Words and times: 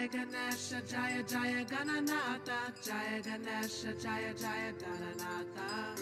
Jai 0.00 0.08
Ganesha 0.08 0.80
Jaya 0.88 1.22
Jaya 1.24 1.62
Gananata 1.66 2.72
Jaya 2.82 3.20
Ganesha 3.20 3.92
Jaya 4.00 4.32
Jaya 4.32 4.72
Gananata 4.80 5.94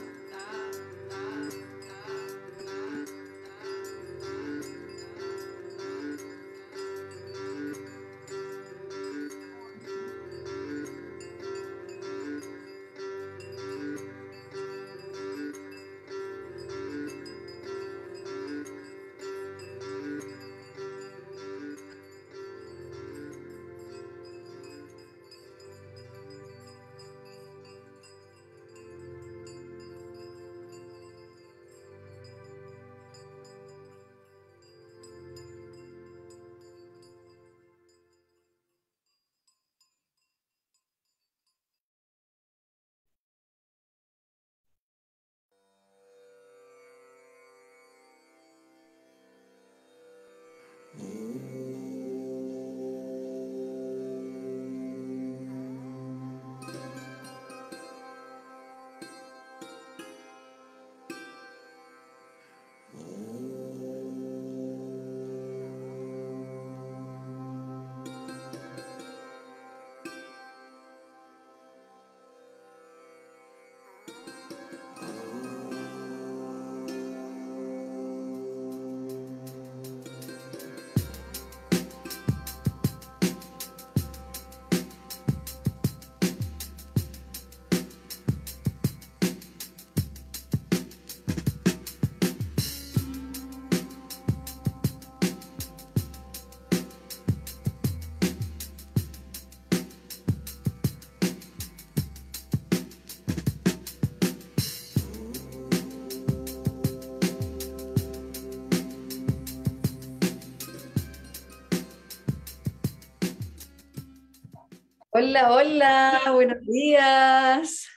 Hola, 115.20 115.52
hola, 115.52 116.20
buenos 116.32 116.60
días. 116.62 117.88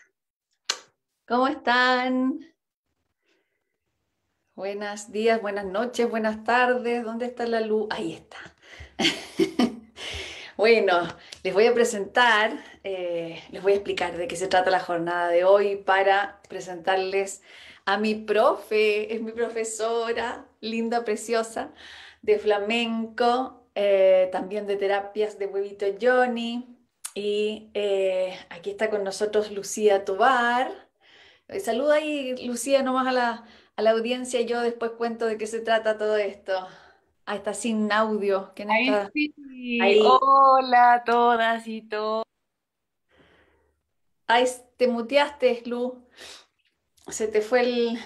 ¿Cómo 1.27 1.47
están? 1.47 2.39
Buenos 4.55 5.11
días, 5.11 5.39
buenas 5.39 5.65
noches, 5.65 6.09
buenas 6.09 6.43
tardes. 6.43 7.03
¿Dónde 7.03 7.27
está 7.27 7.45
la 7.45 7.61
luz? 7.61 7.85
Ahí 7.91 8.13
está. 8.13 8.37
bueno, 10.57 11.07
les 11.43 11.53
voy 11.53 11.67
a 11.67 11.75
presentar, 11.75 12.57
eh, 12.83 13.43
les 13.51 13.61
voy 13.61 13.73
a 13.73 13.75
explicar 13.75 14.17
de 14.17 14.27
qué 14.27 14.35
se 14.35 14.47
trata 14.47 14.71
la 14.71 14.79
jornada 14.79 15.27
de 15.27 15.43
hoy 15.43 15.75
para 15.75 16.41
presentarles 16.49 17.43
a 17.85 17.99
mi 17.99 18.15
profe, 18.15 19.13
es 19.13 19.21
mi 19.21 19.31
profesora, 19.31 20.47
linda, 20.59 21.05
preciosa, 21.05 21.69
de 22.23 22.39
flamenco, 22.39 23.67
eh, 23.75 24.27
también 24.31 24.65
de 24.65 24.75
terapias 24.75 25.37
de 25.37 25.45
huevito 25.45 25.85
Johnny. 26.01 26.80
Y 27.13 27.69
eh, 27.73 28.37
aquí 28.49 28.71
está 28.71 28.89
con 28.89 29.03
nosotros 29.03 29.51
Lucía 29.51 30.05
Tobar. 30.05 30.89
Eh, 31.47 31.59
saluda 31.59 31.95
ahí, 31.95 32.35
Lucía, 32.47 32.83
nomás 32.83 33.07
a 33.07 33.11
la, 33.11 33.45
a 33.75 33.81
la 33.81 33.91
audiencia 33.91 34.39
y 34.39 34.45
yo 34.45 34.61
después 34.61 34.91
cuento 34.91 35.25
de 35.25 35.37
qué 35.37 35.47
se 35.47 35.59
trata 35.59 35.97
todo 35.97 36.15
esto. 36.17 36.67
Ahí 37.25 37.37
está 37.37 37.53
sin 37.53 37.91
audio. 37.91 38.51
¿Quién 38.55 38.71
Ahí 38.71 38.87
está? 38.87 39.11
sí. 39.13 39.33
Ahí. 39.81 40.01
Hola 40.03 40.93
a 40.93 41.03
todas 41.03 41.67
y 41.67 41.81
todos. 41.81 42.23
Ahí 44.27 44.45
te 44.77 44.87
muteaste, 44.87 45.63
Lu. 45.65 46.07
Se 47.07 47.27
te 47.27 47.41
fue 47.41 47.61
el, 47.61 47.99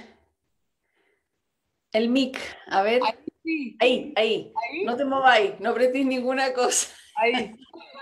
el 1.92 2.10
mic. 2.10 2.40
A 2.68 2.82
ver. 2.82 3.02
Ahí 3.04 3.14
sí. 3.44 3.78
Ahí, 3.80 4.14
ahí. 4.16 4.54
Ahí. 4.56 4.84
No 4.86 4.96
te 4.96 5.06
mováis, 5.06 5.60
no 5.60 5.70
apretéis 5.70 6.06
ninguna 6.06 6.52
cosa. 6.54 6.94
Ahí. 7.16 7.56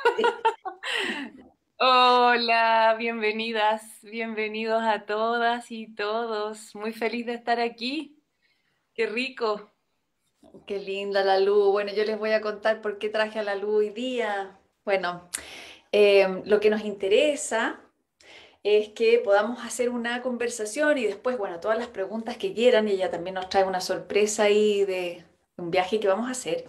Hola, 1.79 2.95
bienvenidas, 2.97 3.99
bienvenidos 4.01 4.83
a 4.83 5.05
todas 5.05 5.71
y 5.71 5.94
todos. 5.94 6.75
Muy 6.75 6.94
feliz 6.94 7.25
de 7.25 7.33
estar 7.33 7.59
aquí. 7.59 8.21
Qué 8.93 9.07
rico. 9.07 9.72
Qué 10.67 10.79
linda 10.79 11.23
la 11.23 11.39
luz. 11.39 11.72
Bueno, 11.72 11.93
yo 11.93 12.03
les 12.03 12.17
voy 12.17 12.31
a 12.31 12.41
contar 12.41 12.81
por 12.81 12.99
qué 12.99 13.09
traje 13.09 13.39
a 13.39 13.43
la 13.43 13.55
luz 13.55 13.75
hoy 13.75 13.89
día. 13.89 14.59
Bueno, 14.85 15.29
eh, 15.91 16.41
lo 16.45 16.59
que 16.59 16.69
nos 16.69 16.83
interesa 16.83 17.81
es 18.63 18.89
que 18.89 19.19
podamos 19.19 19.63
hacer 19.66 19.89
una 19.89 20.22
conversación 20.22 20.97
y 20.97 21.05
después, 21.05 21.38
bueno, 21.38 21.59
todas 21.59 21.77
las 21.77 21.88
preguntas 21.88 22.38
que 22.38 22.53
quieran, 22.53 22.88
y 22.88 22.91
ella 22.91 23.11
también 23.11 23.35
nos 23.35 23.49
trae 23.49 23.66
una 23.66 23.81
sorpresa 23.81 24.43
ahí 24.43 24.85
de 24.85 25.25
un 25.57 25.69
viaje 25.69 25.99
que 25.99 26.07
vamos 26.07 26.27
a 26.27 26.31
hacer, 26.31 26.66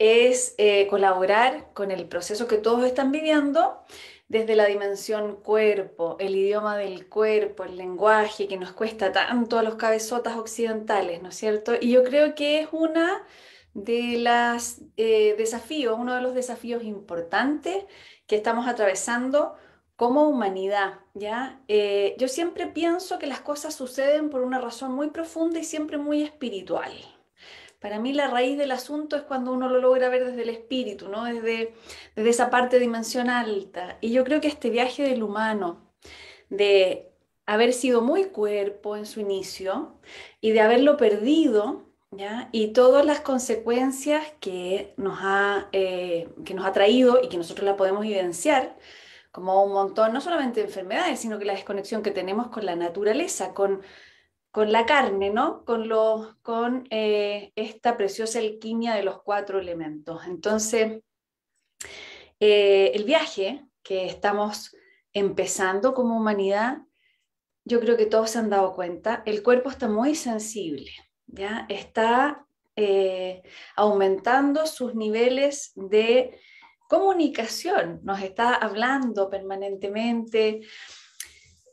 es 0.00 0.54
eh, 0.56 0.86
colaborar 0.88 1.72
con 1.74 1.90
el 1.90 2.08
proceso 2.08 2.48
que 2.48 2.56
todos 2.56 2.84
están 2.84 3.12
viviendo 3.12 3.84
desde 4.28 4.56
la 4.56 4.64
dimensión 4.66 5.36
cuerpo, 5.36 6.16
el 6.20 6.36
idioma 6.36 6.76
del 6.78 7.08
cuerpo, 7.08 7.64
el 7.64 7.76
lenguaje 7.76 8.48
que 8.48 8.56
nos 8.56 8.72
cuesta 8.72 9.12
tanto 9.12 9.58
a 9.58 9.62
los 9.62 9.74
cabezotas 9.74 10.36
occidentales, 10.36 11.22
¿no 11.22 11.28
es 11.28 11.36
cierto? 11.36 11.74
Y 11.78 11.90
yo 11.90 12.02
creo 12.02 12.34
que 12.34 12.60
es 12.60 12.68
una 12.72 13.26
de 13.74 14.16
las 14.18 14.80
eh, 14.96 15.34
desafíos, 15.36 15.96
uno 15.98 16.14
de 16.14 16.22
los 16.22 16.34
desafíos 16.34 16.82
importantes 16.82 17.84
que 18.26 18.36
estamos 18.36 18.66
atravesando 18.68 19.54
como 19.96 20.28
humanidad, 20.28 21.00
¿ya? 21.12 21.60
Eh, 21.68 22.16
yo 22.18 22.28
siempre 22.28 22.66
pienso 22.66 23.18
que 23.18 23.26
las 23.26 23.40
cosas 23.40 23.74
suceden 23.74 24.30
por 24.30 24.42
una 24.42 24.60
razón 24.60 24.92
muy 24.92 25.10
profunda 25.10 25.58
y 25.58 25.64
siempre 25.64 25.98
muy 25.98 26.22
espiritual. 26.22 26.92
Para 27.80 27.98
mí 27.98 28.12
la 28.12 28.28
raíz 28.28 28.58
del 28.58 28.72
asunto 28.72 29.16
es 29.16 29.22
cuando 29.22 29.52
uno 29.52 29.68
lo 29.68 29.80
logra 29.80 30.10
ver 30.10 30.26
desde 30.26 30.42
el 30.42 30.50
espíritu, 30.50 31.08
¿no? 31.08 31.24
Desde, 31.24 31.74
desde 32.14 32.30
esa 32.30 32.50
parte 32.50 32.78
dimensión 32.78 33.30
alta. 33.30 33.96
Y 34.02 34.12
yo 34.12 34.22
creo 34.24 34.40
que 34.40 34.48
este 34.48 34.68
viaje 34.70 35.02
del 35.02 35.22
humano, 35.22 35.90
de 36.50 37.10
haber 37.46 37.72
sido 37.72 38.02
muy 38.02 38.26
cuerpo 38.26 38.96
en 38.96 39.06
su 39.06 39.20
inicio 39.20 39.98
y 40.40 40.52
de 40.52 40.60
haberlo 40.60 40.96
perdido, 40.98 41.86
¿ya? 42.10 42.50
Y 42.52 42.68
todas 42.68 43.04
las 43.06 43.20
consecuencias 43.20 44.26
que 44.40 44.92
nos 44.98 45.18
ha, 45.22 45.68
eh, 45.72 46.28
que 46.44 46.54
nos 46.54 46.66
ha 46.66 46.72
traído 46.72 47.20
y 47.22 47.28
que 47.28 47.38
nosotros 47.38 47.64
la 47.64 47.76
podemos 47.76 48.04
evidenciar, 48.04 48.76
como 49.32 49.64
un 49.64 49.72
montón, 49.72 50.12
no 50.12 50.20
solamente 50.20 50.60
de 50.60 50.66
enfermedades, 50.66 51.20
sino 51.20 51.38
que 51.38 51.44
la 51.46 51.54
desconexión 51.54 52.02
que 52.02 52.10
tenemos 52.10 52.48
con 52.48 52.66
la 52.66 52.76
naturaleza, 52.76 53.54
con, 53.54 53.82
con 54.50 54.72
la 54.72 54.84
carne, 54.84 55.30
¿no? 55.30 55.64
Con, 55.64 55.88
lo, 55.88 56.36
con 56.42 56.86
eh, 56.90 57.52
esta 57.54 57.96
preciosa 57.96 58.40
alquimia 58.40 58.94
de 58.94 59.04
los 59.04 59.22
cuatro 59.22 59.58
elementos. 59.60 60.22
Entonces, 60.26 61.02
eh, 62.40 62.92
el 62.94 63.04
viaje 63.04 63.64
que 63.82 64.06
estamos 64.06 64.76
empezando 65.12 65.94
como 65.94 66.16
humanidad, 66.16 66.78
yo 67.64 67.80
creo 67.80 67.96
que 67.96 68.06
todos 68.06 68.30
se 68.30 68.38
han 68.38 68.50
dado 68.50 68.74
cuenta, 68.74 69.22
el 69.26 69.42
cuerpo 69.42 69.70
está 69.70 69.88
muy 69.88 70.14
sensible, 70.14 70.90
¿ya? 71.26 71.66
Está 71.68 72.46
eh, 72.74 73.42
aumentando 73.76 74.66
sus 74.66 74.94
niveles 74.94 75.72
de 75.74 76.40
comunicación, 76.88 78.00
nos 78.02 78.20
está 78.20 78.54
hablando 78.54 79.30
permanentemente. 79.30 80.62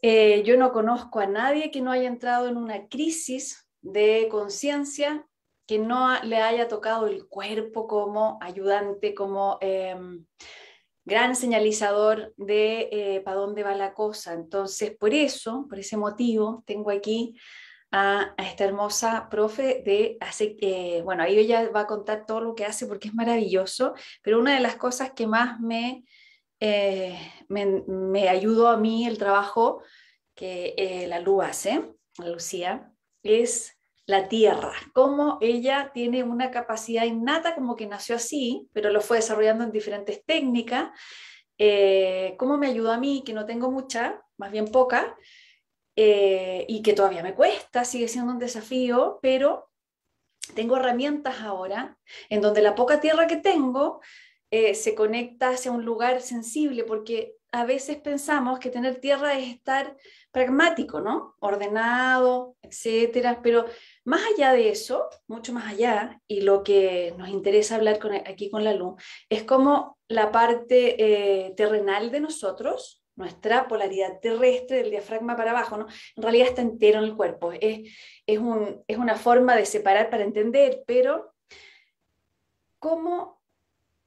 Eh, 0.02 0.44
yo 0.44 0.58
no 0.58 0.72
conozco 0.72 1.20
a 1.20 1.28
nadie 1.28 1.72
que 1.72 1.82
no 1.82 1.92
haya 1.92 2.08
entrado 2.08 2.48
en 2.48 2.58
una 2.58 2.88
crisis 2.88 3.68
de 3.82 4.28
conciencia, 4.30 5.28
que 5.66 5.80
no 5.80 6.22
le 6.24 6.38
haya 6.38 6.68
tocado 6.68 7.08
el 7.08 7.28
cuerpo 7.28 7.88
como 7.88 8.38
ayudante, 8.42 9.14
como 9.14 9.58
eh, 9.62 9.96
gran 11.08 11.38
señalizador 11.38 12.34
de 12.36 12.90
eh, 12.92 13.22
para 13.22 13.38
dónde 13.38 13.64
va 13.64 13.74
la 13.76 13.94
cosa. 13.94 14.34
Entonces, 14.34 14.96
por 14.98 15.14
eso, 15.14 15.66
por 15.70 15.80
ese 15.80 15.96
motivo, 15.96 16.64
tengo 16.66 16.92
aquí 16.92 17.34
a, 17.92 18.36
esta 18.38 18.66
hermosa 18.66 19.30
profe 19.30 19.82
de 19.86 20.18
eh, 20.40 21.02
bueno, 21.06 21.24
ahí 21.24 21.38
ella 21.38 21.70
va 21.70 21.82
a 21.82 21.88
contar 21.88 22.26
todo 22.26 22.42
lo 22.42 22.56
que 22.56 22.66
hace 22.66 22.88
porque 22.88 23.08
es 23.08 23.14
maravilloso, 23.14 23.94
pero 24.22 24.38
una 24.38 24.56
de 24.56 24.60
las 24.60 24.76
cosas 24.76 25.14
que 25.14 25.28
más 25.28 25.62
me, 25.62 26.04
eh, 26.60 27.18
me, 27.50 28.30
ayudó 28.30 28.68
a 28.68 28.78
mí 28.78 29.08
el 29.08 29.18
trabajo 29.18 29.82
que 30.36 30.74
eh, 30.78 31.08
la 31.08 31.20
Lu 31.20 31.42
hace, 31.42 31.94
Lucía, 32.18 32.92
es 33.24 33.78
la 34.06 34.30
tierra, 34.30 34.74
cómo 34.94 35.38
ella 35.42 35.92
tiene 35.94 36.24
una 36.24 36.50
capacidad 36.52 37.04
innata, 37.04 37.56
como 37.56 37.76
que 37.76 37.88
nació 37.88 38.16
así, 38.16 38.70
pero 38.72 38.90
lo 38.90 39.02
fue 39.02 39.18
desarrollando 39.18 39.66
en 39.66 39.72
diferentes 39.72 40.24
técnicas, 40.26 40.92
cómo 42.38 42.58
me 42.58 42.68
ayudó 42.68 42.92
a 42.92 42.98
mí, 42.98 43.24
que 43.26 43.34
no 43.34 43.46
tengo 43.46 43.70
mucha, 43.70 44.22
más 44.38 44.52
bien 44.52 44.68
poca, 44.72 45.18
eh, 46.00 46.64
y 46.70 46.84
que 46.84 46.94
todavía 46.94 47.24
me 47.24 47.34
cuesta, 47.34 47.84
sigue 47.84 48.08
siendo 48.08 48.32
un 48.32 48.38
desafío, 48.38 49.18
pero 49.20 49.72
tengo 50.54 50.78
herramientas 50.78 51.42
ahora 51.42 51.98
en 52.30 52.40
donde 52.40 52.62
la 52.62 52.76
poca 52.76 53.02
tierra 53.02 53.26
que 53.26 53.38
tengo 53.38 54.00
eh, 54.52 54.76
se 54.76 54.96
conecta 54.96 55.50
hacia 55.50 55.72
un 55.72 55.86
lugar 55.86 56.22
sensible, 56.22 56.84
porque 56.84 57.36
a 57.52 57.66
veces 57.66 57.98
pensamos 57.98 58.60
que 58.60 58.70
tener 58.70 59.00
tierra 59.00 59.38
es 59.38 59.50
estar 59.50 59.96
pragmático, 60.32 61.00
¿no? 61.00 61.36
Ordenado, 61.40 62.56
etcétera, 62.62 63.42
pero 63.42 63.66
más 64.04 64.22
allá 64.34 64.54
de 64.54 64.70
eso, 64.70 65.10
mucho 65.28 65.54
más 65.54 65.72
allá, 65.72 66.22
y 66.28 66.42
lo 66.42 66.64
que 66.64 67.14
nos 67.18 67.30
interesa 67.30 67.76
hablar 67.76 68.00
aquí 68.26 68.50
con 68.50 68.64
la 68.64 68.74
luz, 68.74 69.02
es 69.30 69.44
como 69.44 69.98
la 70.08 70.32
parte 70.32 70.96
eh, 71.00 71.54
terrenal 71.56 72.12
de 72.12 72.20
nosotros, 72.20 73.04
nuestra 73.16 73.68
polaridad 73.68 74.20
terrestre 74.22 74.78
del 74.78 74.92
diafragma 74.92 75.36
para 75.36 75.52
abajo, 75.52 75.78
¿no? 75.78 75.88
En 76.16 76.24
realidad 76.24 76.50
está 76.50 76.62
entero 76.62 77.00
en 77.00 77.06
el 77.06 77.16
cuerpo. 77.16 77.52
Es, 77.52 77.92
es, 78.28 78.38
un, 78.38 78.84
es 78.88 78.98
una 78.98 79.16
forma 79.16 79.56
de 79.56 79.66
separar 79.66 80.10
para 80.12 80.24
entender, 80.24 80.84
pero 80.86 81.34
cómo 82.78 83.37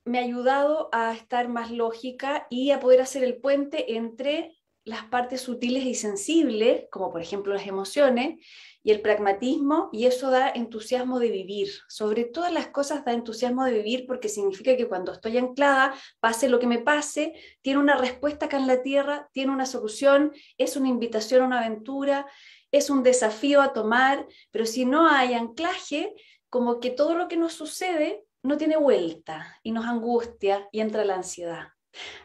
me 0.05 0.19
ha 0.19 0.23
ayudado 0.23 0.89
a 0.93 1.13
estar 1.13 1.49
más 1.49 1.71
lógica 1.71 2.47
y 2.51 2.71
a 2.71 2.81
poder 2.81 3.01
hacer 3.01 3.23
el 3.25 3.37
puente 3.37 3.97
entre 3.97 4.57
las 4.85 5.05
partes 5.05 5.43
sutiles 5.43 5.85
y 5.85 5.95
sensibles, 5.95 6.87
como 6.91 7.13
por 7.13 7.21
ejemplo 7.21 7.53
las 7.53 7.67
emociones, 7.67 8.45
y 8.83 8.93
el 8.93 9.03
pragmatismo, 9.03 9.91
y 9.93 10.07
eso 10.07 10.31
da 10.31 10.51
entusiasmo 10.51 11.19
de 11.19 11.31
vivir. 11.31 11.69
Sobre 11.89 12.25
todas 12.25 12.53
las 12.53 12.69
cosas 12.69 13.05
da 13.05 13.13
entusiasmo 13.13 13.65
de 13.65 13.75
vivir 13.75 14.07
porque 14.07 14.31
significa 14.31 14.77
que 14.77 14.89
cuando 14.89 15.13
estoy 15.13 15.37
anclada, 15.37 15.95
pase 16.19 16.49
lo 16.49 16.59
que 16.59 16.67
me 16.67 16.79
pase, 16.79 17.35
tiene 17.61 17.79
una 17.79 17.97
respuesta 17.97 18.47
acá 18.47 18.57
en 18.57 18.67
la 18.67 18.83
tierra, 18.83 19.29
tiene 19.33 19.53
una 19.53 19.67
solución, 19.67 20.33
es 20.57 20.77
una 20.77 20.89
invitación 20.89 21.43
a 21.43 21.47
una 21.47 21.59
aventura, 21.61 22.27
es 22.73 22.89
un 22.89 23.03
desafío 23.03 23.61
a 23.61 23.75
tomar, 23.75 24.27
pero 24.51 24.65
si 24.65 24.87
no 24.87 25.07
hay 25.07 25.35
anclaje, 25.35 26.15
como 26.49 26.81
que 26.81 26.91
todo 26.91 27.15
lo 27.15 27.29
que 27.29 27.37
nos 27.37 27.53
sucede 27.53 28.25
no 28.43 28.57
tiene 28.57 28.77
vuelta 28.77 29.59
y 29.63 29.73
nos 29.73 29.85
angustia 29.85 30.69
y 30.73 30.81
entra 30.81 31.05
la 31.05 31.17
ansiedad. 31.17 31.69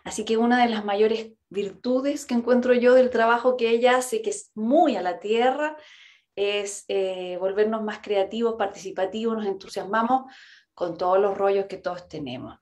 Así 0.04 0.26
que 0.26 0.38
una 0.38 0.62
de 0.62 0.70
las 0.70 0.86
mayores 0.86 1.32
virtudes 1.50 2.26
que 2.26 2.36
encuentro 2.36 2.74
yo 2.74 2.94
del 2.94 3.10
trabajo 3.10 3.58
que 3.58 3.70
ella 3.70 3.98
hace, 3.98 4.22
que 4.22 4.30
es 4.30 4.52
muy 4.56 4.96
a 4.96 5.02
la 5.02 5.20
tierra, 5.20 5.78
es 6.36 6.86
eh, 6.88 7.38
volvernos 7.40 7.82
más 7.82 8.00
creativos, 8.00 8.56
participativos, 8.56 9.38
nos 9.38 9.46
entusiasmamos 9.46 10.32
con 10.74 10.98
todos 10.98 11.20
los 11.20 11.38
rollos 11.38 11.66
que 11.66 11.78
todos 11.78 12.08
tenemos. 12.08 12.58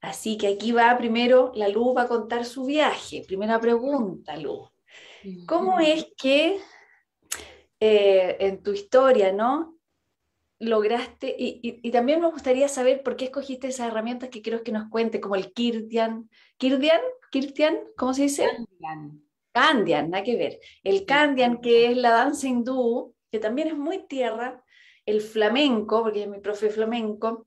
Así 0.00 0.36
que 0.36 0.48
aquí 0.48 0.72
va 0.72 0.98
primero, 0.98 1.52
la 1.54 1.68
Luz 1.68 1.96
va 1.96 2.02
a 2.02 2.08
contar 2.08 2.44
su 2.44 2.66
viaje. 2.66 3.24
Primera 3.26 3.60
pregunta, 3.60 4.36
Luz. 4.36 4.68
¿Cómo 5.46 5.80
es 5.80 6.06
que 6.18 6.60
eh, 7.80 8.36
en 8.40 8.62
tu 8.62 8.72
historia, 8.72 9.32
¿no? 9.32 9.73
Lograste, 10.60 11.34
y, 11.36 11.90
también 11.90 12.20
nos 12.20 12.32
gustaría 12.32 12.68
saber 12.68 13.02
por 13.02 13.16
qué 13.16 13.26
escogiste 13.26 13.68
esas 13.68 13.88
herramientas 13.88 14.28
que 14.30 14.40
quiero 14.40 14.62
que 14.62 14.72
nos 14.72 14.88
cuente, 14.88 15.20
como 15.20 15.34
el 15.34 15.52
Kirtian. 15.52 16.30
¿Kirtian? 16.56 17.00
¿Kirtian? 17.30 17.78
¿Cómo 17.96 18.14
se 18.14 18.22
dice? 18.22 18.48
Kandian, 19.52 20.10
nada 20.10 20.24
que 20.24 20.36
ver. 20.36 20.60
El 20.82 21.04
Kandian, 21.06 21.60
que 21.60 21.90
es 21.90 21.96
la 21.96 22.10
danza 22.10 22.46
hindú, 22.46 23.14
que 23.30 23.38
también 23.38 23.68
es 23.68 23.76
muy 23.76 24.06
tierra, 24.06 24.64
el 25.06 25.20
flamenco, 25.20 26.02
porque 26.02 26.22
es 26.22 26.28
mi 26.28 26.40
profe 26.40 26.70
flamenco, 26.70 27.46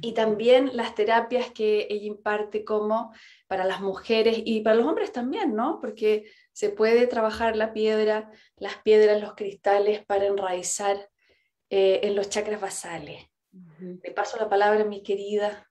y 0.00 0.12
también 0.12 0.76
las 0.76 0.94
terapias 0.94 1.50
que 1.50 1.88
ella 1.90 2.06
imparte 2.06 2.64
como 2.64 3.12
para 3.48 3.64
las 3.64 3.80
mujeres 3.80 4.40
y 4.44 4.60
para 4.60 4.76
los 4.76 4.86
hombres 4.86 5.10
también, 5.10 5.56
¿no? 5.56 5.80
Porque 5.80 6.30
se 6.52 6.70
puede 6.70 7.08
trabajar 7.08 7.56
la 7.56 7.72
piedra, 7.72 8.30
las 8.56 8.76
piedras, 8.76 9.20
los 9.20 9.34
cristales 9.34 10.04
para 10.06 10.26
enraizar 10.26 11.08
eh, 11.78 12.00
en 12.04 12.16
los 12.16 12.30
chakras 12.30 12.58
basales. 12.58 13.28
Le 14.02 14.10
paso 14.12 14.38
la 14.38 14.48
palabra 14.48 14.80
a 14.80 14.86
mi 14.86 15.02
querida, 15.02 15.68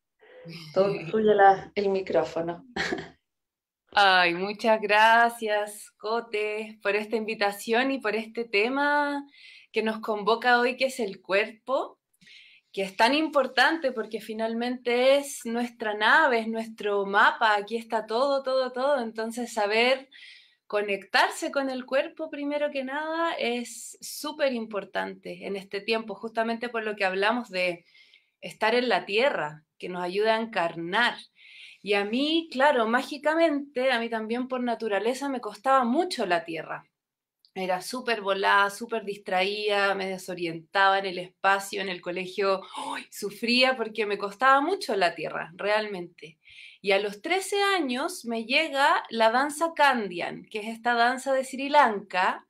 todo 0.71 0.93
tuyo 1.09 1.31
el 1.73 1.89
micrófono. 1.89 2.63
Ay, 3.91 4.35
muchas 4.35 4.79
gracias, 4.79 5.89
Cote, 5.97 6.77
por 6.83 6.95
esta 6.95 7.15
invitación 7.15 7.89
y 7.89 7.97
por 7.97 8.15
este 8.15 8.45
tema 8.45 9.25
que 9.71 9.81
nos 9.81 9.99
convoca 9.99 10.59
hoy, 10.59 10.77
que 10.77 10.85
es 10.85 10.99
el 10.99 11.23
cuerpo, 11.23 11.99
que 12.71 12.83
es 12.83 12.95
tan 12.95 13.15
importante 13.15 13.91
porque 13.91 14.21
finalmente 14.21 15.15
es 15.15 15.39
nuestra 15.43 15.95
nave, 15.95 16.37
es 16.37 16.47
nuestro 16.47 17.07
mapa, 17.07 17.55
aquí 17.55 17.77
está 17.77 18.05
todo, 18.05 18.43
todo, 18.43 18.71
todo. 18.71 19.01
Entonces, 19.01 19.51
saber 19.51 20.07
conectarse 20.75 21.51
con 21.51 21.69
el 21.69 21.85
cuerpo, 21.85 22.29
primero 22.29 22.69
que 22.69 22.83
nada, 22.83 23.31
es 23.39 23.97
súper 24.01 24.51
importante 24.51 25.47
en 25.47 25.55
este 25.55 25.79
tiempo, 25.79 26.15
justamente 26.15 26.67
por 26.67 26.83
lo 26.83 26.97
que 26.97 27.05
hablamos 27.05 27.49
de 27.49 27.85
estar 28.41 28.75
en 28.75 28.89
la 28.89 29.05
tierra, 29.05 29.63
que 29.77 29.87
nos 29.87 30.03
ayuda 30.03 30.35
a 30.35 30.41
encarnar 30.41 31.15
y 31.81 31.93
a 31.93 32.03
mí, 32.03 32.49
claro, 32.51 32.87
mágicamente, 32.87 33.91
a 33.91 33.99
mí 34.01 34.09
también 34.09 34.49
por 34.49 34.61
naturaleza 34.61 35.29
me 35.29 35.39
costaba 35.39 35.85
mucho 35.85 36.25
la 36.25 36.43
tierra. 36.43 36.83
Era 37.53 37.81
súper 37.81 38.19
volada, 38.21 38.69
súper 38.69 39.05
distraída, 39.05 39.95
me 39.95 40.07
desorientaba 40.07 40.99
en 40.99 41.05
el 41.05 41.19
espacio, 41.19 41.81
en 41.81 41.87
el 41.87 42.01
colegio, 42.01 42.63
sufría 43.09 43.77
porque 43.77 44.05
me 44.05 44.17
costaba 44.17 44.59
mucho 44.59 44.93
la 44.97 45.15
tierra, 45.15 45.53
realmente. 45.55 46.37
Y 46.85 46.91
a 46.91 46.99
los 46.99 47.23
13 47.23 47.63
años 47.63 48.25
me 48.25 48.45
llega 48.45 49.03
la 49.09 49.31
danza 49.31 49.73
Kandian, 49.75 50.45
que 50.45 50.59
es 50.59 50.67
esta 50.67 50.93
danza 50.93 51.33
de 51.33 51.43
Sri 51.43 51.67
Lanka, 51.67 52.45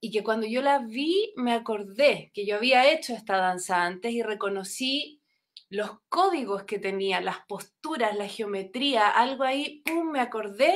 y 0.00 0.10
que 0.10 0.24
cuando 0.24 0.46
yo 0.46 0.62
la 0.62 0.78
vi 0.78 1.34
me 1.36 1.52
acordé 1.52 2.30
que 2.32 2.46
yo 2.46 2.56
había 2.56 2.90
hecho 2.90 3.12
esta 3.12 3.36
danza 3.36 3.84
antes 3.84 4.12
y 4.12 4.22
reconocí 4.22 5.20
los 5.68 5.90
códigos 6.08 6.62
que 6.62 6.78
tenía, 6.78 7.20
las 7.20 7.40
posturas, 7.46 8.16
la 8.16 8.26
geometría, 8.26 9.06
algo 9.06 9.44
ahí, 9.44 9.82
¡pum!, 9.84 10.12
me 10.12 10.20
acordé 10.20 10.74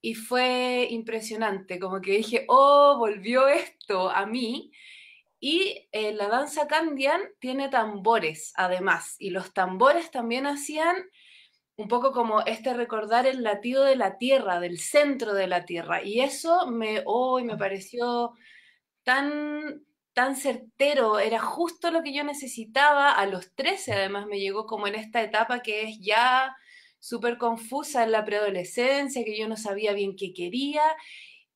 y 0.00 0.14
fue 0.14 0.86
impresionante, 0.88 1.80
como 1.80 2.00
que 2.00 2.18
dije, 2.18 2.44
oh, 2.46 2.98
volvió 3.00 3.48
esto 3.48 4.10
a 4.10 4.26
mí. 4.26 4.70
Y 5.40 5.88
eh, 5.90 6.12
la 6.12 6.28
danza 6.28 6.68
Candian 6.68 7.20
tiene 7.40 7.68
tambores, 7.68 8.52
además, 8.54 9.16
y 9.18 9.30
los 9.30 9.52
tambores 9.52 10.12
también 10.12 10.46
hacían 10.46 10.94
un 11.76 11.88
poco 11.88 12.12
como 12.12 12.40
este 12.42 12.72
recordar 12.74 13.26
el 13.26 13.42
latido 13.42 13.84
de 13.84 13.96
la 13.96 14.18
tierra, 14.18 14.60
del 14.60 14.78
centro 14.78 15.34
de 15.34 15.46
la 15.46 15.64
tierra. 15.64 16.02
Y 16.02 16.20
eso 16.20 16.66
me, 16.70 17.02
oh, 17.06 17.40
me 17.42 17.56
pareció 17.56 18.32
tan, 19.04 19.84
tan 20.14 20.36
certero, 20.36 21.18
era 21.18 21.38
justo 21.40 21.90
lo 21.90 22.02
que 22.02 22.14
yo 22.14 22.24
necesitaba. 22.24 23.12
A 23.12 23.26
los 23.26 23.54
13 23.54 23.92
además 23.94 24.26
me 24.26 24.40
llegó 24.40 24.66
como 24.66 24.86
en 24.86 24.94
esta 24.96 25.22
etapa 25.22 25.60
que 25.60 25.82
es 25.82 25.98
ya 26.00 26.56
súper 26.98 27.38
confusa 27.38 28.04
en 28.04 28.12
la 28.12 28.24
preadolescencia, 28.24 29.24
que 29.24 29.38
yo 29.38 29.48
no 29.48 29.56
sabía 29.56 29.92
bien 29.92 30.16
qué 30.16 30.32
quería. 30.32 30.82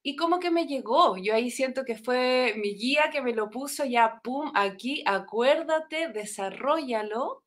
Y 0.03 0.17
como 0.17 0.41
que 0.41 0.51
me 0.51 0.67
llegó, 0.67 1.17
yo 1.19 1.35
ahí 1.35 1.51
siento 1.51 1.85
que 1.85 1.97
fue 1.97 2.55
mi 2.57 2.75
guía 2.75 3.11
que 3.13 3.21
me 3.23 3.35
lo 3.35 3.51
puso 3.51 3.85
ya, 3.85 4.21
pum, 4.23 4.51
aquí, 4.55 5.03
acuérdate, 5.07 6.09
desarrollalo. 6.09 7.43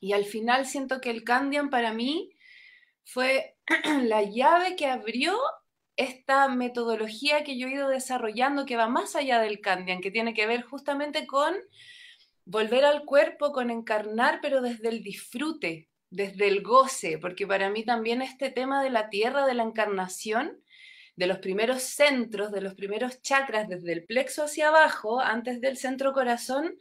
Y 0.00 0.12
al 0.12 0.24
final 0.24 0.66
siento 0.66 1.00
que 1.00 1.10
el 1.10 1.24
Candian 1.24 1.70
para 1.70 1.92
mí 1.92 2.30
fue 3.04 3.56
la 4.02 4.22
llave 4.22 4.76
que 4.76 4.86
abrió 4.86 5.38
esta 5.96 6.48
metodología 6.48 7.44
que 7.44 7.56
yo 7.56 7.68
he 7.68 7.74
ido 7.74 7.88
desarrollando 7.88 8.66
que 8.66 8.76
va 8.76 8.88
más 8.88 9.14
allá 9.14 9.40
del 9.40 9.60
Candian, 9.60 10.00
que 10.00 10.10
tiene 10.10 10.34
que 10.34 10.46
ver 10.46 10.62
justamente 10.62 11.26
con 11.26 11.54
volver 12.44 12.84
al 12.84 13.04
cuerpo, 13.04 13.52
con 13.52 13.70
encarnar, 13.70 14.40
pero 14.42 14.60
desde 14.60 14.88
el 14.88 15.02
disfrute, 15.02 15.88
desde 16.10 16.48
el 16.48 16.62
goce, 16.62 17.18
porque 17.18 17.46
para 17.46 17.70
mí 17.70 17.84
también 17.84 18.22
este 18.22 18.50
tema 18.50 18.82
de 18.82 18.90
la 18.90 19.08
tierra, 19.08 19.46
de 19.46 19.54
la 19.54 19.62
encarnación, 19.62 20.60
de 21.16 21.26
los 21.26 21.38
primeros 21.38 21.82
centros, 21.82 22.50
de 22.52 22.60
los 22.60 22.74
primeros 22.74 23.22
chakras, 23.22 23.68
desde 23.68 23.92
el 23.92 24.04
plexo 24.04 24.44
hacia 24.44 24.68
abajo, 24.68 25.20
antes 25.20 25.60
del 25.60 25.76
centro 25.76 26.12
corazón, 26.12 26.76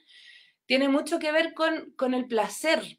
tiene 0.73 0.89
mucho 0.89 1.19
que 1.19 1.31
ver 1.31 1.53
con, 1.53 1.91
con 1.95 2.15
el 2.15 2.25
placer, 2.25 2.97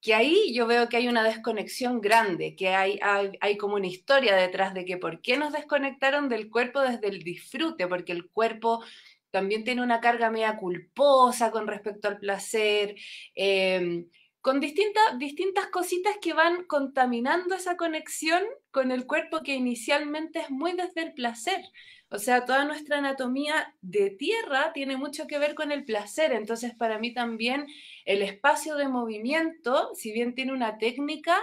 que 0.00 0.14
ahí 0.14 0.52
yo 0.52 0.66
veo 0.66 0.88
que 0.88 0.96
hay 0.96 1.06
una 1.06 1.22
desconexión 1.22 2.00
grande, 2.00 2.56
que 2.56 2.70
hay, 2.70 2.98
hay, 3.40 3.56
como 3.56 3.76
una 3.76 3.86
historia 3.86 4.34
detrás 4.34 4.74
de 4.74 4.84
que 4.84 4.96
por 4.96 5.20
qué 5.22 5.36
nos 5.36 5.52
desconectaron 5.52 6.28
del 6.28 6.50
cuerpo 6.50 6.80
desde 6.80 7.06
el 7.06 7.22
disfrute, 7.22 7.86
porque 7.86 8.10
el 8.10 8.28
cuerpo 8.30 8.82
también 9.30 9.62
tiene 9.62 9.80
una 9.80 10.00
carga 10.00 10.28
media 10.28 10.56
culposa 10.56 11.52
con 11.52 11.68
respecto 11.68 12.08
al 12.08 12.18
placer, 12.18 12.96
em, 13.36 14.08
con 14.40 14.58
distintas, 14.58 15.16
distintas 15.16 15.68
cositas 15.68 16.16
que 16.20 16.32
van 16.32 16.64
contaminando 16.64 17.54
esa 17.54 17.76
conexión 17.76 18.42
con 18.72 18.90
el 18.90 19.06
cuerpo 19.06 19.44
que 19.44 19.54
inicialmente 19.54 20.40
es 20.40 20.50
muy 20.50 20.72
desde 20.72 21.04
el 21.04 21.14
placer. 21.14 21.62
O 22.10 22.18
sea, 22.18 22.44
toda 22.44 22.64
nuestra 22.64 22.98
anatomía 22.98 23.74
de 23.80 24.10
tierra 24.10 24.72
tiene 24.72 24.96
mucho 24.96 25.26
que 25.26 25.38
ver 25.38 25.54
con 25.54 25.72
el 25.72 25.84
placer. 25.84 26.32
Entonces, 26.32 26.74
para 26.74 26.98
mí 26.98 27.12
también 27.12 27.66
el 28.04 28.22
espacio 28.22 28.76
de 28.76 28.88
movimiento, 28.88 29.90
si 29.94 30.12
bien 30.12 30.34
tiene 30.34 30.52
una 30.52 30.78
técnica, 30.78 31.36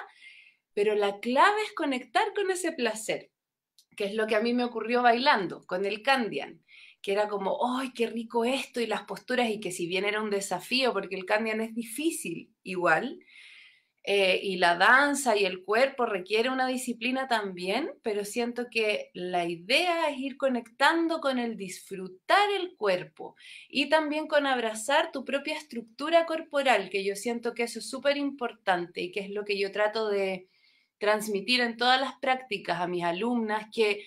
pero 0.74 0.96
la 0.96 1.20
clave 1.20 1.62
es 1.66 1.74
conectar 1.74 2.34
con 2.34 2.50
ese 2.52 2.72
placer, 2.72 3.32
que 3.98 4.06
es 4.06 4.14
lo 4.14 4.28
que 4.28 4.36
a 4.36 4.42
mí 4.42 4.54
me 4.54 4.64
ocurrió 4.64 5.02
bailando 5.02 5.66
con 5.66 5.86
el 5.86 6.02
Candian, 6.02 6.64
que 7.02 7.12
era 7.12 7.28
como, 7.28 7.78
¡ay, 7.78 7.92
qué 7.94 8.08
rico 8.08 8.46
esto! 8.46 8.80
Y 8.80 8.88
las 8.88 9.04
posturas, 9.04 9.50
y 9.50 9.60
que 9.60 9.72
si 9.72 9.88
bien 9.88 10.06
era 10.06 10.22
un 10.22 10.30
desafío, 10.30 10.94
porque 10.94 11.16
el 11.16 11.26
Candian 11.26 11.60
es 11.60 11.74
difícil 11.76 12.54
igual, 12.64 13.20
eh, 14.04 14.40
y 14.42 14.58
la 14.58 14.78
danza 14.78 15.38
y 15.38 15.46
el 15.46 15.64
cuerpo 15.64 16.08
requiere 16.08 16.50
una 16.50 16.66
disciplina 16.66 17.28
también, 17.28 17.92
pero 18.02 18.26
siento 18.26 18.66
que 18.72 19.12
la 19.14 19.46
idea 19.46 20.10
es 20.10 20.18
ir 20.18 20.38
conectando 20.38 21.22
con 21.22 21.38
el 21.38 21.56
disfrutar 21.56 22.50
el 22.60 22.76
cuerpo 22.76 23.36
y 23.70 23.90
también 23.90 24.28
con 24.28 24.48
abrazar 24.48 25.12
tu 25.12 25.24
propia 25.24 25.56
estructura 25.56 26.26
corporal, 26.26 26.90
que 26.90 27.04
yo 27.04 27.16
siento 27.16 27.54
que 27.54 27.64
eso 27.64 27.78
es 27.78 27.88
súper 27.88 28.18
importante 28.18 29.02
y 29.02 29.12
que 29.12 29.20
es 29.20 29.30
lo 29.30 29.46
que 29.46 29.60
yo 29.60 29.72
trato 29.72 30.10
de 30.10 30.48
transmitir 30.98 31.62
en 31.62 31.78
todas 31.78 32.02
las 32.02 32.16
prácticas 32.16 32.82
a 32.82 32.88
mis 32.88 33.04
alumnas, 33.04 33.68
que 33.72 34.04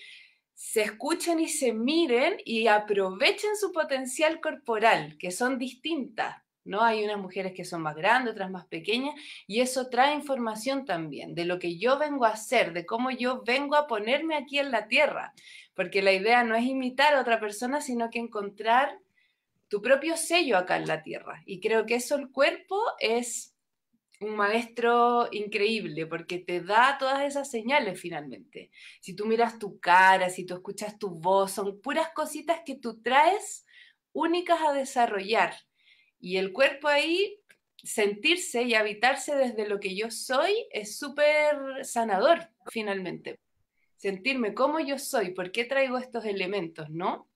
se 0.53 0.81
escuchen 0.81 1.39
y 1.39 1.47
se 1.47 1.71
miren 1.71 2.35
y 2.43 2.67
aprovechen 2.67 3.55
su 3.55 3.71
potencial 3.71 4.41
corporal, 4.41 5.17
que 5.17 5.31
son 5.31 5.57
distintas 5.57 6.44
¿no? 6.65 6.81
Hay 6.81 7.03
unas 7.03 7.19
mujeres 7.19 7.53
que 7.53 7.63
son 7.63 7.81
más 7.81 7.95
grandes, 7.95 8.33
otras 8.33 8.51
más 8.51 8.65
pequeñas, 8.65 9.15
y 9.47 9.61
eso 9.61 9.89
trae 9.89 10.13
información 10.13 10.83
también 10.85 11.35
de 11.35 11.45
lo 11.45 11.59
que 11.59 11.77
yo 11.77 11.97
vengo 11.97 12.25
a 12.25 12.29
hacer, 12.29 12.73
de 12.73 12.85
cómo 12.85 13.11
yo 13.11 13.43
vengo 13.43 13.75
a 13.75 13.87
ponerme 13.87 14.35
aquí 14.35 14.59
en 14.59 14.71
la 14.71 14.87
tierra, 14.87 15.33
porque 15.73 16.01
la 16.01 16.11
idea 16.11 16.43
no 16.43 16.55
es 16.55 16.65
imitar 16.65 17.13
a 17.13 17.21
otra 17.21 17.39
persona, 17.39 17.79
sino 17.81 18.09
que 18.09 18.19
encontrar 18.19 18.99
tu 19.67 19.81
propio 19.81 20.17
sello 20.17 20.57
acá 20.57 20.77
en 20.77 20.87
la 20.87 21.01
tierra. 21.01 21.41
Y 21.45 21.59
creo 21.59 21.85
que 21.85 21.95
eso 21.95 22.15
el 22.15 22.29
cuerpo 22.29 22.81
es 22.99 23.55
un 24.21 24.35
maestro 24.35 25.27
increíble 25.31 26.07
porque 26.07 26.39
te 26.39 26.61
da 26.61 26.97
todas 26.97 27.23
esas 27.23 27.49
señales 27.49 27.99
finalmente. 27.99 28.71
Si 29.01 29.15
tú 29.15 29.25
miras 29.25 29.59
tu 29.59 29.79
cara, 29.79 30.29
si 30.29 30.45
tú 30.45 30.53
escuchas 30.55 30.97
tu 30.97 31.09
voz, 31.09 31.51
son 31.51 31.81
puras 31.81 32.09
cositas 32.13 32.61
que 32.65 32.75
tú 32.75 33.01
traes 33.01 33.65
únicas 34.13 34.61
a 34.61 34.71
desarrollar 34.71 35.53
y 36.25 36.37
el 36.37 36.53
cuerpo 36.53 36.87
ahí, 36.87 37.39
sentirse 37.83 38.63
y 38.63 38.73
habitarse 38.73 39.35
desde 39.35 39.69
lo 39.69 39.79
que 39.79 39.95
yo 39.95 40.09
soy 40.09 40.65
es 40.71 40.97
súper 40.97 41.85
sanador, 41.85 42.49
finalmente. 42.65 43.39
Sentirme 43.95 44.55
como 44.55 44.79
yo 44.79 44.97
soy, 44.97 45.35
por 45.35 45.51
qué 45.51 45.65
traigo 45.65 45.99
estos 45.99 46.25
elementos, 46.25 46.89
¿no? 46.89 47.29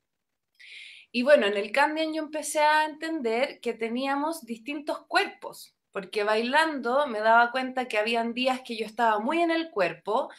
Y 1.12 1.22
bueno, 1.22 1.46
en 1.46 1.56
el 1.56 1.72
Candian 1.72 2.16
yo 2.16 2.24
empecé 2.24 2.62
a 2.62 2.86
entender 2.86 3.60
que 3.60 3.74
teníamos 3.76 4.44
distintos 4.44 5.06
cuerpos, 5.06 5.78
porque 5.92 6.24
bailando 6.24 7.06
me 7.06 7.20
daba 7.20 7.52
cuenta 7.52 7.88
que 7.88 8.00
habían 8.00 8.34
días 8.34 8.62
que 8.66 8.76
yo 8.76 8.88
estaba 8.88 9.20
muy 9.20 9.40
en 9.40 9.52
el 9.52 9.70
cuerpo, 9.70 10.32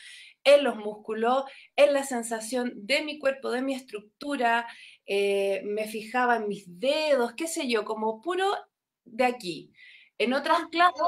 en 0.42 0.64
los 0.64 0.75
músculos, 0.75 1.45
en 1.76 1.92
la 1.92 2.02
sensación 2.02 2.73
de 2.75 3.02
mi 3.02 3.21
cuerpo, 3.21 3.52
de 3.52 3.62
mi 3.62 3.75
estructura, 3.75 4.66
eh, 5.12 5.62
me 5.64 5.88
fijaba 5.88 6.37
en 6.37 6.47
mis 6.47 6.79
dedos, 6.79 7.33
qué 7.33 7.49
sé 7.49 7.69
yo, 7.69 7.85
como 7.85 8.23
puro 8.23 8.49
de 9.05 9.25
aquí. 9.25 9.73
En 10.19 10.33
otras 10.33 10.59
ah, 10.61 10.69
clases... 10.71 11.02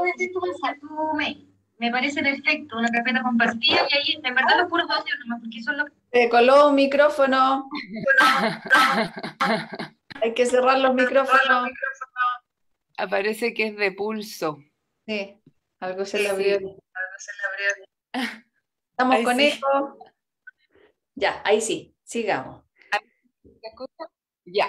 me, 1.17 1.47
me 1.79 1.91
parece 1.93 2.21
perfecto, 2.21 2.79
una 2.79 2.89
carpeta 2.89 3.23
compartida 3.23 3.87
y 3.89 3.97
ahí, 3.97 4.21
en 4.21 4.35
verdad, 4.35 4.59
los 4.59 4.69
puros 4.69 4.91
audios 4.91 5.17
nomás, 5.21 5.41
porque 5.41 5.59
eso 5.59 5.71
es 5.71 5.79
lo 5.79 5.85
Se 6.13 6.29
coló 6.29 6.71
un 6.71 6.75
micrófono. 6.75 7.71
Hay 10.21 10.35
que 10.35 10.47
cerrar 10.47 10.81
los 10.81 10.95
micrófonos. 10.95 11.71
Aparece 12.97 13.55
que 13.55 13.69
es 13.69 13.77
de 13.77 13.93
pulso. 13.93 14.59
Sí, 15.07 15.41
algo 15.79 16.05
se 16.05 16.19
le 16.19 16.29
abrió. 16.29 16.57
Algo 16.57 16.73
se 17.19 17.31
le 17.37 17.45
abrió. 17.53 18.43
Estamos 18.91 19.21
con 19.23 19.39
eso. 19.39 19.97
Ya, 21.15 21.41
ahí 21.45 21.61
sí, 21.61 21.95
sigamos. 22.03 22.62
Ya. 24.45 24.67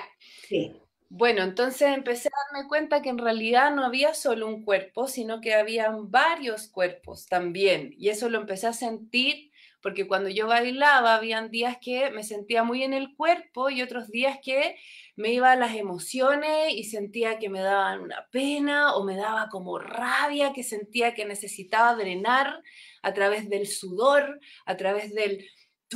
Sí. 0.47 0.73
Bueno, 1.09 1.43
entonces 1.43 1.89
empecé 1.95 2.29
a 2.29 2.53
darme 2.53 2.67
cuenta 2.67 3.01
que 3.01 3.09
en 3.09 3.19
realidad 3.19 3.73
no 3.75 3.85
había 3.85 4.13
solo 4.15 4.47
un 4.47 4.63
cuerpo, 4.63 5.07
sino 5.07 5.41
que 5.41 5.53
habían 5.53 6.09
varios 6.11 6.67
cuerpos 6.67 7.27
también. 7.27 7.93
Y 7.97 8.09
eso 8.09 8.29
lo 8.29 8.39
empecé 8.39 8.67
a 8.67 8.73
sentir 8.73 9.51
porque 9.81 10.07
cuando 10.07 10.29
yo 10.29 10.47
bailaba, 10.47 11.15
habían 11.15 11.51
días 11.51 11.77
que 11.81 12.09
me 12.11 12.23
sentía 12.23 12.63
muy 12.63 12.83
en 12.83 12.93
el 12.93 13.15
cuerpo 13.15 13.69
y 13.69 13.81
otros 13.81 14.09
días 14.09 14.39
que 14.41 14.77
me 15.17 15.33
iba 15.33 15.51
a 15.51 15.55
las 15.57 15.75
emociones 15.75 16.73
y 16.73 16.85
sentía 16.85 17.37
que 17.37 17.49
me 17.49 17.59
daban 17.59 17.99
una 18.01 18.27
pena 18.31 18.95
o 18.95 19.03
me 19.03 19.17
daba 19.17 19.49
como 19.49 19.77
rabia, 19.79 20.53
que 20.53 20.63
sentía 20.63 21.13
que 21.13 21.25
necesitaba 21.25 21.95
drenar 21.95 22.61
a 23.01 23.13
través 23.13 23.49
del 23.49 23.67
sudor, 23.67 24.39
a 24.65 24.77
través 24.77 25.13
del 25.13 25.45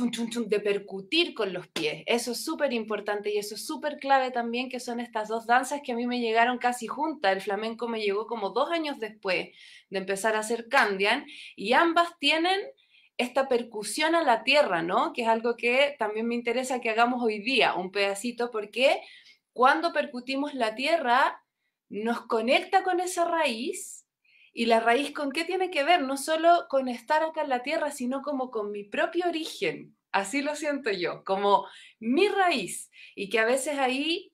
de 0.00 0.60
percutir 0.60 1.34
con 1.34 1.52
los 1.52 1.66
pies. 1.68 2.02
Eso 2.06 2.32
es 2.32 2.44
súper 2.44 2.72
importante 2.72 3.32
y 3.32 3.38
eso 3.38 3.54
es 3.54 3.66
súper 3.66 3.98
clave 3.98 4.30
también, 4.30 4.68
que 4.68 4.80
son 4.80 5.00
estas 5.00 5.28
dos 5.28 5.46
danzas 5.46 5.80
que 5.84 5.92
a 5.92 5.96
mí 5.96 6.06
me 6.06 6.20
llegaron 6.20 6.58
casi 6.58 6.86
juntas. 6.86 7.32
El 7.32 7.40
flamenco 7.40 7.88
me 7.88 8.00
llegó 8.00 8.26
como 8.26 8.50
dos 8.50 8.70
años 8.70 8.98
después 8.98 9.48
de 9.90 9.98
empezar 9.98 10.36
a 10.36 10.40
hacer 10.40 10.68
Candian 10.68 11.26
y 11.56 11.72
ambas 11.72 12.18
tienen 12.18 12.60
esta 13.16 13.48
percusión 13.48 14.14
a 14.14 14.22
la 14.22 14.44
tierra, 14.44 14.82
¿no? 14.82 15.12
Que 15.12 15.22
es 15.22 15.28
algo 15.28 15.56
que 15.56 15.96
también 15.98 16.28
me 16.28 16.36
interesa 16.36 16.80
que 16.80 16.90
hagamos 16.90 17.22
hoy 17.22 17.40
día, 17.40 17.74
un 17.74 17.90
pedacito, 17.90 18.50
porque 18.50 19.00
cuando 19.52 19.92
percutimos 19.92 20.54
la 20.54 20.76
tierra 20.76 21.42
nos 21.88 22.20
conecta 22.26 22.84
con 22.84 23.00
esa 23.00 23.24
raíz 23.24 23.97
y 24.58 24.66
la 24.66 24.80
raíz 24.80 25.12
con 25.12 25.30
qué 25.30 25.44
tiene 25.44 25.70
que 25.70 25.84
ver, 25.84 26.02
no 26.02 26.16
solo 26.16 26.66
con 26.68 26.88
estar 26.88 27.22
acá 27.22 27.42
en 27.42 27.48
la 27.48 27.62
tierra, 27.62 27.92
sino 27.92 28.22
como 28.22 28.50
con 28.50 28.72
mi 28.72 28.82
propio 28.82 29.28
origen. 29.28 29.96
Así 30.10 30.42
lo 30.42 30.56
siento 30.56 30.90
yo, 30.90 31.22
como 31.22 31.68
mi 32.00 32.26
raíz. 32.26 32.90
Y 33.14 33.28
que 33.28 33.38
a 33.38 33.44
veces 33.44 33.78
ahí, 33.78 34.32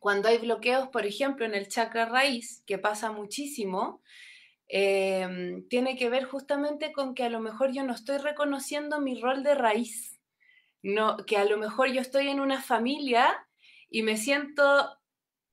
cuando 0.00 0.28
hay 0.28 0.36
bloqueos, 0.36 0.88
por 0.88 1.06
ejemplo, 1.06 1.46
en 1.46 1.54
el 1.54 1.66
chakra 1.66 2.04
raíz, 2.04 2.62
que 2.66 2.76
pasa 2.76 3.10
muchísimo, 3.10 4.02
em, 4.66 5.66
tiene 5.68 5.96
que 5.96 6.10
ver 6.10 6.24
justamente 6.24 6.92
con 6.92 7.14
que 7.14 7.24
a 7.24 7.30
lo 7.30 7.40
mejor 7.40 7.72
yo 7.72 7.84
no 7.84 7.94
estoy 7.94 8.18
reconociendo 8.18 9.00
mi 9.00 9.18
rol 9.18 9.42
de 9.42 9.54
raíz. 9.54 10.20
No, 10.82 11.16
que 11.24 11.38
a 11.38 11.46
lo 11.46 11.56
mejor 11.56 11.90
yo 11.90 12.02
estoy 12.02 12.28
en 12.28 12.40
una 12.40 12.60
familia 12.60 13.48
y 13.88 14.02
me 14.02 14.18
siento 14.18 14.97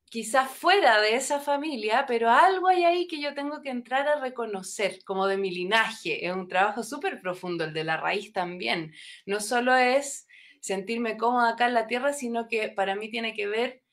quizás 0.09 0.50
fuera 0.50 1.01
de 1.01 1.15
esa 1.15 1.39
familia, 1.39 2.05
pero 2.07 2.29
algo 2.29 2.67
hay 2.67 2.83
ahí 2.83 3.07
que 3.07 3.19
yo 3.19 3.33
tengo 3.33 3.62
que 3.62 3.69
entrar 3.69 4.07
a 4.07 4.19
reconocer, 4.19 5.03
como 5.03 5.27
de 5.27 5.38
mi 5.38 5.51
linaje. 5.51 6.25
Es 6.25 6.33
un 6.33 6.47
trabajo 6.47 6.83
súper 6.83 7.21
profundo, 7.21 7.63
el 7.63 7.74
de 7.74 7.83
la 7.83 7.97
raíz 7.97 8.31
también. 8.31 8.93
No 9.25 9.39
solo 9.39 9.75
es 9.75 10.27
sentirme 10.62 11.17
cómoda 11.17 11.50
acá 11.50 11.67
en 11.67 11.74
la 11.74 11.88
tierra, 11.88 12.13
sino 12.13 12.47
que 12.47 12.69
para 12.69 12.95
mí 12.95 13.09
tiene 13.09 13.33
que 13.33 13.47
ver 13.47 13.83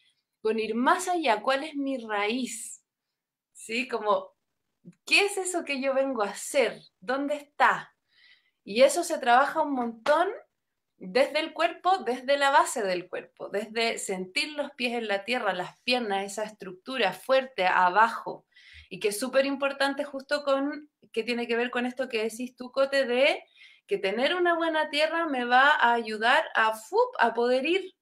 con 0.40 0.58
ir 0.58 0.74
más 0.74 1.08
allá. 1.08 1.42
¿Cuál 1.42 1.64
es 1.64 1.74
mi 1.74 1.98
raíz? 1.98 2.82
¿Sí? 3.52 3.88
Como, 3.88 4.32
¿qué 5.04 5.26
es 5.26 5.36
eso 5.36 5.64
que 5.64 5.80
yo 5.80 5.94
vengo 5.94 6.22
a 6.22 6.30
hacer? 6.30 6.80
¿Dónde 7.00 7.36
está? 7.36 7.94
Y 8.64 8.82
eso 8.82 9.04
se 9.04 9.18
trabaja 9.18 9.62
un 9.62 9.74
montón 9.74 10.28
desde 11.04 11.40
el 11.40 11.52
cuerpo, 11.52 11.98
desde 11.98 12.38
la 12.38 12.50
base 12.50 12.82
del 12.82 13.08
cuerpo, 13.08 13.48
desde 13.48 13.98
sentir 13.98 14.52
los 14.52 14.70
pies 14.70 14.92
en 14.92 15.08
la 15.08 15.24
tierra, 15.24 15.52
las 15.52 15.80
piernas, 15.80 16.24
esa 16.24 16.44
estructura 16.44 17.12
fuerte 17.12 17.66
abajo, 17.66 18.46
y 18.88 19.00
que 19.00 19.08
es 19.08 19.18
súper 19.18 19.44
importante 19.44 20.04
justo 20.04 20.44
con, 20.44 20.90
que 21.12 21.24
tiene 21.24 21.48
que 21.48 21.56
ver 21.56 21.70
con 21.70 21.86
esto 21.86 22.08
que 22.08 22.22
decís 22.22 22.54
tú, 22.54 22.70
Cote, 22.70 23.04
de 23.04 23.42
que 23.88 23.98
tener 23.98 24.36
una 24.36 24.54
buena 24.54 24.90
tierra 24.90 25.26
me 25.26 25.44
va 25.44 25.70
a 25.70 25.92
ayudar 25.92 26.44
a, 26.54 26.72
a 27.18 27.34
poder 27.34 27.66
ir 27.66 27.94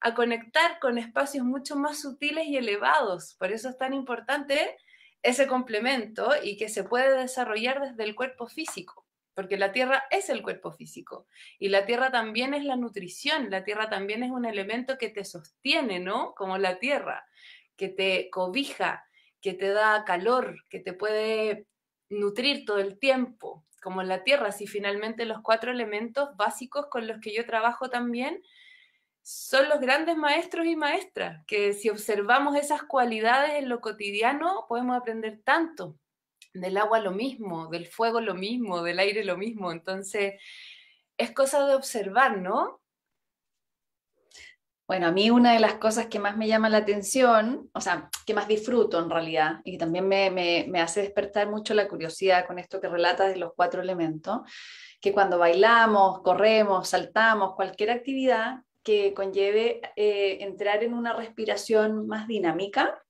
a 0.00 0.14
conectar 0.14 0.78
con 0.78 0.96
espacios 0.96 1.44
mucho 1.44 1.74
más 1.74 2.00
sutiles 2.00 2.46
y 2.46 2.56
elevados. 2.56 3.34
Por 3.36 3.50
eso 3.50 3.68
es 3.68 3.76
tan 3.78 3.94
importante 3.94 4.76
ese 5.22 5.48
complemento 5.48 6.30
y 6.40 6.56
que 6.56 6.68
se 6.68 6.84
puede 6.84 7.18
desarrollar 7.18 7.80
desde 7.80 8.04
el 8.04 8.14
cuerpo 8.14 8.46
físico 8.46 9.03
porque 9.34 9.56
la 9.56 9.72
tierra 9.72 10.04
es 10.10 10.30
el 10.30 10.42
cuerpo 10.42 10.72
físico 10.72 11.26
y 11.58 11.68
la 11.68 11.86
tierra 11.86 12.10
también 12.10 12.54
es 12.54 12.64
la 12.64 12.76
nutrición, 12.76 13.50
la 13.50 13.64
tierra 13.64 13.90
también 13.90 14.22
es 14.22 14.30
un 14.30 14.44
elemento 14.44 14.96
que 14.98 15.08
te 15.08 15.24
sostiene, 15.24 16.00
¿no? 16.00 16.34
Como 16.34 16.58
la 16.58 16.78
tierra, 16.78 17.26
que 17.76 17.88
te 17.88 18.30
cobija, 18.30 19.04
que 19.40 19.54
te 19.54 19.68
da 19.68 20.04
calor, 20.04 20.56
que 20.70 20.80
te 20.80 20.92
puede 20.92 21.66
nutrir 22.08 22.64
todo 22.64 22.78
el 22.78 22.98
tiempo, 22.98 23.64
como 23.82 24.02
la 24.02 24.24
tierra, 24.24 24.52
si 24.52 24.66
finalmente 24.66 25.26
los 25.26 25.42
cuatro 25.42 25.70
elementos 25.70 26.34
básicos 26.36 26.86
con 26.86 27.06
los 27.06 27.20
que 27.20 27.34
yo 27.34 27.44
trabajo 27.44 27.90
también 27.90 28.42
son 29.22 29.68
los 29.68 29.80
grandes 29.80 30.16
maestros 30.16 30.66
y 30.66 30.76
maestras, 30.76 31.44
que 31.46 31.72
si 31.72 31.90
observamos 31.90 32.56
esas 32.56 32.82
cualidades 32.82 33.54
en 33.54 33.68
lo 33.68 33.80
cotidiano, 33.80 34.66
podemos 34.68 34.96
aprender 34.96 35.40
tanto. 35.42 35.98
Del 36.54 36.78
agua 36.78 37.00
lo 37.00 37.10
mismo, 37.10 37.68
del 37.68 37.86
fuego 37.86 38.20
lo 38.20 38.34
mismo, 38.34 38.82
del 38.82 39.00
aire 39.00 39.24
lo 39.24 39.36
mismo. 39.36 39.72
Entonces, 39.72 40.40
es 41.18 41.32
cosa 41.32 41.66
de 41.66 41.74
observar, 41.74 42.38
¿no? 42.38 42.80
Bueno, 44.86 45.06
a 45.06 45.12
mí 45.12 45.30
una 45.30 45.54
de 45.54 45.60
las 45.60 45.74
cosas 45.74 46.06
que 46.08 46.18
más 46.18 46.36
me 46.36 46.46
llama 46.46 46.68
la 46.68 46.78
atención, 46.78 47.70
o 47.72 47.80
sea, 47.80 48.10
que 48.26 48.34
más 48.34 48.46
disfruto 48.46 48.98
en 48.98 49.08
realidad, 49.08 49.60
y 49.64 49.72
que 49.72 49.78
también 49.78 50.06
me, 50.06 50.80
hace 50.80 51.00
despertar 51.00 51.48
mucho 51.48 51.72
la 51.72 51.88
curiosidad 51.88 52.46
con 52.46 52.58
esto 52.58 52.82
que 52.82 52.88
relatas 52.88 53.32
de 53.32 53.38
los 53.38 53.54
cuatro 53.56 53.80
elementos, 53.80 54.42
que 55.00 55.12
cuando 55.12 55.38
bailamos, 55.38 56.20
corremos, 56.20 56.90
saltamos, 56.90 57.54
cualquier 57.54 57.90
actividad, 57.90 58.58
que 58.82 59.14
conlleve 59.14 59.80
eh, 59.96 60.38
entrar 60.42 60.84
en 60.84 60.92
una 60.92 61.14
respiración 61.14 62.06
más 62.06 62.28
dinámica 62.28 63.02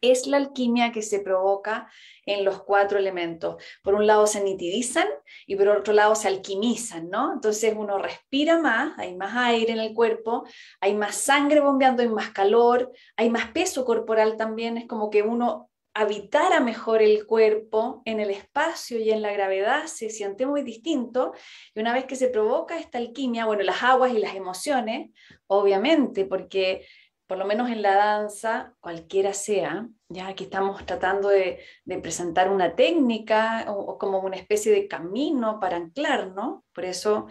es 0.00 0.26
la 0.26 0.36
alquimia 0.36 0.92
que 0.92 1.02
se 1.02 1.20
provoca 1.20 1.88
en 2.24 2.44
los 2.44 2.62
cuatro 2.62 2.98
elementos. 2.98 3.62
Por 3.82 3.94
un 3.94 4.06
lado 4.06 4.26
se 4.26 4.42
nitidizan 4.42 5.08
y 5.46 5.56
por 5.56 5.68
otro 5.68 5.92
lado 5.92 6.14
se 6.14 6.28
alquimizan, 6.28 7.08
¿no? 7.08 7.32
Entonces 7.32 7.74
uno 7.76 7.98
respira 7.98 8.58
más, 8.58 8.98
hay 8.98 9.14
más 9.16 9.34
aire 9.36 9.72
en 9.72 9.80
el 9.80 9.94
cuerpo, 9.94 10.44
hay 10.80 10.94
más 10.94 11.16
sangre 11.16 11.60
bombeando, 11.60 12.02
hay 12.02 12.08
más 12.08 12.30
calor, 12.30 12.92
hay 13.16 13.30
más 13.30 13.50
peso 13.50 13.84
corporal 13.84 14.36
también, 14.36 14.78
es 14.78 14.86
como 14.86 15.10
que 15.10 15.22
uno 15.22 15.68
habitara 15.94 16.60
mejor 16.60 17.02
el 17.02 17.26
cuerpo 17.26 18.02
en 18.06 18.18
el 18.18 18.30
espacio 18.30 18.98
y 18.98 19.10
en 19.10 19.20
la 19.20 19.32
gravedad 19.32 19.84
se 19.86 20.08
siente 20.08 20.46
muy 20.46 20.62
distinto. 20.62 21.32
Y 21.74 21.80
una 21.80 21.92
vez 21.92 22.06
que 22.06 22.16
se 22.16 22.28
provoca 22.28 22.78
esta 22.78 22.98
alquimia, 22.98 23.44
bueno, 23.44 23.62
las 23.62 23.82
aguas 23.82 24.12
y 24.12 24.18
las 24.18 24.34
emociones, 24.34 25.10
obviamente, 25.46 26.24
porque 26.24 26.86
por 27.26 27.38
lo 27.38 27.46
menos 27.46 27.70
en 27.70 27.82
la 27.82 27.94
danza, 27.94 28.74
cualquiera 28.80 29.32
sea, 29.32 29.88
ya 30.08 30.28
aquí 30.28 30.44
estamos 30.44 30.84
tratando 30.84 31.28
de, 31.28 31.60
presentar 32.02 32.50
una 32.50 32.74
técnica 32.74 33.66
o, 33.68 33.98
como 33.98 34.20
una 34.20 34.36
especie 34.36 34.72
de 34.72 34.88
camino 34.88 35.58
para 35.60 35.76
anclar, 35.76 36.32
¿no? 36.32 36.64
Por 36.72 36.84
eso 36.84 37.26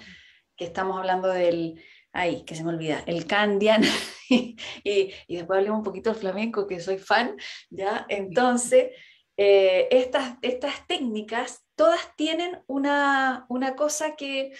que 0.55 0.65
estamos 0.65 0.97
hablando 0.97 1.27
del, 1.27 1.81
ay, 2.13 2.43
que 2.45 2.55
se 2.55 2.63
me 2.63 2.69
olvida, 2.69 3.03
el 3.05 3.27
Candian, 3.27 3.83
y, 4.29 4.55
y, 4.83 5.35
después 5.35 5.57
hablemos 5.57 5.79
un 5.79 5.83
poquito 5.83 6.11
del 6.11 6.19
flamenco, 6.19 6.67
que 6.67 6.79
soy 6.79 6.97
fan, 6.97 7.35
¿ya? 7.69 8.05
Entonces, 8.09 8.91
eh, 9.37 9.87
estas, 9.91 10.37
estas 10.41 10.85
técnicas 10.87 11.65
todas 11.75 12.15
tienen 12.15 12.61
una, 12.67 13.45
una 13.49 13.75
cosa 13.75 14.15
que, 14.15 14.51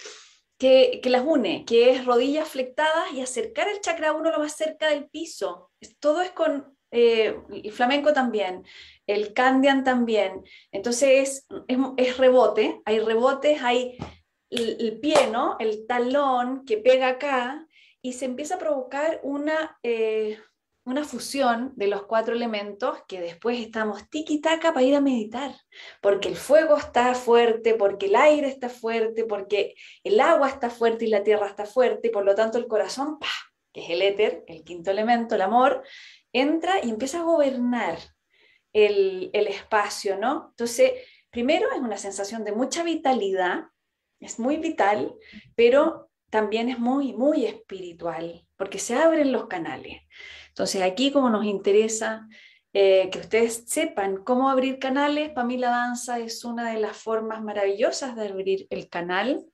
que, 0.62 1.10
las 1.10 1.24
une, 1.24 1.64
que 1.64 1.90
es 1.90 2.04
rodillas 2.04 2.48
flectadas 2.48 3.12
y 3.12 3.20
acercar 3.20 3.68
el 3.68 3.80
chakra 3.80 4.12
uno 4.12 4.30
lo 4.30 4.38
más 4.38 4.56
cerca 4.56 4.88
del 4.90 5.08
piso. 5.08 5.72
Todo 5.98 6.22
es 6.22 6.30
con 6.30 6.76
eh, 6.92 7.36
el 7.50 7.72
flamenco 7.72 8.12
también, 8.12 8.64
el 9.08 9.34
Candian 9.34 9.82
también. 9.82 10.44
Entonces 10.70 11.08
es, 11.20 11.46
es, 11.66 11.78
es 11.96 12.16
rebote, 12.16 12.80
hay 12.84 13.00
rebotes, 13.00 13.60
hay 13.60 13.98
el, 14.50 15.00
pie, 15.00 15.28
¿no? 15.32 15.56
El 15.58 15.84
talón 15.88 16.64
que 16.64 16.76
pega 16.76 17.08
acá 17.08 17.66
y 18.00 18.12
se 18.12 18.26
empieza 18.26 18.54
a 18.54 18.60
provocar 18.60 19.18
una, 19.24 19.78
eh, 19.82 20.38
una 20.84 21.04
fusión 21.04 21.72
de 21.76 21.86
los 21.86 22.06
cuatro 22.06 22.34
elementos 22.34 22.98
que 23.06 23.20
después 23.20 23.60
estamos 23.60 24.08
tiki-taka 24.10 24.72
para 24.72 24.84
ir 24.84 24.96
a 24.96 25.00
meditar, 25.00 25.54
porque 26.00 26.28
el 26.28 26.36
fuego 26.36 26.76
está 26.76 27.14
fuerte, 27.14 27.74
porque 27.74 28.06
el 28.06 28.16
aire 28.16 28.48
está 28.48 28.68
fuerte, 28.68 29.24
porque 29.24 29.74
el 30.02 30.18
agua 30.18 30.48
está 30.48 30.70
fuerte 30.70 31.04
y 31.04 31.08
la 31.08 31.22
tierra 31.22 31.46
está 31.46 31.66
fuerte, 31.66 32.08
y 32.08 32.10
por 32.10 32.24
lo 32.24 32.34
tanto 32.34 32.58
el 32.58 32.66
corazón, 32.66 33.18
que 33.72 33.84
es 33.84 33.90
el 33.90 34.02
éter, 34.02 34.44
el 34.48 34.64
quinto 34.64 34.90
elemento, 34.90 35.36
el 35.36 35.42
amor, 35.42 35.84
entra 36.32 36.84
y 36.84 36.90
empieza 36.90 37.20
a 37.20 37.24
gobernar 37.24 37.98
el, 38.72 39.30
el 39.32 39.46
espacio, 39.46 40.18
¿no? 40.18 40.48
Entonces, 40.50 40.92
primero 41.30 41.70
es 41.72 41.78
una 41.78 41.96
sensación 41.96 42.42
de 42.44 42.52
mucha 42.52 42.82
vitalidad, 42.82 43.66
es 44.18 44.38
muy 44.38 44.56
vital, 44.56 45.14
pero 45.54 46.10
también 46.30 46.70
es 46.70 46.78
muy, 46.78 47.12
muy 47.12 47.44
espiritual, 47.44 48.46
porque 48.56 48.78
se 48.78 48.94
abren 48.94 49.32
los 49.32 49.46
canales. 49.46 50.00
Entonces 50.52 50.82
aquí 50.82 51.10
como 51.10 51.30
nos 51.30 51.46
interesa 51.46 52.28
eh, 52.74 53.08
que 53.10 53.18
ustedes 53.20 53.64
sepan 53.66 54.22
cómo 54.24 54.50
abrir 54.50 54.78
canales, 54.78 55.30
para 55.30 55.46
mí 55.46 55.56
la 55.56 55.70
danza 55.70 56.18
es 56.18 56.44
una 56.44 56.72
de 56.72 56.80
las 56.80 56.96
formas 56.96 57.42
maravillosas 57.42 58.14
de 58.16 58.28
abrir 58.28 58.66
el 58.70 58.88
canal, 58.88 59.44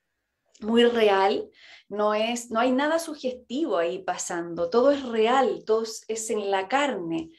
muy 0.60 0.84
real, 0.84 1.48
no, 1.88 2.14
es, 2.14 2.50
no 2.50 2.60
hay 2.60 2.72
nada 2.72 2.98
sugestivo 2.98 3.78
ahí 3.78 4.00
pasando, 4.00 4.70
todo 4.70 4.90
es 4.90 5.04
real, 5.04 5.62
todo 5.64 5.84
es 6.08 6.30
en 6.30 6.50
la 6.50 6.68
carne, 6.68 7.30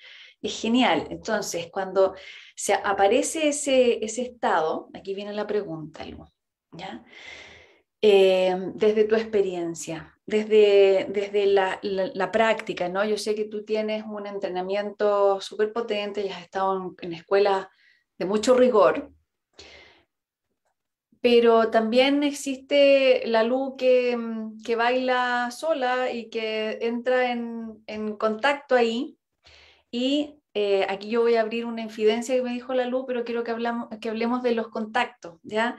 es 0.42 0.60
genial. 0.60 1.08
Entonces, 1.10 1.70
cuando 1.72 2.16
se 2.56 2.74
aparece 2.74 3.50
ese, 3.50 4.04
ese 4.04 4.22
estado, 4.24 4.90
aquí 4.94 5.14
viene 5.14 5.34
la 5.34 5.48
pregunta, 5.48 6.06
¿ya? 6.72 7.04
Eh, 8.02 8.56
desde 8.76 9.04
tu 9.04 9.16
experiencia, 9.16 10.18
desde, 10.30 11.08
desde 11.10 11.48
la, 11.48 11.80
la, 11.82 12.32
práctica, 12.32 12.88
¿no? 12.88 13.04
Yo 13.04 13.18
sé 13.18 13.34
que 13.34 13.46
tú 13.46 13.66
tienes 13.66 14.04
un 14.06 14.28
entrenamiento 14.28 15.42
súper 15.42 15.74
potente 15.74 16.24
y 16.24 16.30
has 16.30 16.44
estado 16.44 16.96
en, 17.02 17.14
escuelas 17.14 17.68
de 18.18 18.26
mucho 18.26 18.54
rigor, 18.54 19.12
pero 21.20 21.72
también 21.72 22.24
existe 22.24 23.24
la 23.26 23.44
luz 23.44 23.74
que, 23.78 24.18
que 24.64 24.76
baila 24.76 25.50
sola 25.52 26.12
y 26.12 26.30
que 26.30 26.78
entra 26.82 27.32
en, 27.32 27.84
en 27.88 28.16
contacto 28.16 28.76
ahí. 28.76 29.18
Y 29.92 30.36
eh, 30.54 30.86
aquí 30.90 31.10
yo 31.10 31.22
voy 31.22 31.36
a 31.36 31.42
abrir 31.42 31.66
una 31.66 31.82
infidencia 31.82 32.36
que 32.36 32.44
me 32.44 32.54
dijo 32.54 32.74
la 32.76 32.86
luz, 32.86 33.06
pero 33.08 33.24
quiero 33.26 33.44
que, 33.44 33.52
hablamos, 33.52 33.90
que 34.00 34.10
hablemos 34.10 34.44
de 34.44 34.54
los 34.54 34.68
contactos, 34.68 35.40
¿ya? 35.44 35.78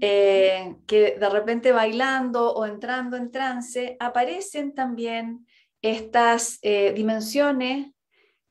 Eh, 0.00 0.76
que 0.86 1.16
de 1.18 1.28
repente 1.28 1.72
bailando 1.72 2.54
o 2.54 2.64
entrando 2.64 3.16
en 3.16 3.30
trance, 3.30 3.96
aparecen 4.00 4.74
también 4.74 5.46
estas 5.82 6.58
eh, 6.62 6.92
dimensiones 6.94 7.92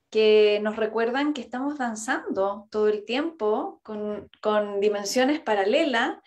que 0.10 0.60
nos 0.64 0.76
recuerdan 0.76 1.34
que 1.34 1.42
estamos 1.42 1.78
danzando 1.78 2.68
todo 2.72 2.88
el 2.88 3.06
tiempo 3.06 3.80
con, 3.84 4.30
con 4.42 4.80
dimensiones 4.80 5.40
paralelas 5.40 6.18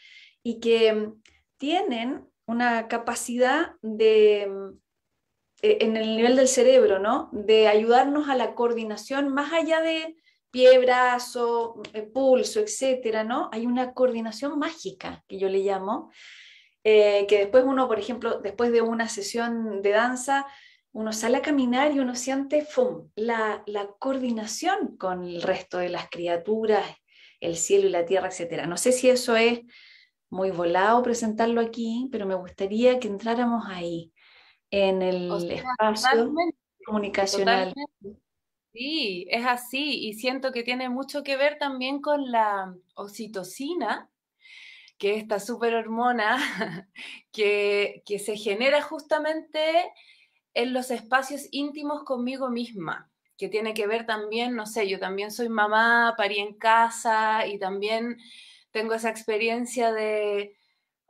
y 0.43 0.61
que 0.61 0.93
mm, 0.93 1.23
tienen 1.57 2.27
una 2.47 2.89
capacidad 2.89 3.75
de, 3.83 4.47
mm, 4.49 4.79
e, 5.63 5.79
en 5.81 5.97
el 5.97 6.17
nivel 6.17 6.37
del 6.37 6.49
cerebro, 6.49 6.99
¿no? 6.99 7.29
De 7.33 7.69
ayudarnos 7.69 8.29
a 8.29 8.37
la 8.37 8.55
coordinación 8.55 9.29
más 9.29 9.53
allá 9.53 9.81
de 9.81 10.17
pie, 10.53 10.79
brazo, 10.79 11.83
eh, 11.93 12.03
pulso, 12.03 12.61
etcétera, 12.61 13.25
¿no? 13.25 13.49
Hay 13.53 13.67
una 13.67 13.95
coordinación 13.95 14.59
mágica 14.59 15.25
que 15.27 15.39
yo 15.39 15.49
le 15.49 15.59
llamo, 15.59 16.13
eh, 16.85 17.27
que 17.29 17.39
después 17.39 17.65
uno, 17.65 17.89
por 17.89 17.99
ejemplo, 17.99 18.41
después 18.41 18.71
de 18.71 18.83
una 18.83 19.09
sesión 19.09 19.83
de 19.83 19.91
danza, 19.91 20.47
uno 20.93 21.13
sale 21.13 21.39
a 21.39 21.43
caminar 21.43 21.93
y 21.93 22.01
uno 22.01 22.15
siente 22.15 22.65
¡fum! 22.65 23.09
La, 23.17 23.63
la 23.67 23.89
coordinación 23.99 24.97
con 24.99 25.25
el 25.25 25.43
resto 25.43 25.79
de 25.79 25.89
las 25.89 26.11
criaturas, 26.11 26.85
el 27.41 27.57
cielo 27.57 27.89
y 27.89 27.91
la 27.91 28.05
tierra, 28.05 28.29
etcétera. 28.29 28.67
No 28.67 28.77
sé 28.77 28.93
si 28.93 29.09
eso 29.09 29.35
es 29.37 29.63
muy 30.31 30.51
volado 30.51 31.03
presentarlo 31.03 31.61
aquí, 31.61 32.09
pero 32.13 32.27
me 32.27 32.35
gustaría 32.35 32.99
que 32.99 33.09
entráramos 33.09 33.65
ahí, 33.69 34.13
en 34.71 35.03
el 35.03 35.31
espacio 35.51 36.33
comunicacional. 36.85 37.75
Sí, 38.73 39.27
es 39.31 39.45
así 39.47 40.07
y 40.09 40.15
siento 40.15 40.51
que 40.51 40.63
tiene 40.63 40.89
mucho 40.89 41.23
que 41.23 41.37
ver 41.37 41.59
también 41.59 42.01
con 42.01 42.31
la 42.31 42.75
oxitocina, 42.95 44.11
que 44.99 45.17
es 45.17 45.23
esta 45.23 45.41
super 45.41 45.75
hormona 45.75 46.39
que, 47.33 48.03
que 48.07 48.19
se 48.19 48.37
genera 48.37 48.83
justamente 48.83 49.61
en 50.55 50.73
los 50.73 50.91
espacios 50.91 51.49
íntimos 51.53 52.05
conmigo 52.05 52.51
misma, 52.51 53.11
que 53.39 53.49
tiene 53.49 53.75
que 53.75 53.87
ver 53.87 54.07
también, 54.07 54.55
no 54.57 54.67
sé, 54.67 54.89
yo 54.89 54.99
también 55.01 55.33
soy 55.33 55.49
mamá, 55.51 56.15
parí 56.17 56.39
en 56.39 56.55
casa 56.59 57.47
y 57.47 57.59
también 57.59 58.19
tengo 58.73 58.95
esa 58.95 59.11
experiencia 59.11 59.93
de 59.93 60.57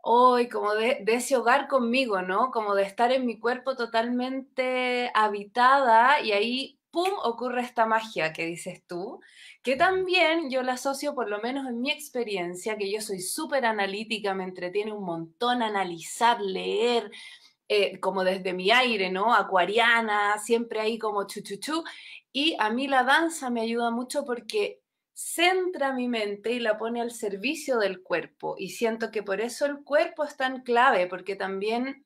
hoy, 0.02 0.48
como 0.48 0.74
de, 0.74 1.00
de, 1.04 1.14
ese 1.14 1.36
hogar 1.36 1.68
conmigo, 1.68 2.22
¿no? 2.22 2.50
Como 2.52 2.74
de 2.74 2.84
estar 2.84 3.12
en 3.12 3.26
mi 3.26 3.38
cuerpo 3.40 3.76
totalmente 3.76 5.10
habitada 5.14 6.20
y 6.22 6.32
ahí 6.32 6.80
¡pum!, 6.92 7.10
ocurre 7.24 7.62
esta 7.62 7.86
magia 7.86 8.32
que 8.32 8.46
dices 8.46 8.82
tú, 8.86 9.20
que 9.62 9.76
también 9.76 10.50
yo 10.50 10.62
la 10.62 10.74
asocio, 10.74 11.14
por 11.14 11.28
lo 11.28 11.40
menos 11.40 11.66
en 11.66 11.80
mi 11.80 11.90
experiencia, 11.90 12.76
que 12.76 12.90
yo 12.92 13.00
soy 13.00 13.20
súper 13.20 13.64
analítica, 13.66 14.34
me 14.34 14.44
entretiene 14.44 14.92
un 14.92 15.04
montón 15.04 15.62
analizar, 15.62 16.40
leer, 16.40 17.10
eh, 17.68 17.98
como 18.00 18.22
desde 18.24 18.52
mi 18.52 18.70
aire, 18.70 19.10
¿no? 19.10 19.34
Acuariana, 19.34 20.38
siempre 20.38 20.80
ahí 20.80 20.98
como 20.98 21.26
chuchuchu. 21.26 21.84
Y 22.32 22.54
a 22.58 22.70
mí 22.70 22.86
la 22.86 23.02
danza 23.04 23.50
me 23.50 23.62
ayuda 23.62 23.90
mucho 23.90 24.24
porque 24.24 24.82
centra 25.14 25.92
mi 25.92 26.08
mente 26.08 26.52
y 26.52 26.60
la 26.60 26.78
pone 26.78 27.00
al 27.00 27.12
servicio 27.12 27.78
del 27.78 28.02
cuerpo. 28.02 28.56
Y 28.58 28.70
siento 28.70 29.10
que 29.10 29.22
por 29.22 29.40
eso 29.40 29.66
el 29.66 29.84
cuerpo 29.84 30.24
es 30.24 30.36
tan 30.36 30.62
clave, 30.62 31.06
porque 31.06 31.36
también, 31.36 32.04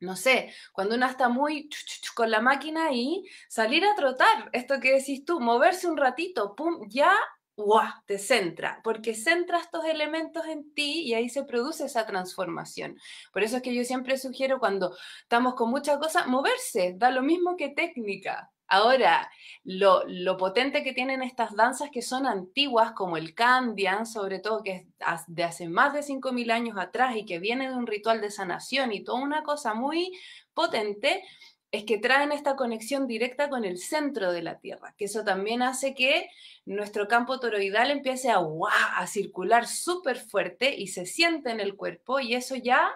no 0.00 0.16
sé, 0.16 0.52
cuando 0.72 0.94
uno 0.96 1.06
está 1.06 1.28
muy 1.28 1.68
con 2.14 2.30
la 2.30 2.40
máquina 2.40 2.92
y 2.92 3.24
salir 3.48 3.84
a 3.84 3.94
trotar, 3.94 4.50
esto 4.52 4.80
que 4.80 4.92
decís 4.92 5.24
tú, 5.24 5.40
moverse 5.40 5.86
un 5.86 5.96
ratito, 5.96 6.54
pum, 6.54 6.88
ya 6.88 7.12
¡guau! 7.56 7.88
te 8.06 8.18
centra, 8.18 8.80
porque 8.84 9.14
centra 9.14 9.58
estos 9.58 9.84
elementos 9.86 10.46
en 10.46 10.72
ti 10.74 11.02
y 11.02 11.14
ahí 11.14 11.28
se 11.28 11.44
produce 11.44 11.86
esa 11.86 12.06
transformación. 12.06 12.98
Por 13.32 13.42
eso 13.42 13.56
es 13.56 13.62
que 13.62 13.74
yo 13.74 13.84
siempre 13.84 14.18
sugiero 14.18 14.58
cuando 14.58 14.96
estamos 15.22 15.54
con 15.54 15.70
muchas 15.70 15.98
cosas, 15.98 16.26
moverse, 16.26 16.94
da 16.96 17.10
lo 17.10 17.22
mismo 17.22 17.56
que 17.56 17.70
técnica. 17.70 18.52
Ahora, 18.68 19.30
lo, 19.64 20.36
potente 20.36 20.82
que 20.82 20.92
tienen 20.92 21.22
estas 21.22 21.54
danzas 21.54 21.90
que 21.90 22.02
son 22.02 22.26
antiguas, 22.26 22.92
como 22.92 23.16
el 23.16 23.34
Candian, 23.34 24.06
sobre 24.06 24.38
todo 24.40 24.62
que 24.62 24.72
es 24.72 24.86
de 25.28 25.44
hace 25.44 25.68
más 25.68 25.92
de 25.92 26.02
5.000 26.02 26.50
años 26.50 26.76
atrás 26.78 27.16
y 27.16 27.24
que 27.24 27.38
viene 27.38 27.68
de 27.68 27.74
un 27.74 27.86
ritual 27.86 28.20
de 28.20 28.30
sanación 28.30 28.92
y 28.92 29.04
toda 29.04 29.20
una 29.20 29.42
cosa 29.42 29.74
muy 29.74 30.12
potente, 30.54 31.22
es 31.70 31.84
que 31.84 31.98
traen 31.98 32.32
esta 32.32 32.56
conexión 32.56 33.06
directa 33.06 33.48
con 33.48 33.64
el 33.64 33.78
centro 33.78 34.32
de 34.32 34.42
la 34.42 34.58
Tierra, 34.60 34.94
que 34.96 35.06
eso 35.06 35.24
también 35.24 35.62
hace 35.62 35.94
que 35.94 36.28
nuestro 36.64 37.06
campo 37.08 37.38
toroidal 37.38 37.90
empiece 37.90 38.30
a 38.30 39.06
circular 39.06 39.66
súper 39.66 40.16
fuerte 40.16 40.74
y 40.76 40.88
se 40.88 41.06
siente 41.06 41.50
en 41.50 41.60
el 41.60 41.76
cuerpo 41.76 42.20
y 42.20 42.34
eso 42.34 42.56
ya 42.56 42.94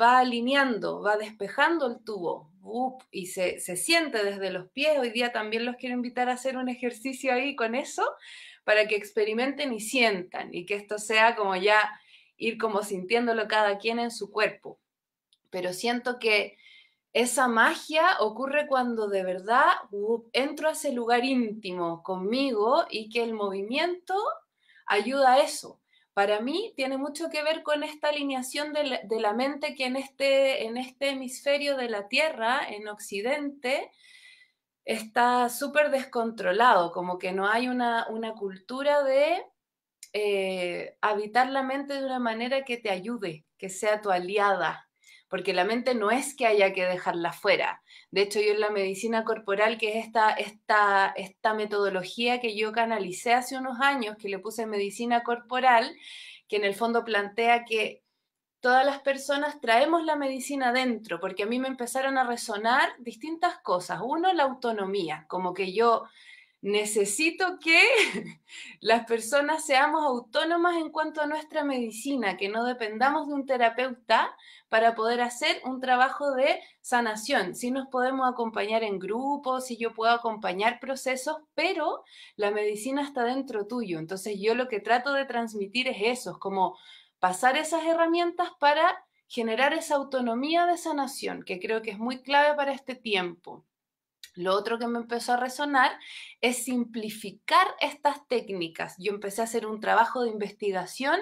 va 0.00 0.18
alineando, 0.18 1.02
va 1.02 1.16
despejando 1.16 1.86
el 1.86 2.04
tubo 2.04 2.52
y 3.10 3.26
se, 3.26 3.60
se 3.60 3.76
siente 3.76 4.24
desde 4.24 4.50
los 4.50 4.70
pies. 4.70 4.98
Hoy 4.98 5.10
día 5.10 5.32
también 5.32 5.64
los 5.64 5.76
quiero 5.76 5.94
invitar 5.94 6.28
a 6.28 6.34
hacer 6.34 6.56
un 6.56 6.68
ejercicio 6.68 7.32
ahí 7.32 7.56
con 7.56 7.74
eso 7.74 8.08
para 8.64 8.86
que 8.86 8.96
experimenten 8.96 9.72
y 9.72 9.80
sientan 9.80 10.54
y 10.54 10.64
que 10.64 10.74
esto 10.74 10.98
sea 10.98 11.34
como 11.34 11.56
ya 11.56 11.90
ir 12.36 12.58
como 12.58 12.82
sintiéndolo 12.82 13.48
cada 13.48 13.78
quien 13.78 13.98
en 13.98 14.10
su 14.10 14.30
cuerpo. 14.30 14.78
Pero 15.50 15.72
siento 15.72 16.18
que 16.18 16.56
esa 17.12 17.46
magia 17.46 18.16
ocurre 18.20 18.66
cuando 18.66 19.08
de 19.08 19.22
verdad 19.22 19.66
entro 20.32 20.68
a 20.68 20.72
ese 20.72 20.92
lugar 20.92 21.24
íntimo 21.24 22.02
conmigo 22.02 22.86
y 22.90 23.10
que 23.10 23.22
el 23.22 23.34
movimiento 23.34 24.14
ayuda 24.86 25.34
a 25.34 25.40
eso. 25.40 25.81
Para 26.14 26.40
mí 26.40 26.72
tiene 26.76 26.98
mucho 26.98 27.30
que 27.30 27.42
ver 27.42 27.62
con 27.62 27.82
esta 27.82 28.08
alineación 28.08 28.72
de 28.72 29.20
la, 29.20 29.32
mente 29.32 29.74
que 29.74 29.86
en 29.86 29.96
este, 29.96 30.64
en 30.64 30.76
este 30.76 31.10
hemisferio 31.10 31.76
de 31.76 31.88
la 31.88 32.08
Tierra, 32.08 32.60
en 32.68 32.86
Occidente, 32.88 33.90
está 34.84 35.48
súper 35.48 35.90
descontrolado, 35.90 36.92
como 36.92 37.18
que 37.18 37.32
no 37.32 37.48
hay 37.48 37.68
una, 37.68 38.06
cultura 38.38 39.02
de 39.02 39.42
eh, 40.12 40.98
habitar 41.00 41.50
la 41.50 41.62
mente 41.62 41.94
de 41.94 42.04
una 42.04 42.18
manera 42.18 42.64
que 42.64 42.76
te 42.76 42.90
ayude, 42.90 43.46
que 43.56 43.70
sea 43.70 44.02
tu 44.02 44.10
aliada, 44.10 44.90
porque 45.32 45.54
la 45.54 45.64
mente 45.64 45.94
no 45.94 46.10
es 46.10 46.34
que 46.34 46.44
haya 46.44 46.74
que 46.74 46.84
dejarla 46.84 47.32
fuera. 47.32 47.82
De 48.10 48.20
hecho, 48.20 48.38
yo 48.38 48.52
en 48.52 48.60
la 48.60 48.68
medicina 48.68 49.24
corporal, 49.24 49.78
que 49.78 49.98
es 49.98 50.04
esta, 50.04 50.28
esta, 50.32 51.14
esta 51.16 51.54
metodología 51.54 52.38
que 52.38 52.54
yo 52.54 52.70
canalicé 52.70 53.32
hace 53.32 53.56
unos 53.56 53.80
años, 53.80 54.18
que 54.18 54.28
le 54.28 54.40
puse 54.40 54.66
medicina 54.66 55.22
corporal, 55.22 55.96
que 56.48 56.56
en 56.56 56.64
el 56.64 56.74
fondo 56.74 57.02
plantea 57.02 57.64
que 57.64 58.02
todas 58.60 58.84
las 58.84 59.00
personas 59.00 59.58
traemos 59.58 60.04
la 60.04 60.16
medicina 60.16 60.70
dentro, 60.70 61.18
porque 61.18 61.44
a 61.44 61.46
mí 61.46 61.58
me 61.58 61.68
empezaron 61.68 62.18
a 62.18 62.24
resonar 62.24 62.90
distintas 62.98 63.56
cosas. 63.60 64.02
Uno, 64.04 64.34
la 64.34 64.42
autonomía, 64.42 65.24
como 65.30 65.54
que 65.54 65.72
yo 65.72 66.04
necesito 66.60 67.58
que 67.58 67.80
las 68.80 69.06
personas 69.06 69.64
seamos 69.64 70.04
autónomas 70.04 70.76
en 70.76 70.90
cuanto 70.90 71.22
a 71.22 71.26
nuestra 71.26 71.64
medicina, 71.64 72.36
que 72.36 72.50
no 72.50 72.64
dependamos 72.64 73.28
de 73.28 73.34
un 73.34 73.46
terapeuta 73.46 74.36
para 74.72 74.94
poder 74.94 75.20
hacer 75.20 75.60
un 75.66 75.82
trabajo 75.82 76.32
de 76.32 76.58
sanación. 76.80 77.54
Si 77.54 77.70
nos 77.70 77.88
podemos 77.88 78.26
acompañar 78.26 78.82
en 78.82 78.98
grupos, 78.98 79.66
si 79.66 79.76
yo 79.76 79.92
puedo 79.92 80.10
acompañar 80.14 80.80
procesos, 80.80 81.36
pero 81.52 82.04
la 82.36 82.50
medicina 82.50 83.02
está 83.02 83.22
dentro 83.24 83.66
tuyo. 83.66 83.98
Entonces 83.98 84.38
yo 84.40 84.54
lo 84.54 84.68
que 84.68 84.80
trato 84.80 85.12
de 85.12 85.26
transmitir 85.26 85.88
es 85.88 85.98
eso, 86.00 86.30
es 86.30 86.38
como 86.38 86.78
pasar 87.18 87.58
esas 87.58 87.84
herramientas 87.84 88.48
para 88.58 89.04
generar 89.28 89.74
esa 89.74 89.96
autonomía 89.96 90.64
de 90.64 90.78
sanación, 90.78 91.42
que 91.42 91.60
creo 91.60 91.82
que 91.82 91.90
es 91.90 91.98
muy 91.98 92.22
clave 92.22 92.56
para 92.56 92.72
este 92.72 92.94
tiempo. 92.94 93.66
Lo 94.36 94.54
otro 94.54 94.78
que 94.78 94.86
me 94.86 95.00
empezó 95.00 95.34
a 95.34 95.36
resonar 95.36 95.90
es 96.40 96.64
simplificar 96.64 97.66
estas 97.78 98.26
técnicas. 98.26 98.94
Yo 98.98 99.12
empecé 99.12 99.42
a 99.42 99.44
hacer 99.44 99.66
un 99.66 99.80
trabajo 99.80 100.22
de 100.22 100.30
investigación 100.30 101.20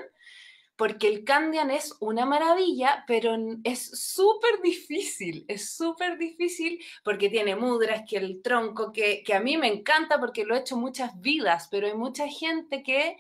porque 0.81 1.09
el 1.09 1.25
Candian 1.25 1.71
es 1.71 1.95
una 2.01 2.25
maravilla, 2.25 3.05
pero 3.07 3.37
es 3.65 3.91
súper 4.01 4.63
difícil, 4.63 5.45
es 5.47 5.77
súper 5.77 6.17
difícil 6.17 6.83
porque 7.05 7.29
tiene 7.29 7.55
mudras, 7.55 8.05
que 8.09 8.17
el 8.17 8.41
tronco, 8.41 8.91
que, 8.91 9.23
a 9.35 9.41
mí 9.41 9.59
me 9.59 9.67
encanta 9.67 10.19
porque 10.19 10.47
lo 10.47 10.55
he 10.55 10.61
hecho 10.61 10.79
muchas 10.79 11.21
vidas, 11.21 11.69
pero 11.71 11.87
hay 11.87 11.93
mucha 11.93 12.27
gente 12.29 12.83
que 12.83 13.19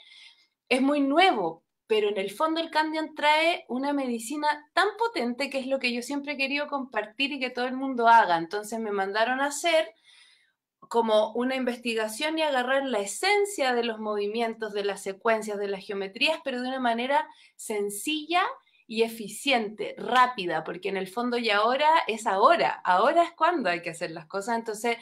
es 0.70 0.80
muy 0.80 1.02
nuevo, 1.02 1.62
pero 1.86 2.08
en 2.08 2.16
el 2.16 2.30
fondo 2.30 2.62
el 2.62 2.70
Candian 2.70 3.14
trae 3.14 3.66
una 3.68 3.92
medicina 3.92 4.48
tan 4.72 4.88
potente 4.96 5.50
que 5.50 5.58
es 5.58 5.66
lo 5.66 5.78
que 5.78 5.92
yo 5.92 6.00
siempre 6.00 6.32
he 6.32 6.36
querido 6.38 6.66
compartir 6.66 7.30
y 7.32 7.40
que 7.40 7.50
todo 7.50 7.66
el 7.66 7.76
mundo 7.76 8.08
haga. 8.08 8.38
Entonces 8.38 8.80
me 8.80 8.90
mandaron 8.90 9.42
a 9.42 9.48
hacer 9.48 9.92
como 10.90 11.32
una 11.34 11.54
investigación 11.54 12.36
y 12.36 12.42
agarrar 12.42 12.84
la 12.84 12.98
esencia 12.98 13.74
de 13.74 13.84
los 13.84 14.00
movimientos, 14.00 14.72
de 14.72 14.82
las 14.82 15.00
secuencias, 15.00 15.56
de 15.56 15.68
las 15.68 15.86
geometrías, 15.86 16.40
pero 16.42 16.60
de 16.60 16.66
una 16.66 16.80
manera 16.80 17.28
sencilla 17.54 18.42
y 18.88 19.04
eficiente, 19.04 19.94
rápida, 19.96 20.64
porque 20.64 20.88
en 20.88 20.96
el 20.96 21.06
fondo 21.06 21.38
y 21.38 21.48
ahora 21.48 21.88
es 22.08 22.26
ahora, 22.26 22.80
ahora 22.84 23.22
es 23.22 23.30
cuando 23.30 23.70
hay 23.70 23.82
que 23.82 23.90
hacer 23.90 24.10
las 24.10 24.26
cosas, 24.26 24.58
entonces 24.58 24.96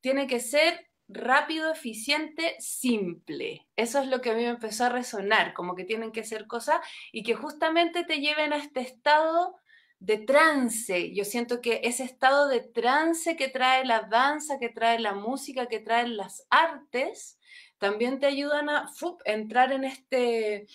tiene 0.00 0.28
que 0.28 0.38
ser 0.38 0.88
rápido, 1.08 1.72
eficiente, 1.72 2.54
simple. 2.60 3.66
Eso 3.74 4.00
es 4.00 4.06
lo 4.06 4.20
que 4.20 4.30
a 4.30 4.34
mí 4.34 4.44
me 4.44 4.50
empezó 4.50 4.84
a 4.84 4.90
resonar, 4.90 5.52
como 5.52 5.74
que 5.74 5.82
tienen 5.82 6.12
que 6.12 6.22
ser 6.22 6.46
cosas 6.46 6.78
y 7.10 7.24
que 7.24 7.34
justamente 7.34 8.04
te 8.04 8.20
lleven 8.20 8.52
a 8.52 8.58
este 8.58 8.82
estado 8.82 9.56
de 10.02 10.18
trance. 10.18 11.14
Yo 11.14 11.24
siento 11.24 11.60
que 11.60 11.80
ese 11.84 12.02
estado 12.02 12.48
de 12.48 12.60
trance 12.60 13.36
que 13.36 13.48
trae 13.48 13.84
la 13.84 14.02
danza, 14.02 14.58
que 14.58 14.68
trae 14.68 14.98
la 14.98 15.14
música, 15.14 15.66
que 15.66 15.78
traen 15.78 16.16
las 16.16 16.44
artes, 16.50 17.38
también 17.78 18.18
te 18.18 18.26
ayudan 18.26 18.68
a 18.68 18.90
entrar 19.24 19.70
en 19.70 19.84
este 19.84 20.66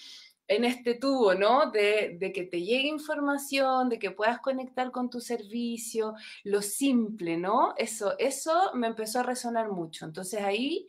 en 0.49 0.63
este 0.63 0.95
tubo, 0.95 1.35
¿no? 1.35 1.71
De, 1.71 2.17
que 2.33 2.43
te 2.43 2.61
llegue 2.61 2.87
información, 2.87 3.89
de 3.89 3.99
que 3.99 4.11
puedas 4.11 4.39
conectar 4.39 4.91
con 4.91 5.09
tu 5.09 5.19
servicio, 5.19 6.13
lo 6.45 6.61
simple, 6.61 7.35
¿no? 7.35 7.73
Eso, 7.75 8.17
eso 8.17 8.71
me 8.73 8.87
empezó 8.87 9.19
a 9.19 9.23
resonar 9.23 9.69
mucho. 9.69 10.05
Entonces 10.05 10.41
ahí 10.41 10.87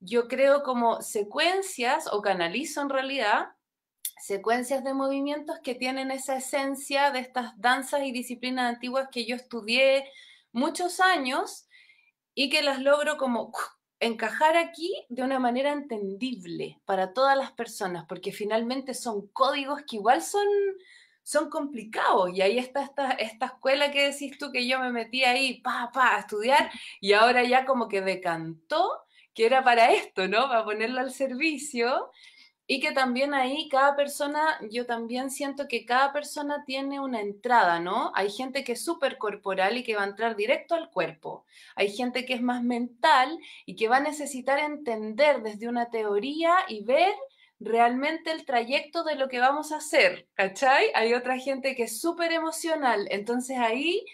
yo 0.00 0.26
creo 0.26 0.64
como 0.64 1.00
secuencias, 1.00 2.08
o 2.12 2.22
canalizo 2.22 2.82
en 2.82 2.88
realidad, 2.88 3.50
secuencias 4.20 4.84
de 4.84 4.94
movimientos 4.94 5.58
que 5.62 5.74
tienen 5.74 6.10
esa 6.10 6.36
esencia 6.36 7.10
de 7.10 7.20
estas 7.20 7.58
danzas 7.60 8.02
y 8.04 8.12
disciplinas 8.12 8.74
antiguas 8.74 9.08
que 9.10 9.26
yo 9.26 9.36
estudié 9.36 10.10
muchos 10.52 11.00
años 11.00 11.68
y 12.34 12.50
que 12.50 12.62
las 12.62 12.80
logro 12.80 13.16
como 13.16 13.52
encajar 14.00 14.56
aquí 14.56 15.04
de 15.08 15.22
una 15.22 15.38
manera 15.38 15.72
entendible 15.72 16.80
para 16.84 17.12
todas 17.12 17.36
las 17.36 17.52
personas, 17.52 18.04
porque 18.08 18.32
finalmente 18.32 18.94
son 18.94 19.26
códigos 19.28 19.82
que 19.88 19.96
igual 19.96 20.22
son, 20.22 20.46
son 21.22 21.50
complicados. 21.50 22.30
Y 22.32 22.42
ahí 22.42 22.58
está 22.58 22.84
esta, 22.84 23.10
esta 23.12 23.46
escuela 23.46 23.90
que 23.90 24.10
decís 24.10 24.38
tú 24.38 24.52
que 24.52 24.66
yo 24.66 24.78
me 24.78 24.92
metí 24.92 25.24
ahí, 25.24 25.60
pa, 25.60 25.90
pa, 25.92 26.16
a 26.16 26.20
estudiar, 26.20 26.70
y 27.00 27.12
ahora 27.12 27.42
ya 27.44 27.64
como 27.64 27.88
que 27.88 28.00
decantó 28.00 29.02
que 29.34 29.46
era 29.46 29.62
para 29.62 29.92
esto, 29.92 30.28
¿no? 30.28 30.48
Para 30.48 30.64
ponerlo 30.64 31.00
al 31.00 31.12
servicio. 31.12 32.10
Y 32.70 32.80
que 32.80 32.92
también 32.92 33.32
ahí 33.32 33.66
cada 33.70 33.96
persona, 33.96 34.60
yo 34.70 34.84
también 34.84 35.30
siento 35.30 35.66
que 35.68 35.86
cada 35.86 36.12
persona 36.12 36.64
tiene 36.66 37.00
una 37.00 37.22
entrada, 37.22 37.80
¿no? 37.80 38.12
Hay 38.14 38.30
gente 38.30 38.62
que 38.62 38.72
es 38.72 38.84
súper 38.84 39.16
corporal 39.16 39.78
y 39.78 39.82
que 39.82 39.96
va 39.96 40.02
a 40.02 40.08
entrar 40.08 40.36
directo 40.36 40.74
al 40.74 40.90
cuerpo. 40.90 41.46
Hay 41.76 41.90
gente 41.90 42.26
que 42.26 42.34
es 42.34 42.42
más 42.42 42.62
mental 42.62 43.38
y 43.64 43.74
que 43.74 43.88
va 43.88 43.96
a 43.96 44.00
necesitar 44.00 44.58
entender 44.58 45.40
desde 45.42 45.66
una 45.66 45.88
teoría 45.88 46.56
y 46.68 46.84
ver 46.84 47.14
realmente 47.58 48.32
el 48.32 48.44
trayecto 48.44 49.02
de 49.02 49.14
lo 49.14 49.30
que 49.30 49.40
vamos 49.40 49.72
a 49.72 49.78
hacer, 49.78 50.28
¿cachai? 50.34 50.90
Hay 50.94 51.14
otra 51.14 51.38
gente 51.38 51.74
que 51.74 51.84
es 51.84 51.98
súper 51.98 52.32
emocional. 52.32 53.08
Entonces 53.10 53.56
ahí, 53.56 54.04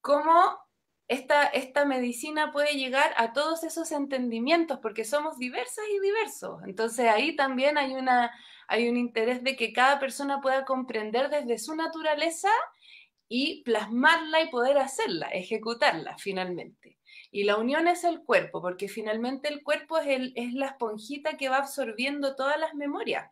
¿cómo 0.00 0.58
esta, 1.08 1.84
medicina 1.84 2.52
puede 2.52 2.74
llegar 2.74 3.12
a 3.16 3.32
todos 3.32 3.64
esos 3.64 3.92
entendimientos 3.92 4.78
porque 4.80 5.04
somos 5.04 5.38
diversas 5.38 5.84
y 5.94 6.00
diversos. 6.00 6.62
Entonces 6.66 7.08
ahí 7.08 7.36
también 7.36 7.76
hay, 7.78 7.94
una, 7.94 8.30
hay 8.68 8.88
un 8.88 8.96
interés 8.96 9.42
de 9.42 9.56
que 9.56 9.72
cada 9.72 9.98
persona 9.98 10.40
pueda 10.40 10.64
comprender 10.64 11.28
desde 11.28 11.58
su 11.58 11.74
naturaleza 11.74 12.48
y 13.28 13.62
plasmarla 13.62 14.42
y 14.42 14.50
poder 14.50 14.78
hacerla, 14.78 15.28
ejecutarla 15.28 16.16
finalmente. 16.18 16.98
Y 17.30 17.44
la 17.44 17.56
unión 17.56 17.88
es 17.88 18.04
el 18.04 18.22
cuerpo, 18.22 18.60
porque 18.60 18.88
finalmente 18.88 19.48
el 19.48 19.62
cuerpo 19.62 19.98
es, 19.98 20.06
el, 20.06 20.32
es 20.36 20.52
la 20.52 20.66
esponjita 20.66 21.36
que 21.36 21.48
va 21.48 21.58
absorbiendo 21.58 22.36
todas 22.36 22.58
las 22.58 22.74
memorias. 22.74 23.30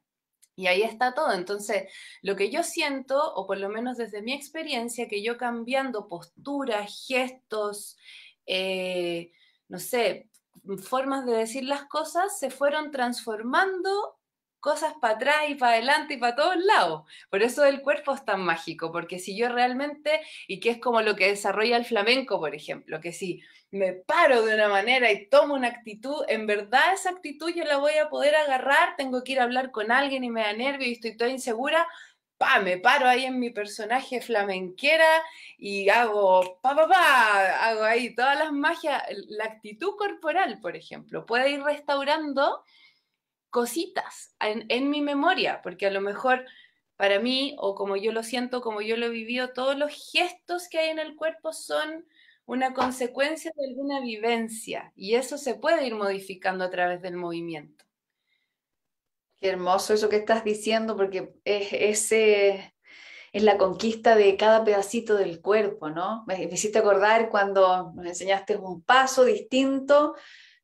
Y 0.60 0.66
ahí 0.66 0.82
está 0.82 1.14
todo. 1.14 1.32
Entonces, 1.32 1.90
lo 2.20 2.36
que 2.36 2.50
yo 2.50 2.62
siento, 2.62 3.32
o 3.34 3.46
por 3.46 3.56
lo 3.56 3.70
menos 3.70 3.96
desde 3.96 4.20
mi 4.20 4.34
experiencia, 4.34 5.08
que 5.08 5.22
yo 5.22 5.38
cambiando 5.38 6.06
posturas, 6.06 7.06
gestos, 7.08 7.96
eh, 8.44 9.32
no 9.68 9.78
sé, 9.78 10.28
formas 10.82 11.24
de 11.24 11.32
decir 11.32 11.64
las 11.64 11.86
cosas, 11.86 12.38
se 12.38 12.50
fueron 12.50 12.90
transformando 12.90 14.19
cosas 14.60 14.94
para 15.00 15.14
atrás 15.14 15.36
y 15.48 15.54
para 15.54 15.72
adelante 15.72 16.14
y 16.14 16.16
para 16.18 16.36
todos 16.36 16.56
lados. 16.56 17.04
Por 17.30 17.42
eso 17.42 17.64
el 17.64 17.82
cuerpo 17.82 18.14
es 18.14 18.24
tan 18.24 18.42
mágico, 18.42 18.92
porque 18.92 19.18
si 19.18 19.36
yo 19.36 19.48
realmente, 19.48 20.20
y 20.46 20.60
que 20.60 20.70
es 20.70 20.78
como 20.78 21.02
lo 21.02 21.16
que 21.16 21.28
desarrolla 21.28 21.76
el 21.76 21.84
flamenco, 21.84 22.38
por 22.38 22.54
ejemplo, 22.54 23.00
que 23.00 23.12
si 23.12 23.42
me 23.70 23.92
paro 23.92 24.42
de 24.42 24.54
una 24.54 24.68
manera 24.68 25.10
y 25.12 25.28
tomo 25.28 25.54
una 25.54 25.68
actitud, 25.68 26.24
en 26.28 26.46
verdad 26.46 26.92
esa 26.92 27.10
actitud 27.10 27.50
yo 27.50 27.64
la 27.64 27.78
voy 27.78 27.94
a 27.94 28.08
poder 28.08 28.34
agarrar, 28.34 28.96
tengo 28.96 29.22
que 29.24 29.32
ir 29.32 29.40
a 29.40 29.44
hablar 29.44 29.70
con 29.70 29.92
alguien 29.92 30.24
y 30.24 30.30
me 30.30 30.42
da 30.42 30.52
nervio 30.52 30.88
y 30.88 30.92
estoy 30.92 31.16
toda 31.16 31.30
insegura, 31.30 31.86
pa, 32.36 32.58
me 32.60 32.78
paro 32.78 33.06
ahí 33.06 33.24
en 33.26 33.38
mi 33.38 33.50
personaje 33.50 34.20
flamenquera 34.20 35.22
y 35.58 35.88
hago 35.90 36.58
pa, 36.62 36.74
pa, 36.74 36.88
pa, 36.88 37.68
hago 37.68 37.84
ahí 37.84 38.14
todas 38.14 38.38
las 38.38 38.52
magias, 38.52 39.02
la 39.28 39.44
actitud 39.44 39.94
corporal, 39.96 40.58
por 40.60 40.74
ejemplo, 40.76 41.26
puede 41.26 41.50
ir 41.50 41.62
restaurando 41.62 42.64
cositas 43.50 44.34
en, 44.40 44.90
mi 44.90 45.02
memoria, 45.02 45.60
porque 45.62 45.86
a 45.86 45.90
lo 45.90 46.00
mejor 46.00 46.44
para 46.96 47.18
mí, 47.18 47.56
o 47.58 47.74
como 47.74 47.96
yo 47.96 48.12
lo 48.12 48.22
siento, 48.22 48.60
como 48.60 48.80
yo 48.80 48.96
lo 48.96 49.06
he 49.06 49.10
vivido, 49.10 49.52
todos 49.52 49.76
los 49.76 49.92
gestos 50.12 50.68
que 50.68 50.78
hay 50.78 50.90
en 50.90 50.98
el 50.98 51.16
cuerpo 51.16 51.52
son 51.52 52.06
una 52.46 52.74
consecuencia 52.74 53.52
de 53.56 53.68
alguna 53.68 54.00
vivencia 54.00 54.92
y 54.96 55.14
eso 55.14 55.38
se 55.38 55.54
puede 55.54 55.86
ir 55.86 55.94
modificando 55.94 56.64
a 56.64 56.70
través 56.70 57.00
del 57.02 57.16
movimiento. 57.16 57.84
Qué 59.40 59.48
hermoso 59.48 59.94
eso 59.94 60.08
que 60.08 60.16
estás 60.16 60.44
diciendo, 60.44 60.96
porque 60.96 61.32
es, 61.44 61.68
ese, 61.72 62.74
es 63.32 63.42
la 63.42 63.56
conquista 63.56 64.14
de 64.14 64.36
cada 64.36 64.64
pedacito 64.64 65.16
del 65.16 65.40
cuerpo, 65.40 65.88
¿no? 65.88 66.24
Me, 66.26 66.36
me 66.36 66.54
hiciste 66.54 66.78
acordar 66.78 67.30
cuando 67.30 67.92
nos 67.94 68.04
enseñaste 68.04 68.56
un 68.56 68.82
paso 68.82 69.24
distinto 69.24 70.14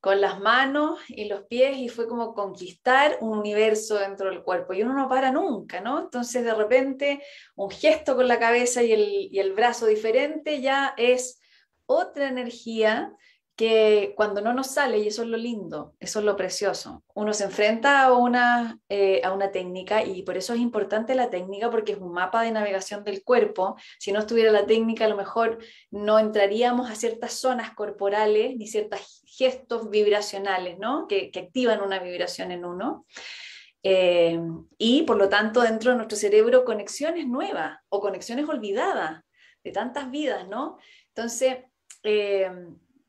con 0.07 0.21
las 0.21 0.38
manos 0.38 1.01
y 1.09 1.25
los 1.25 1.42
pies 1.49 1.79
y 1.79 1.88
fue 1.88 2.07
como 2.07 2.33
conquistar 2.33 3.19
un 3.23 3.38
universo 3.38 3.97
dentro 3.99 4.31
del 4.31 4.45
cuerpo 4.45 4.73
y 4.73 4.85
uno 4.85 4.95
no 4.95 5.09
para 5.09 5.33
nunca, 5.33 5.81
¿no? 5.81 5.99
Entonces 5.99 6.45
de 6.45 6.55
repente 6.55 7.25
un 7.57 7.73
gesto 7.73 8.14
con 8.14 8.29
la 8.29 8.38
cabeza 8.38 8.85
y 8.85 8.92
el, 8.92 9.29
y 9.33 9.40
el 9.40 9.53
brazo 9.53 9.87
diferente 9.87 10.61
ya 10.61 10.95
es 10.97 11.40
otra 11.87 12.29
energía 12.29 13.12
que 13.57 14.12
cuando 14.16 14.42
no 14.42 14.53
nos 14.53 14.66
sale, 14.66 14.99
y 14.99 15.09
eso 15.09 15.23
es 15.23 15.29
lo 15.29 15.38
lindo, 15.38 15.95
eso 15.99 16.19
es 16.19 16.25
lo 16.27 16.37
precioso, 16.37 17.03
uno 17.14 17.33
se 17.33 17.45
enfrenta 17.45 18.03
a 18.03 18.12
una, 18.12 18.79
eh, 18.90 19.23
a 19.25 19.33
una 19.33 19.51
técnica 19.51 20.05
y 20.05 20.23
por 20.23 20.37
eso 20.37 20.53
es 20.53 20.61
importante 20.61 21.14
la 21.14 21.31
técnica 21.31 21.71
porque 21.71 21.92
es 21.92 21.99
un 21.99 22.12
mapa 22.12 22.42
de 22.42 22.51
navegación 22.51 23.03
del 23.03 23.25
cuerpo. 23.25 23.77
Si 23.99 24.12
no 24.12 24.21
estuviera 24.21 24.53
la 24.53 24.66
técnica, 24.66 25.07
a 25.07 25.09
lo 25.09 25.16
mejor 25.16 25.59
no 25.90 26.19
entraríamos 26.19 26.90
a 26.90 26.95
ciertas 26.95 27.33
zonas 27.33 27.75
corporales 27.75 28.55
ni 28.57 28.66
ciertos 28.66 29.23
gestos 29.25 29.88
vibracionales, 29.88 30.79
¿no? 30.79 31.07
Que, 31.09 31.31
activan 31.35 31.81
una 31.81 31.99
vibración 31.99 32.53
en 32.53 32.64
uno. 32.64 33.07
Eh, 33.83 34.38
y 34.77 35.03
por 35.03 35.16
lo 35.16 35.31
tanto, 35.31 35.62
dentro 35.62 35.92
de 35.92 35.97
nuestro 35.97 36.19
cerebro, 36.19 36.64
conexiones 36.64 37.27
nuevas 37.27 37.79
o 37.88 38.01
conexiones 38.01 38.47
olvidadas 38.49 39.23
de 39.64 39.73
tantas 39.73 40.11
vidas, 40.11 40.47
¿no? 40.49 40.79
Entonces, 41.09 41.59
eh, 42.03 42.51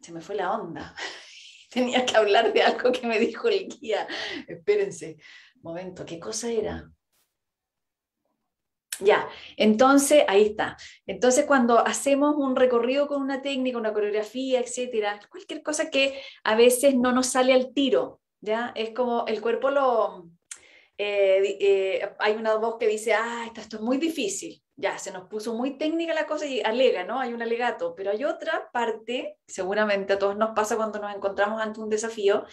se 0.02 0.12
me 0.12 0.22
fue 0.22 0.36
la 0.36 0.54
onda. 0.54 0.96
Tenía 1.70 2.06
que 2.06 2.16
hablar 2.16 2.54
de 2.54 2.62
algo 2.62 2.92
que 2.92 3.06
me 3.08 3.20
dijo 3.20 3.48
el 3.48 3.68
guía. 3.68 4.08
Espérense, 4.48 5.18
momento, 5.62 6.06
¿qué 6.06 6.20
cosa 6.20 6.50
era? 6.50 6.90
Ya, 9.00 9.30
entonces 9.58 10.24
ahí 10.28 10.44
está. 10.44 10.76
Entonces 11.06 11.46
cuando 11.46 11.86
hacemos 11.86 12.36
un 12.36 12.56
recorrido 12.56 13.08
con 13.08 13.22
una 13.22 13.42
técnica, 13.42 13.78
una 13.78 13.94
coreografía, 13.94 14.60
etcétera, 14.60 15.20
cualquier 15.30 15.62
cosa 15.62 15.90
que 15.92 16.20
a 16.44 16.56
veces 16.56 16.96
no 16.96 17.12
nos 17.12 17.28
sale 17.28 17.54
al 17.54 17.74
tiro, 17.74 18.22
ya 18.42 18.72
es 18.76 18.92
como 18.92 19.26
el 19.28 19.42
cuerpo 19.42 19.70
lo, 19.70 20.30
eh, 20.98 21.58
eh, 21.60 22.10
hay 22.20 22.34
una 22.34 22.56
voz 22.56 22.78
que 22.80 22.88
dice, 22.88 23.14
ah, 23.14 23.52
esto 23.56 23.78
es 23.78 23.82
muy 23.82 23.98
difícil, 23.98 24.64
ya, 24.78 24.98
se 25.00 25.12
nos 25.12 25.28
puso 25.28 25.56
muy 25.56 25.78
técnica 25.78 26.14
la 26.14 26.28
cosa 26.28 26.46
y 26.46 26.62
alega, 26.62 27.04
¿no? 27.04 27.20
Hay 27.20 27.34
un 27.34 27.42
alegato, 27.42 27.96
pero 27.96 28.12
hay 28.12 28.24
otra 28.24 28.70
parte, 28.72 29.38
seguramente 29.48 30.14
a 30.14 30.20
todos 30.20 30.38
nos 30.38 30.52
pasa 30.52 30.78
cuando 30.78 31.00
nos 31.00 31.16
encontramos 31.16 31.62
ante 31.62 31.80
un 31.80 31.90
desafío, 31.90 32.46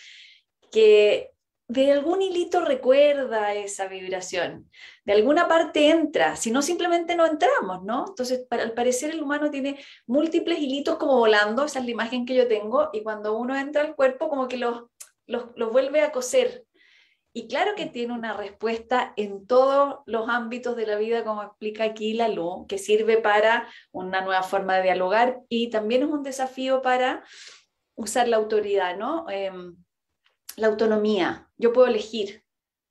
que 0.73 1.31
de 1.69 1.93
algún 1.93 2.21
hilito 2.23 2.63
recuerda 2.63 3.55
esa 3.55 3.89
vibración, 3.89 4.71
de 5.05 5.13
alguna 5.13 5.49
parte 5.49 5.89
entra, 5.89 6.37
si 6.37 6.51
no 6.51 6.63
simplemente 6.63 7.15
no 7.15 7.27
entramos, 7.27 7.83
¿no? 7.85 8.07
Entonces, 8.09 8.47
al 8.51 8.73
parecer 8.73 9.11
el 9.11 9.23
humano 9.23 9.51
tiene 9.51 9.79
múltiples 10.07 10.59
hilitos 10.59 10.97
como 10.97 11.19
volando, 11.19 11.65
esa 11.65 11.79
es 11.79 11.85
la 11.85 11.91
imagen 11.91 12.27
que 12.27 12.35
yo 12.35 12.49
tengo, 12.49 12.91
y 12.93 13.03
cuando 13.03 13.37
uno 13.37 13.57
entra 13.57 13.83
al 13.83 13.95
cuerpo 13.95 14.29
como 14.29 14.49
que 14.49 14.59
los, 14.59 14.85
los, 15.27 15.55
vuelve 15.73 16.03
a 16.03 16.13
coser, 16.13 16.65
y 17.37 17.49
claro 17.49 17.73
que 17.75 17.87
tiene 17.87 18.13
una 18.13 18.33
respuesta 18.33 19.13
en 19.17 19.45
todos 19.45 19.99
los 20.07 20.29
ámbitos 20.29 20.77
de 20.77 20.87
la 20.87 20.95
vida, 20.95 21.25
como 21.25 21.43
explica 21.43 21.83
aquí 21.83 22.15
la 22.15 22.29
luz, 22.29 22.67
que 22.69 22.79
sirve 22.79 23.17
para 23.17 23.69
una 23.91 24.21
nueva 24.21 24.45
forma 24.45 24.77
de 24.77 24.85
dialogar 24.85 25.41
y 25.49 25.69
también 25.69 26.05
es 26.05 26.11
un 26.11 26.23
desafío 26.23 26.81
para 26.81 27.25
usar 27.97 28.29
la 28.29 28.37
autoridad, 28.37 28.97
¿no? 28.97 29.29
Em, 29.29 29.77
la 30.57 30.69
autonomía. 30.69 31.51
Yo 31.57 31.73
puedo 31.73 31.89
elegir 31.89 32.44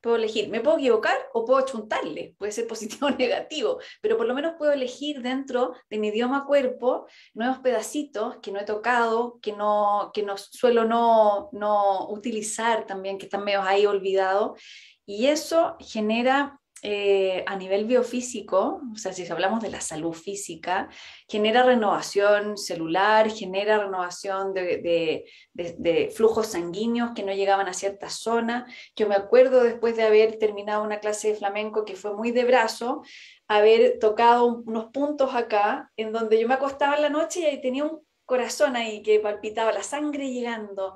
puedo 0.04 0.18
elegir, 0.18 0.50
me 0.50 0.60
puedo 0.60 0.78
equivocar 0.78 1.18
o 1.34 1.46
puedo 1.46 1.66
chuntarle, 1.66 2.36
puede 2.38 2.52
ser 2.52 2.68
positivo 2.68 3.08
o 3.08 3.12
negativo, 3.12 3.80
pero 4.02 4.18
por 4.18 4.28
lo 4.28 4.36
menos 4.36 4.56
puedo 4.58 4.74
elegir 4.74 5.22
dentro 5.22 5.74
de 5.90 5.98
mi 5.98 6.10
idioma 6.10 6.46
cuerpo 6.46 7.08
nuevos 7.34 7.60
pedacitos 7.60 8.36
que 8.42 8.52
no 8.52 8.60
he 8.60 8.66
tocado, 8.66 9.40
que 9.42 9.54
no, 9.54 10.12
que 10.14 10.22
no 10.22 10.38
suelo 10.38 10.84
no, 10.84 11.50
no 11.54 12.10
utilizar 12.10 12.86
también, 12.86 13.18
que 13.18 13.26
están 13.26 13.46
medio 13.46 13.62
ahí 13.62 13.86
olvidados, 13.86 14.62
y 15.06 15.28
eso 15.28 15.78
genera 15.80 16.60
eh, 16.86 17.46
a 17.48 17.56
nivel 17.56 17.86
biofísico, 17.86 18.82
o 18.94 18.98
sea, 18.98 19.14
si 19.14 19.26
hablamos 19.32 19.62
de 19.62 19.70
la 19.70 19.80
salud 19.80 20.12
física, 20.12 20.90
genera 21.30 21.64
renovación 21.64 22.58
celular, 22.58 23.32
genera 23.32 23.78
renovación 23.78 24.54
de, 24.54 25.24
flujos 26.14 26.48
sanguíneos 26.48 27.12
que 27.16 27.24
no 27.24 27.32
llegaban 27.32 27.70
a 27.70 27.74
cierta 27.74 28.10
zona. 28.10 28.66
Yo 28.98 29.08
me 29.08 29.16
acuerdo 29.16 29.64
después 29.64 29.96
de 29.96 30.04
haber 30.04 30.38
terminado 30.40 30.84
una 30.84 31.00
clase 31.00 31.30
de 31.30 31.36
flamenco 31.36 31.86
que 31.86 31.96
fue 31.96 32.14
muy 32.18 32.32
de 32.32 32.44
brazo, 32.44 33.02
haber 33.48 33.98
tocado 34.00 34.62
unos 34.66 34.88
puntos 34.92 35.34
acá, 35.36 35.90
en 35.96 36.12
donde 36.12 36.38
yo 36.38 36.50
me 36.50 36.56
acostaba 36.56 36.98
en 36.98 37.04
la 37.04 37.10
noche 37.10 37.50
y 37.50 37.62
tenía 37.62 37.86
un 37.86 38.02
corazón 38.26 38.76
ahí 38.76 39.02
que 39.02 39.22
palpitaba, 39.22 39.72
la 39.72 39.84
sangre 39.84 40.30
llegando. 40.30 40.96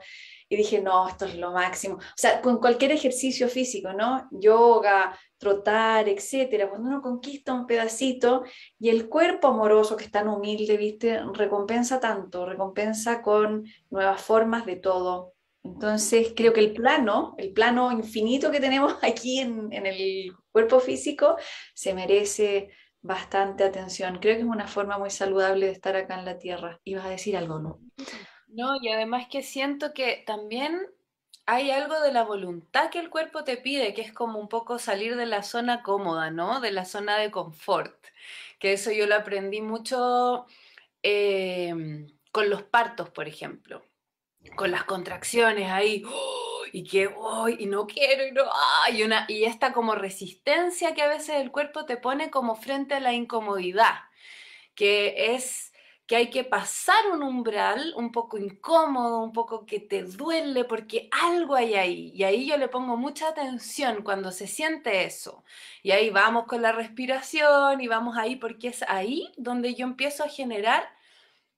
Y 0.49 0.55
dije, 0.55 0.81
no, 0.81 1.07
esto 1.07 1.25
es 1.25 1.35
lo 1.35 1.51
máximo. 1.51 1.95
O 1.95 2.01
sea, 2.15 2.41
con 2.41 2.57
cualquier 2.59 2.91
ejercicio 2.91 3.49
físico, 3.49 3.93
¿no? 3.93 4.27
Yoga, 4.31 5.17
trotar, 5.37 6.07
etcétera, 6.07 6.69
cuando 6.69 6.89
uno 6.89 7.01
conquista 7.01 7.53
un 7.53 7.67
pedacito 7.67 8.43
y 8.79 8.89
el 8.89 9.09
cuerpo 9.09 9.49
amoroso 9.49 9.95
que 9.97 10.05
es 10.05 10.11
tan 10.11 10.27
humilde, 10.27 10.77
¿viste? 10.77 11.21
Recompensa 11.33 11.99
tanto, 11.99 12.45
recompensa 12.45 13.21
con 13.21 13.65
nuevas 13.89 14.21
formas 14.21 14.65
de 14.65 14.77
todo. 14.77 15.33
Entonces, 15.63 16.33
creo 16.35 16.53
que 16.53 16.61
el 16.61 16.73
plano, 16.73 17.35
el 17.37 17.51
plano 17.51 17.91
infinito 17.91 18.51
que 18.51 18.59
tenemos 18.59 18.95
aquí 19.03 19.39
en, 19.39 19.71
en 19.73 19.85
el 19.85 20.33
cuerpo 20.51 20.79
físico, 20.79 21.35
se 21.73 21.93
merece 21.93 22.69
bastante 23.01 23.63
atención. 23.63 24.19
Creo 24.19 24.35
que 24.35 24.41
es 24.41 24.47
una 24.47 24.67
forma 24.67 24.97
muy 24.97 25.09
saludable 25.09 25.67
de 25.67 25.71
estar 25.71 25.95
acá 25.95 26.19
en 26.19 26.25
la 26.25 26.37
Tierra. 26.37 26.79
¿Ibas 26.83 27.05
a 27.05 27.09
decir 27.09 27.37
algo, 27.37 27.59
no? 27.59 27.79
No, 28.57 28.75
y 28.81 28.89
además 28.89 29.27
que 29.29 29.43
siento 29.43 29.93
que 29.93 30.23
también 30.25 30.81
hay 31.45 31.69
algo 31.71 31.99
de 32.01 32.11
la 32.11 32.23
voluntad 32.23 32.89
que 32.89 32.99
el 32.99 33.09
cuerpo 33.09 33.43
te 33.43 33.57
pide, 33.57 33.93
que 33.93 34.01
es 34.01 34.11
como 34.13 34.39
un 34.39 34.49
poco 34.49 34.79
salir 34.79 35.15
de 35.15 35.27
la 35.27 35.43
zona 35.43 35.83
cómoda, 35.83 36.31
¿no? 36.31 36.59
De 36.59 36.71
la 36.71 36.85
zona 36.85 37.17
de 37.17 37.29
confort. 37.31 37.95
Que 38.59 38.73
eso 38.73 38.91
yo 38.91 39.05
lo 39.07 39.15
aprendí 39.15 39.61
mucho 39.61 40.47
em, 41.03 42.07
con 42.31 42.49
los 42.49 42.63
partos, 42.63 43.09
por 43.11 43.27
ejemplo. 43.27 43.83
Con 44.55 44.71
las 44.71 44.85
contracciones 44.85 45.69
ahí. 45.71 46.03
¡oh! 46.07 46.63
Y 46.73 46.83
que 46.85 47.07
voy, 47.07 47.57
y 47.59 47.67
no 47.67 47.87
quiero, 47.87 48.27
y 48.27 48.31
no. 48.33 48.43
y, 48.93 49.03
una, 49.03 49.25
y 49.29 49.45
esta 49.45 49.73
como 49.73 49.95
resistencia 49.95 50.93
que 50.95 51.03
a 51.03 51.07
veces 51.09 51.37
el 51.37 51.51
cuerpo 51.51 51.85
te 51.85 51.97
pone 51.97 52.31
como 52.31 52.55
frente 52.55 52.95
a 52.95 52.99
la 53.01 53.13
incomodidad. 53.13 53.95
Que 54.75 55.35
es 55.35 55.73
que 56.07 56.15
hay 56.15 56.29
que 56.29 56.45
pasar 56.45 57.11
un 57.11 57.21
umbral 57.21 57.93
un 57.97 58.13
poco 58.13 58.37
incómodo, 58.37 59.21
un 59.21 59.33
poco 59.33 59.65
que 59.65 59.81
te 59.81 60.03
duele, 60.03 60.63
porque 60.63 61.09
algo 61.11 61.53
hay 61.55 61.75
ahí. 61.75 62.11
Y 62.15 62.23
ahí 62.23 62.47
yo 62.47 62.57
le 62.57 62.69
pongo 62.69 62.95
mucha 62.95 63.27
atención 63.27 64.03
cuando 64.03 64.31
se 64.31 64.47
siente 64.47 65.03
eso. 65.03 65.43
Y 65.83 65.91
ahí 65.91 66.09
vamos 66.09 66.45
con 66.45 66.61
la 66.61 66.71
respiración 66.71 67.81
y 67.81 67.87
vamos 67.89 68.17
ahí 68.17 68.37
porque 68.37 68.69
es 68.69 68.83
ahí 68.87 69.33
donde 69.37 69.75
yo 69.75 69.85
empiezo 69.85 70.23
a 70.23 70.29
generar 70.29 70.89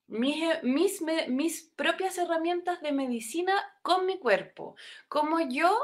mis, 0.08 0.44
mis, 0.64 1.04
mis 1.28 1.62
propias 1.76 2.18
herramientas 2.18 2.82
de 2.82 2.92
medicina 2.92 3.54
con 3.84 4.08
mi 4.08 4.18
cuerpo. 4.18 4.76
Como 5.08 5.40
yo 5.42 5.78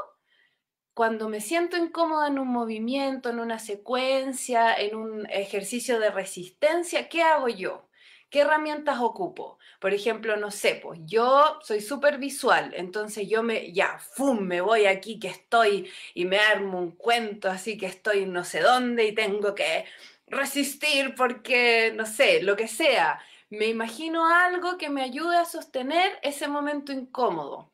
cuando 0.92 1.28
me 1.28 1.40
siento 1.40 1.76
incómoda 1.76 2.28
en 2.28 2.38
un 2.40 2.48
movimiento, 2.48 3.30
en 3.30 3.38
una 3.38 3.58
secuencia, 3.60 4.74
en 4.74 4.96
un 4.96 5.26
ejercicio 5.30 6.00
de 6.00 6.10
resistencia, 6.10 7.08
¿qué 7.08 7.22
hago 7.22 7.48
yo? 7.48 7.85
¿Qué 8.28 8.40
herramientas 8.40 8.98
ocupo? 9.00 9.58
Por 9.80 9.94
ejemplo, 9.94 10.36
no 10.36 10.50
sé, 10.50 10.80
pues 10.82 11.00
yo 11.04 11.58
soy 11.62 11.80
súper 11.80 12.18
visual, 12.18 12.72
entonces 12.76 13.28
yo 13.28 13.42
me, 13.42 13.72
ya, 13.72 13.98
¡fum!, 13.98 14.40
me 14.40 14.60
voy 14.60 14.86
aquí 14.86 15.18
que 15.18 15.28
estoy 15.28 15.90
y 16.12 16.24
me 16.24 16.38
armo 16.38 16.78
un 16.78 16.92
cuento 16.92 17.48
así 17.48 17.78
que 17.78 17.86
estoy 17.86 18.26
no 18.26 18.42
sé 18.44 18.60
dónde 18.60 19.04
y 19.04 19.14
tengo 19.14 19.54
que 19.54 19.84
resistir 20.26 21.14
porque, 21.14 21.92
no 21.94 22.04
sé, 22.06 22.42
lo 22.42 22.56
que 22.56 22.68
sea. 22.68 23.20
Me 23.48 23.66
imagino 23.66 24.28
algo 24.28 24.76
que 24.76 24.90
me 24.90 25.02
ayude 25.02 25.36
a 25.36 25.44
sostener 25.44 26.18
ese 26.22 26.48
momento 26.48 26.92
incómodo. 26.92 27.70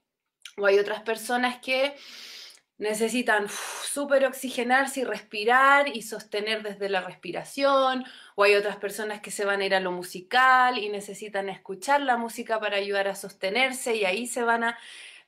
O 0.59 0.67
hay 0.67 0.79
otras 0.79 1.03
personas 1.03 1.61
que 1.61 1.97
necesitan 2.77 3.49
súper 3.49 4.27
oxigenarse 4.27 5.01
y 5.01 5.05
respirar 5.05 5.89
y 5.89 6.03
sostener 6.03 6.63
desde 6.63 6.89
la 6.89 7.01
respiración, 7.01 8.05
o 8.35 8.45
hay 8.45 8.55
otras 8.55 8.77
personas 8.77 9.21
que 9.21 9.31
se 9.31 9.45
van 9.45 9.61
a 9.61 9.67
ir 9.67 9.75
a 9.75 9.81
lo 9.81 9.93
musical 9.93 10.79
y 10.79 10.89
necesitan 10.89 11.49
escuchar 11.49 12.01
la 12.01 12.17
música 12.17 12.61
para 12.61 12.77
ayudar 12.77 13.09
a 13.09 13.15
sostenerse 13.15 13.97
y 13.97 14.05
ahí 14.05 14.27
se 14.27 14.43
van 14.43 14.65
a... 14.65 14.79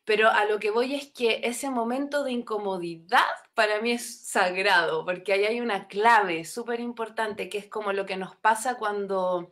Pero 0.04 0.30
a 0.30 0.44
lo 0.44 0.58
que 0.58 0.70
voy 0.70 0.94
es 0.94 1.06
que 1.12 1.40
ese 1.44 1.70
momento 1.70 2.24
de 2.24 2.32
incomodidad 2.32 3.24
para 3.54 3.80
mí 3.80 3.92
es 3.92 4.20
sagrado, 4.20 5.04
porque 5.04 5.32
ahí 5.32 5.44
hay 5.46 5.60
una 5.60 5.88
clave 5.88 6.44
súper 6.44 6.80
importante 6.80 7.48
que 7.48 7.58
es 7.58 7.68
como 7.68 7.92
lo 7.92 8.04
que 8.04 8.16
nos 8.16 8.36
pasa 8.36 8.76
cuando 8.76 9.50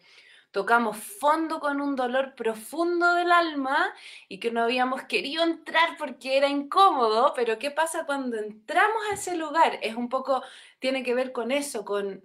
tocamos 0.53 0.99
fondo 0.99 1.59
con 1.61 1.81
un 1.81 1.97
dolor 1.97 2.35
profundo 2.35 3.15
del 3.15 3.33
alma 3.33 3.93
y 4.29 4.39
que 4.39 4.51
no 4.51 4.63
habíamos 4.63 5.03
querido 5.05 5.43
entrar 5.43 5.97
porque 5.99 6.37
era 6.37 6.49
incómodo, 6.49 7.33
pero 7.35 7.59
¿qué 7.59 7.71
pasa 7.71 8.05
cuando 8.05 8.37
entramos 8.37 9.03
a 9.11 9.15
ese 9.15 9.35
lugar? 9.37 9.79
Es 9.83 9.97
un 9.97 10.11
poco, 10.11 10.43
tiene 10.79 11.03
que 11.03 11.15
ver 11.15 11.33
con 11.33 11.51
eso, 11.51 11.85
con 11.85 12.23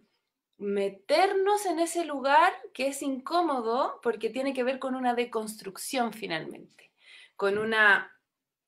meternos 0.58 1.66
en 1.66 1.80
ese 1.80 2.04
lugar 2.06 2.54
que 2.74 2.88
es 2.88 3.02
incómodo 3.02 4.00
porque 4.02 4.30
tiene 4.30 4.54
que 4.54 4.64
ver 4.64 4.80
con 4.80 4.96
una 4.96 5.14
deconstrucción 5.14 6.14
finalmente, 6.14 6.92
con 7.36 7.58
una 7.58 8.12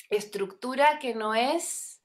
estructura 0.09 0.99
que 0.99 1.15
no 1.15 1.33
es 1.33 2.01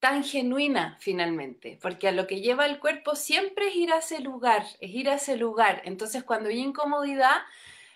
tan 0.00 0.22
genuina 0.22 0.98
finalmente, 1.00 1.78
porque 1.80 2.08
a 2.08 2.12
lo 2.12 2.26
que 2.26 2.40
lleva 2.40 2.66
el 2.66 2.78
cuerpo 2.78 3.16
siempre 3.16 3.68
es 3.68 3.76
ir 3.76 3.92
a 3.92 3.98
ese 3.98 4.20
lugar, 4.20 4.66
es 4.80 4.90
ir 4.90 5.08
a 5.08 5.14
ese 5.14 5.36
lugar. 5.36 5.80
Entonces 5.84 6.24
cuando 6.24 6.50
hay 6.50 6.58
incomodidad, 6.58 7.42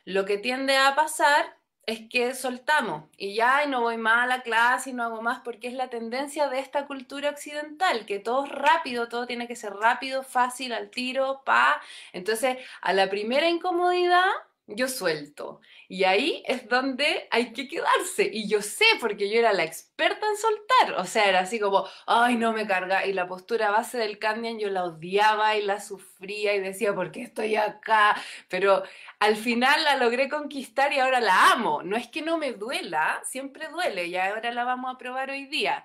lo 0.04 0.24
que 0.24 0.38
tiende 0.38 0.76
a 0.76 0.94
pasar 0.94 1.58
es 1.88 2.07
que 2.11 2.35
soltamos 2.35 3.05
y 3.16 3.35
ya 3.35 3.64
no 3.64 3.81
voy 3.81 3.96
más 3.96 4.24
a 4.24 4.27
la 4.27 4.42
clase 4.42 4.90
y 4.90 4.92
no 4.92 5.05
hago 5.05 5.22
más 5.22 5.40
porque 5.40 5.68
es 5.68 5.72
la 5.72 5.88
tendencia 5.88 6.46
de 6.48 6.59
esta 6.59 6.87
cultura 6.87 7.31
occidental, 7.31 8.05
que 8.05 8.18
todo 8.18 8.44
es 8.44 8.53
rápido, 8.53 9.09
todo 9.09 9.27
tiene 9.27 9.48
que 9.48 9.57
ser 9.57 9.72
rápido, 9.72 10.22
fácil, 10.22 10.74
al 10.74 10.90
tiro, 10.90 11.40
pa. 11.46 11.81
Entonces, 12.12 12.59
a 12.83 12.92
la 12.92 13.09
primera 13.09 13.48
incomodidad, 13.48 14.27
yo 14.68 14.87
suelto. 14.88 15.61
Y 15.88 16.04
ahí 16.04 16.42
es 16.46 16.68
donde 16.68 17.26
hay 17.31 17.52
que 17.52 17.66
quedarse. 17.66 18.28
Y 18.31 18.48
yo 18.48 18.61
sé, 18.61 18.85
porque 19.00 19.31
yo 19.31 19.38
era 19.38 19.52
la 19.52 19.64
experta 19.64 20.26
en 20.26 20.37
soltar. 20.37 21.00
O 21.00 21.04
sea, 21.07 21.28
era 21.28 21.40
así 21.40 21.59
como, 21.59 21.87
ay, 22.07 22.37
no 22.37 22.52
me 22.52 22.66
carga. 22.66 23.07
Y 23.07 23.14
la 23.14 23.26
postura 23.26 23.70
base 23.70 23.98
del 23.98 24.18
Candian 24.18 24.59
yo 24.59 24.68
la 24.68 24.85
odiaba 24.85 25.57
y 25.57 25.62
la 25.62 25.81
sufría 25.81 26.54
y 26.54 26.61
decía, 26.61 26.94
¿por 26.94 27.11
qué 27.11 27.22
estoy 27.22 27.57
acá? 27.57 28.14
Pero 28.48 28.83
al 29.18 29.37
final 29.37 29.85
la 29.85 29.96
logré 29.96 30.28
conquistar 30.28 30.92
y 30.92 30.98
ahora 30.98 31.20
la 31.20 31.52
amo. 31.52 31.83
No 31.83 31.96
es 31.96 32.09
que 32.09 32.22
no 32.22 32.37
me 32.38 32.52
duela, 32.52 33.20
siempre 33.24 33.68
duele. 33.68 34.07
Y 34.07 34.16
ahora 34.16 34.52
la 34.52 34.64
vamos 34.64 34.94
a 34.94 34.98
probar 34.98 35.31
hoy 35.31 35.46
día 35.46 35.85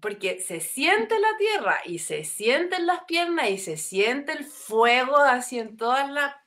porque 0.00 0.40
se 0.40 0.60
siente 0.60 1.18
la 1.18 1.36
tierra 1.38 1.80
y 1.84 2.00
se 2.00 2.22
sienten 2.24 2.86
las 2.86 3.04
piernas 3.04 3.48
y 3.50 3.58
se 3.58 3.76
siente 3.76 4.32
el 4.32 4.44
fuego 4.44 5.16
así 5.16 5.58
en 5.58 5.76
toda 5.76 6.06
la 6.08 6.45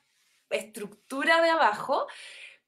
estructura 0.50 1.40
de 1.42 1.50
abajo, 1.50 2.06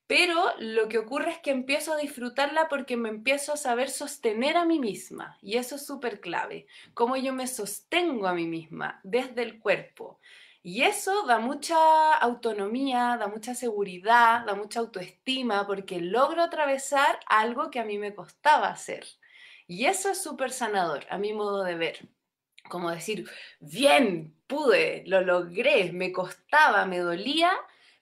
pero 0.07 0.53
lo 0.59 0.89
que 0.89 0.99
ocurre 0.99 1.31
es 1.31 1.39
que 1.39 1.51
empiezo 1.51 1.95
a 1.95 1.97
disfrutarla 1.97 2.69
porque 2.69 2.97
me 2.97 3.09
empiezo 3.09 3.55
a 3.55 3.57
saber 3.57 3.89
sostener 3.89 4.57
a 4.57 4.65
mí 4.65 4.79
misma. 4.79 5.39
Y 5.41 5.57
eso 5.57 5.77
es 5.77 5.87
súper 5.87 6.21
clave. 6.21 6.67
Cómo 6.93 7.17
yo 7.17 7.33
me 7.33 7.47
sostengo 7.47 8.27
a 8.27 8.35
mí 8.35 8.47
misma 8.47 9.01
desde 9.05 9.43
el 9.43 9.59
cuerpo. 9.59 10.21
Y 10.63 10.83
eso 10.83 11.25
da 11.27 11.39
mucha 11.39 12.15
autonomía, 12.15 13.17
da 13.19 13.27
mucha 13.27 13.55
seguridad, 13.55 14.45
da 14.45 14.55
mucha 14.55 14.81
autoestima 14.81 15.67
porque 15.67 16.01
logro 16.01 16.43
atravesar 16.43 17.19
algo 17.27 17.71
que 17.71 17.81
a 17.81 17.85
mí 17.85 17.99
me 17.99 18.15
costaba 18.15 18.69
hacer. 18.69 19.05
Y 19.67 19.87
eso 19.87 20.11
es 20.11 20.23
súper 20.23 20.53
sanador, 20.53 21.07
a 21.11 21.19
mi 21.19 21.33
modo 21.33 21.65
de 21.65 21.75
ver. 21.75 22.09
Como 22.69 22.91
decir, 22.91 23.29
bien, 23.61 24.37
pude, 24.47 25.03
lo 25.07 25.23
logré, 25.23 25.93
me 25.93 26.13
costaba, 26.13 26.87
me 26.87 26.99
dolía, 26.99 27.51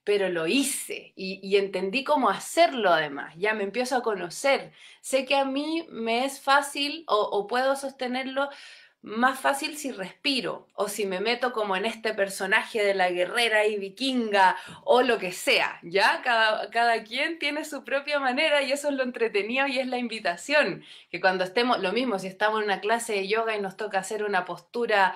pero 0.04 0.28
lo 0.28 0.46
hice 0.46 1.12
y, 1.16 1.56
entendí 1.56 2.04
cómo 2.04 2.30
hacerlo 2.30 2.90
además. 2.90 3.34
Ya 3.36 3.54
me 3.54 3.64
empiezo 3.64 3.96
a 3.96 4.02
conocer. 4.02 4.72
Sé 5.00 5.24
que 5.24 5.36
a 5.36 5.44
mí 5.44 5.86
me 5.90 6.24
es 6.24 6.40
fácil 6.40 7.04
o, 7.06 7.46
puedo 7.46 7.76
sostenerlo 7.76 8.48
más 9.02 9.40
fácil 9.40 9.78
si 9.78 9.92
respiro 9.92 10.68
o 10.74 10.88
si 10.88 11.06
me 11.06 11.20
meto 11.20 11.52
como 11.52 11.74
en 11.74 11.86
este 11.86 12.12
personaje 12.12 12.82
de 12.84 12.92
la 12.92 13.10
guerrera 13.10 13.66
y 13.66 13.78
vikinga 13.78 14.56
o 14.84 15.00
lo 15.00 15.16
que 15.16 15.32
sea, 15.32 15.78
¿ya? 15.82 16.20
Cada, 16.22 16.68
cada 16.68 17.02
quien 17.02 17.38
tiene 17.38 17.64
su 17.64 17.82
propia 17.82 18.20
manera 18.20 18.62
y 18.62 18.72
eso 18.72 18.88
es 18.88 18.94
lo 18.94 19.02
entretenido 19.02 19.66
y 19.66 19.78
es 19.78 19.86
la 19.86 19.96
invitación, 19.96 20.84
que 21.10 21.18
cuando 21.18 21.44
estemos, 21.44 21.80
lo 21.80 21.92
mismo, 21.92 22.18
si 22.18 22.26
estamos 22.26 22.58
en 22.58 22.66
una 22.66 22.80
clase 22.80 23.14
de 23.14 23.26
yoga 23.26 23.56
y 23.56 23.62
nos 23.62 23.78
toca 23.78 24.00
hacer 24.00 24.22
una 24.22 24.44
postura 24.44 25.14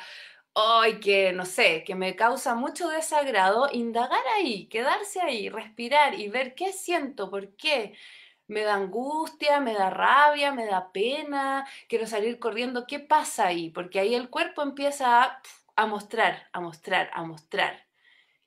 ay, 0.55 1.01
que 1.01 1.33
no 1.33 1.45
sé, 1.45 1.85
que 1.85 1.95
me 1.95 2.17
causa 2.17 2.55
mucho 2.55 2.89
desagrado, 2.89 3.69
indagar 3.73 4.23
ahí, 4.37 4.67
quedarse 4.69 5.21
ahí, 5.21 5.49
respirar 5.49 6.15
y 6.19 6.29
ver 6.29 6.55
qué 6.55 6.73
siento, 6.73 7.31
por 7.31 7.57
qué. 7.57 7.97
Me 8.49 8.63
da 8.63 8.75
angustia, 8.77 9.61
me 9.61 9.75
da 9.75 9.91
rabia, 9.91 10.53
me 10.53 10.67
da 10.67 10.93
pena, 10.93 11.67
quiero 11.89 12.07
salir 12.07 12.39
corriendo, 12.39 12.87
¿qué 12.87 13.01
pasa 13.01 13.47
ahí? 13.49 13.71
Porque 13.71 14.01
ahí 14.01 14.15
el 14.15 14.31
cuerpo 14.31 14.63
empieza 14.63 15.23
a, 15.25 15.43
a 15.77 15.87
mostrar, 15.87 16.49
a 16.53 16.61
mostrar, 16.61 17.11
a 17.15 17.25
mostrar 17.25 17.87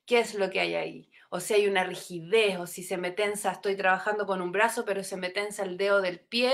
qué 0.05 0.19
es 0.19 0.35
lo 0.35 0.49
que 0.49 0.59
hay 0.59 0.75
ahí. 0.75 1.09
O 1.29 1.39
si 1.41 1.53
hay 1.55 1.67
una 1.67 1.83
rigidez, 1.83 2.57
o 2.57 2.67
si 2.67 2.83
se 2.83 2.97
me 2.97 3.11
tensa, 3.11 3.51
estoy 3.51 3.75
trabajando 3.75 4.25
con 4.25 4.41
un 4.41 4.51
brazo, 4.51 4.85
pero 4.85 5.03
se 5.03 5.17
me 5.17 5.29
tensa 5.29 5.63
el 5.63 5.77
dedo 5.77 6.01
del 6.01 6.19
pie, 6.19 6.53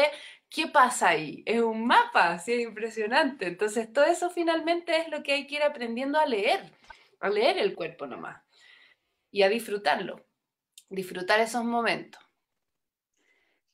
¿qué 0.54 0.68
pasa 0.68 1.10
ahí? 1.10 1.44
Es 1.46 1.62
un 1.62 1.88
mapa, 1.88 2.38
sí, 2.40 2.54
es 2.54 2.62
impresionante. 2.62 3.48
Entonces, 3.48 3.92
todo 3.92 4.06
eso 4.06 4.30
finalmente 4.30 4.96
es 4.98 5.10
lo 5.10 5.24
que 5.24 5.34
hay 5.34 5.48
que 5.48 5.56
ir 5.56 5.64
aprendiendo 5.64 6.20
a 6.20 6.28
leer, 6.28 6.72
a 7.20 7.30
leer 7.30 7.58
el 7.58 7.74
cuerpo 7.76 8.06
nomás 8.06 8.42
y 9.32 9.42
a 9.42 9.50
disfrutarlo, 9.50 10.24
disfrutar 10.90 11.40
esos 11.40 11.64
momentos. 11.66 12.22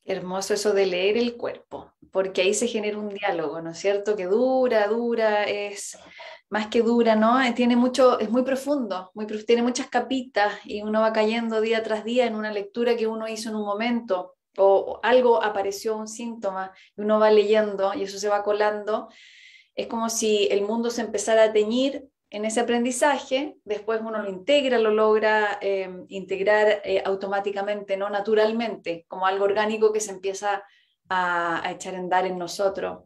hermoso 0.06 0.54
eso 0.56 0.74
de 0.74 0.88
leer 0.88 1.18
el 1.18 1.38
cuerpo, 1.38 1.94
porque 2.12 2.42
ahí 2.42 2.54
se 2.56 2.68
genera 2.68 2.98
un 2.98 3.10
diálogo, 3.10 3.62
¿no 3.62 3.72
es 3.72 3.78
cierto? 3.80 4.16
Que 4.16 4.26
dura, 4.26 4.88
dura, 4.88 5.44
es 5.44 6.00
más 6.50 6.68
que 6.68 6.82
dura, 6.82 7.16
¿no? 7.16 7.40
Eh, 7.42 7.54
tiene 7.54 7.76
mucho, 7.76 8.20
es 8.20 8.30
muy 8.32 8.44
profundo, 8.44 9.12
muy, 9.14 9.28
tiene 9.46 9.62
muchas 9.62 9.88
capitas 9.90 10.54
y 10.66 10.82
uno 10.82 11.02
va 11.02 11.14
cayendo 11.14 11.62
día 11.62 11.84
tras 11.84 12.04
día 12.04 12.26
en 12.26 12.36
una 12.36 12.52
lectura 12.52 12.96
que 12.96 13.08
uno 13.08 13.28
hizo 13.28 13.50
en 13.50 13.56
un 13.58 13.66
momento 13.66 14.39
o 14.58 15.00
algo 15.04 15.44
apareció, 15.44 15.96
un 15.96 16.08
síntoma, 16.08 16.74
y 16.96 17.02
uno 17.02 17.20
va 17.20 17.32
leyendo 17.32 17.94
y 17.94 18.04
eso 18.04 18.18
se 18.20 18.30
va 18.30 18.44
colando, 18.44 19.10
es 19.76 19.88
como 19.88 20.10
si 20.10 20.48
el 20.52 20.64
mundo 20.64 20.90
se 20.90 21.02
empezara 21.02 21.44
a 21.44 21.54
teñir 21.54 22.10
en 22.32 22.46
ese 22.46 22.60
aprendizaje, 22.60 23.56
después 23.64 24.02
uno 24.02 24.22
lo 24.22 24.30
integra, 24.30 24.78
lo 24.78 24.92
logra 24.92 25.58
em, 25.62 26.06
integrar 26.10 26.82
eh, 26.84 27.02
automáticamente, 27.04 27.98
no 27.98 28.10
naturalmente, 28.10 29.06
como 29.08 29.26
algo 29.26 29.46
orgánico 29.46 29.92
que 29.92 30.00
se 30.00 30.12
empieza 30.12 30.64
a, 31.10 31.64
echar 31.72 31.96
en 31.96 32.08
dar 32.08 32.28
en 32.28 32.38
nosotros. 32.38 33.04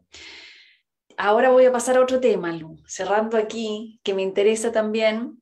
Ahora 1.16 1.50
voy 1.50 1.64
a 1.64 1.72
pasar 1.72 1.96
a 1.96 2.02
otro 2.02 2.20
tema, 2.20 2.52
Lu, 2.52 2.76
cerrando 2.86 3.38
aquí, 3.38 4.00
que 4.02 4.14
me 4.14 4.22
interesa 4.22 4.72
también, 4.72 5.40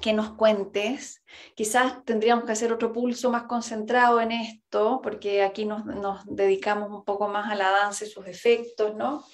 que 0.00 0.12
nos 0.12 0.30
cuentes. 0.30 1.22
Quizás 1.54 2.04
tendríamos 2.04 2.44
que 2.44 2.52
hacer 2.52 2.72
otro 2.72 2.92
pulso 2.92 3.30
más 3.30 3.44
concentrado 3.44 4.20
en 4.20 4.32
esto, 4.32 5.00
porque 5.02 5.42
aquí 5.42 5.64
nos, 5.64 5.84
dedicamos 6.26 6.90
un 6.90 7.04
poco 7.04 7.28
más 7.28 7.50
a 7.50 7.54
la 7.54 7.70
danza 7.70 8.04
y 8.04 8.08
sus 8.08 8.26
efectos, 8.26 8.94
¿no? 8.94 9.24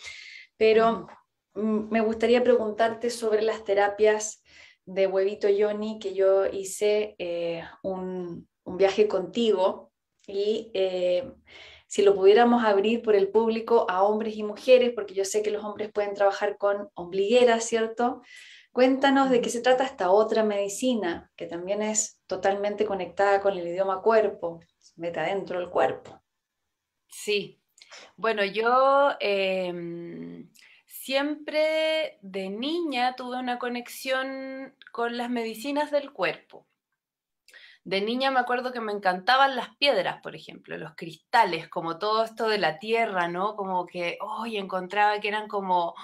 Pero 0.56 1.06
me 1.54 2.00
gustaría 2.00 2.42
preguntarte 2.42 3.10
sobre 3.10 3.42
las 3.42 3.64
terapias 3.64 4.42
de 4.84 5.06
huevito 5.06 5.48
Yoni, 5.48 5.98
que 5.98 6.14
yo 6.14 6.46
hice 6.46 7.14
eh, 7.18 7.64
un, 7.82 8.48
viaje 8.64 9.08
contigo 9.08 9.90
y 10.26 10.70
eh, 10.72 11.32
si 11.88 12.02
lo 12.02 12.14
pudiéramos 12.14 12.64
abrir 12.64 13.02
por 13.02 13.14
el 13.14 13.28
público 13.28 13.86
a 13.90 14.02
hombres 14.04 14.36
y 14.36 14.44
mujeres, 14.44 14.92
porque 14.94 15.14
yo 15.14 15.24
sé 15.24 15.42
que 15.42 15.50
los 15.50 15.64
hombres 15.64 15.90
pueden 15.92 16.14
trabajar 16.14 16.56
con 16.56 16.88
ombligueras, 16.94 17.64
¿cierto? 17.64 18.22
Cuéntanos 18.72 19.28
de 19.28 19.42
qué 19.42 19.50
se 19.50 19.60
trata 19.60 19.84
esta 19.84 20.10
otra 20.10 20.42
medicina, 20.44 21.30
que 21.36 21.46
también 21.46 21.82
es 21.82 22.20
totalmente 22.26 22.86
conectada 22.86 23.42
con 23.42 23.58
el 23.58 23.68
idioma 23.68 24.00
cuerpo, 24.00 24.60
mete 24.96 25.20
adentro 25.20 25.58
del 25.58 25.68
cuerpo. 25.68 26.22
Sí, 27.06 27.62
bueno, 28.16 28.44
yo 28.44 29.10
em, 29.20 30.50
siempre 30.86 32.18
de 32.22 32.48
niña 32.48 33.14
tuve 33.16 33.38
una 33.38 33.58
conexión 33.58 34.74
con 34.90 35.16
las 35.16 35.28
medicinas 35.28 35.90
del 35.90 36.12
cuerpo. 36.12 36.66
De 37.84 38.00
niña 38.00 38.30
me 38.30 38.38
acuerdo 38.40 38.72
que 38.72 38.80
me 38.80 38.92
encantaban 38.92 39.56
las 39.56 39.76
piedras, 39.76 40.20
por 40.22 40.36
ejemplo, 40.36 40.78
los 40.78 40.94
cristales, 40.94 41.68
como 41.68 41.98
todo 41.98 42.24
esto 42.24 42.48
de 42.48 42.58
la 42.58 42.78
tierra, 42.78 43.26
¿no? 43.28 43.56
Como 43.56 43.86
que, 43.86 44.18
hoy 44.20 44.56
encontraba 44.56 45.18
que 45.18 45.28
eran 45.28 45.48
como 45.48 45.94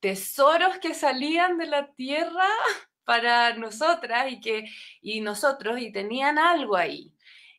tesoros 0.00 0.78
que 0.78 0.94
salían 0.94 1.58
de 1.58 1.66
la 1.66 1.92
tierra 1.94 2.48
para 3.04 3.54
nosotras 3.54 4.32
y 4.32 4.40
que 4.40 4.64
y 5.00 5.20
nosotros 5.20 5.80
y 5.80 5.92
tenían 5.92 6.38
algo 6.38 6.76
ahí. 6.76 7.12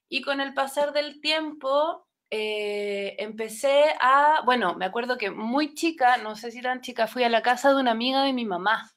Y 0.10 0.22
con 0.22 0.42
el 0.42 0.54
pasar 0.54 0.94
del 0.94 1.20
tiempo 1.22 2.08
eh, 2.30 3.16
empecé 3.20 3.86
a, 4.02 4.42
bueno, 4.46 4.76
me 4.76 4.86
acuerdo 4.86 5.18
que 5.18 5.32
muy 5.32 5.74
chica, 5.74 6.18
no 6.18 6.36
sé 6.36 6.52
si 6.52 6.62
tan 6.62 6.82
chica, 6.82 7.08
fui 7.08 7.24
a 7.24 7.30
la 7.30 7.42
casa 7.42 7.70
de 7.70 7.82
una 7.82 7.92
amiga 7.92 8.24
de 8.24 8.34
mi 8.34 8.46
mamá 8.46 8.92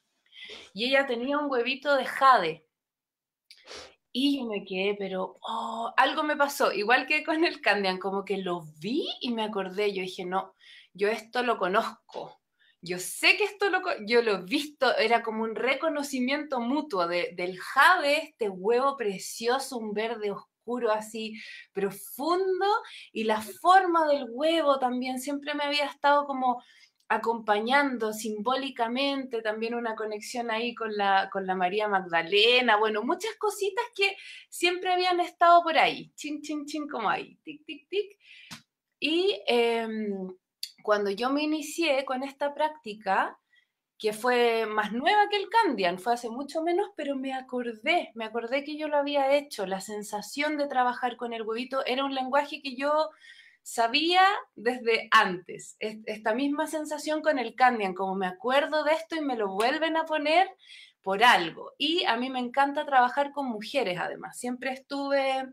y 0.73 0.85
ella 0.85 1.05
tenía 1.05 1.37
un 1.37 1.49
huevito 1.49 1.95
de 1.95 2.05
jade. 2.05 2.65
Y 4.13 4.39
yo 4.39 4.45
me 4.45 4.65
quedé, 4.65 4.95
pero 4.99 5.37
oh, 5.41 5.93
algo 5.95 6.23
me 6.23 6.35
pasó, 6.35 6.73
igual 6.73 7.07
que 7.07 7.23
con 7.23 7.45
el 7.45 7.61
Candian, 7.61 7.97
como 7.97 8.25
que 8.25 8.37
lo 8.37 8.63
vi 8.79 9.07
y 9.21 9.31
me 9.31 9.43
acordé, 9.43 9.93
yo 9.93 10.01
dije, 10.01 10.25
no, 10.25 10.53
yo 10.93 11.07
esto 11.07 11.43
lo 11.43 11.57
conozco, 11.57 12.40
yo 12.81 12.97
sé 12.97 13.37
que 13.37 13.43
esto 13.43 13.69
lo, 13.69 13.81
yo 14.07 14.21
lo 14.21 14.33
he 14.33 14.41
visto, 14.43 14.95
era 14.97 15.21
como 15.21 15.43
un 15.43 15.55
reconocimiento 15.55 16.59
mutuo 16.59 17.07
del 17.07 17.59
jade, 17.59 18.23
este 18.23 18.49
huevo 18.49 18.97
precioso, 18.97 19.77
un 19.77 19.93
verde 19.93 20.31
oscuro 20.31 20.91
así 20.91 21.39
profundo, 21.73 22.65
y 23.11 23.23
la 23.25 23.41
forma 23.41 24.07
del 24.07 24.25
huevo 24.29 24.79
también 24.79 25.19
siempre 25.19 25.53
me 25.53 25.63
había 25.63 25.85
estado 25.85 26.25
como 26.25 26.63
acompañando 27.07 28.13
simbólicamente, 28.13 29.41
también 29.41 29.75
una 29.75 29.95
conexión 29.95 30.49
ahí 30.49 30.73
con 30.73 30.95
la, 30.95 31.29
con 31.31 31.45
la 31.45 31.55
María 31.55 31.89
Magdalena, 31.89 32.77
bueno, 32.77 33.03
muchas 33.03 33.35
cositas 33.37 33.83
que 33.93 34.15
siempre 34.49 34.93
habían 34.93 35.19
estado 35.19 35.61
por 35.61 35.77
ahí, 35.77 36.11
chin, 36.15 36.41
chin, 36.41 36.65
chin, 36.65 36.87
como 36.87 37.09
ahí, 37.09 37.37
tic, 37.43 37.65
tic, 37.65 37.87
tic. 37.89 38.17
Y 38.97 39.41
em, 39.45 40.33
cuando 40.83 41.11
yo 41.11 41.29
me 41.29 41.43
inicié 41.43 42.05
con 42.05 42.23
esta 42.23 42.53
práctica, 42.53 43.37
que 44.01 44.13
fue 44.13 44.65
más 44.65 44.91
nueva 44.91 45.29
que 45.29 45.37
el 45.37 45.47
Candian, 45.47 45.99
fue 45.99 46.13
hace 46.13 46.27
mucho 46.27 46.63
menos, 46.63 46.89
pero 46.95 47.15
me 47.15 47.33
acordé, 47.33 48.11
me 48.15 48.25
acordé 48.25 48.63
que 48.63 48.75
yo 48.75 48.87
lo 48.87 48.97
había 48.97 49.35
hecho, 49.35 49.67
la 49.67 49.79
sensación 49.79 50.57
de 50.57 50.67
trabajar 50.67 51.17
con 51.17 51.33
el 51.33 51.43
huevito 51.43 51.85
era 51.85 52.03
un 52.03 52.15
lenguaje 52.15 52.63
que 52.63 52.75
yo 52.75 53.11
sabía 53.61 54.23
desde 54.55 55.07
antes, 55.11 55.75
esta 55.79 56.33
misma 56.33 56.65
sensación 56.65 57.21
con 57.21 57.37
el 57.37 57.53
Candian, 57.53 57.93
como 57.93 58.15
me 58.15 58.25
acuerdo 58.25 58.83
de 58.83 58.93
esto 58.93 59.15
y 59.15 59.21
me 59.21 59.35
lo 59.35 59.49
vuelven 59.49 59.95
a 59.95 60.05
poner 60.05 60.49
por 61.03 61.23
algo. 61.23 61.73
Y 61.77 62.03
a 62.05 62.17
mí 62.17 62.31
me 62.31 62.39
encanta 62.39 62.87
trabajar 62.87 63.31
con 63.31 63.47
mujeres 63.47 63.99
además, 63.99 64.35
siempre 64.39 64.71
estuve 64.71 65.47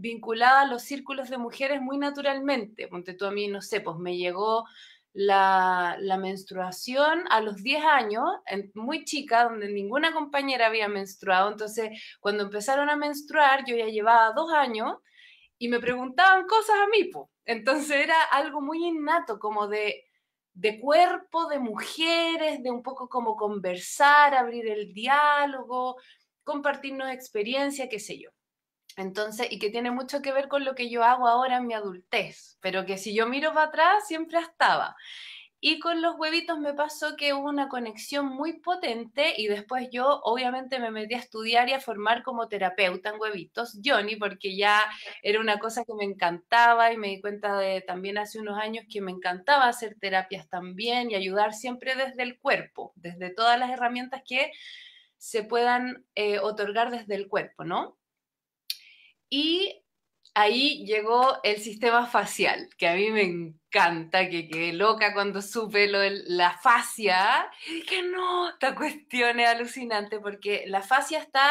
vinculada 0.00 0.62
a 0.62 0.66
los 0.66 0.82
círculos 0.82 1.30
de 1.30 1.38
mujeres 1.38 1.80
muy 1.80 1.98
naturalmente. 1.98 2.88
Ponte 2.88 3.14
tú 3.14 3.26
a 3.26 3.30
mí, 3.30 3.48
no 3.48 3.60
sé, 3.62 3.80
pues 3.80 3.96
me 3.98 4.16
llegó 4.16 4.64
la, 5.12 5.98
menstruación 6.18 7.24
a 7.30 7.40
los 7.40 7.56
10 7.56 7.84
años, 7.84 8.24
muy 8.74 9.04
chica, 9.04 9.44
donde 9.44 9.70
ninguna 9.72 10.12
compañera 10.12 10.66
había 10.66 10.88
menstruado. 10.88 11.50
Entonces, 11.50 11.90
cuando 12.20 12.44
empezaron 12.44 12.90
a 12.90 12.96
menstruar, 12.96 13.64
yo 13.66 13.76
ya 13.76 13.86
llevaba 13.86 14.32
dos 14.32 14.52
años 14.52 14.96
y 15.58 15.68
me 15.68 15.80
preguntaban 15.80 16.46
cosas 16.46 16.76
a 16.76 16.88
mí, 16.88 17.04
pues. 17.04 17.26
Entonces 17.44 17.90
era 17.90 18.22
algo 18.32 18.60
muy 18.60 18.86
innato, 18.86 19.38
como 19.38 19.66
de, 19.66 20.04
de 20.54 20.80
cuerpo, 20.80 21.48
de 21.48 21.58
mujeres, 21.58 22.62
de 22.62 22.70
un 22.70 22.82
poco 22.82 23.08
como 23.08 23.36
conversar, 23.36 24.34
abrir 24.34 24.68
el 24.68 24.92
diálogo, 24.94 25.96
compartirnos 26.44 27.10
experiencia, 27.10 27.88
qué 27.88 27.98
sé 27.98 28.18
yo. 28.18 28.30
Entonces, 28.96 29.48
y 29.50 29.58
que 29.58 29.70
tiene 29.70 29.90
mucho 29.90 30.22
que 30.22 30.32
ver 30.32 30.48
con 30.48 30.64
lo 30.64 30.74
que 30.74 30.90
yo 30.90 31.04
hago 31.04 31.28
ahora 31.28 31.58
en 31.58 31.66
mi 31.66 31.74
adultez, 31.74 32.58
pero 32.60 32.86
que 32.86 32.98
si 32.98 33.14
yo 33.14 33.26
miro 33.26 33.52
para 33.54 33.68
atrás 33.68 34.06
siempre 34.06 34.38
estaba. 34.38 34.96
Y 35.62 35.78
con 35.78 36.00
los 36.00 36.16
huevitos 36.18 36.58
me 36.58 36.72
pasó 36.72 37.16
que 37.16 37.34
hubo 37.34 37.46
una 37.46 37.68
conexión 37.68 38.26
muy 38.26 38.60
potente 38.60 39.34
y 39.36 39.46
después 39.46 39.88
yo 39.92 40.20
obviamente 40.22 40.78
me 40.78 40.90
metí 40.90 41.14
a 41.14 41.18
estudiar 41.18 41.68
y 41.68 41.74
a 41.74 41.80
formar 41.80 42.22
como 42.22 42.48
terapeuta 42.48 43.10
en 43.10 43.20
huevitos, 43.20 43.78
Johnny, 43.84 44.16
porque 44.16 44.56
ya 44.56 44.82
era 45.22 45.38
una 45.38 45.58
cosa 45.58 45.84
que 45.84 45.92
me 45.92 46.04
encantaba 46.04 46.94
y 46.94 46.96
me 46.96 47.08
di 47.08 47.20
cuenta 47.20 47.58
de 47.58 47.82
también 47.82 48.16
hace 48.16 48.38
unos 48.40 48.58
años 48.58 48.86
que 48.90 49.02
me 49.02 49.12
encantaba 49.12 49.68
hacer 49.68 49.96
terapias 50.00 50.48
también 50.48 51.10
y 51.10 51.14
ayudar 51.14 51.52
siempre 51.52 51.94
desde 51.94 52.22
el 52.22 52.38
cuerpo, 52.38 52.94
desde 52.96 53.28
todas 53.28 53.58
las 53.58 53.70
herramientas 53.70 54.22
que 54.26 54.52
se 55.18 55.42
puedan 55.44 56.06
eh, 56.14 56.38
otorgar 56.38 56.90
desde 56.90 57.16
el 57.16 57.28
cuerpo, 57.28 57.64
¿no? 57.64 57.99
Y 59.30 59.82
ahí 60.34 60.84
llegó 60.84 61.38
el 61.42 61.60
sistema 61.60 62.06
facial, 62.06 62.68
que 62.76 62.88
a 62.88 62.94
mí 62.94 63.10
me 63.10 63.22
encanta, 63.22 64.28
que 64.28 64.48
quedé 64.48 64.72
loca 64.72 65.14
cuando 65.14 65.40
supe 65.40 65.86
lo 65.86 66.00
la 66.26 66.58
fascia. 66.58 67.50
Y 67.68 67.82
que 67.82 68.02
no, 68.02 68.50
esta 68.50 68.74
cuestión 68.74 69.40
es 69.40 69.48
alucinante 69.48 70.20
porque 70.20 70.64
la 70.66 70.82
fascia 70.82 71.20
está 71.20 71.50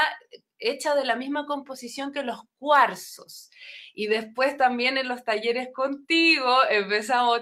hecha 0.59 0.93
de 0.93 1.05
la 1.05 1.15
misma 1.15 1.45
composición 1.45 2.11
que 2.11 2.23
los 2.23 2.41
cuarzos. 2.57 3.49
Y 3.93 4.07
después 4.07 4.57
también 4.57 4.97
en 4.97 5.07
los 5.07 5.23
talleres 5.23 5.69
contigo 5.73 6.63
empezamos, 6.69 7.41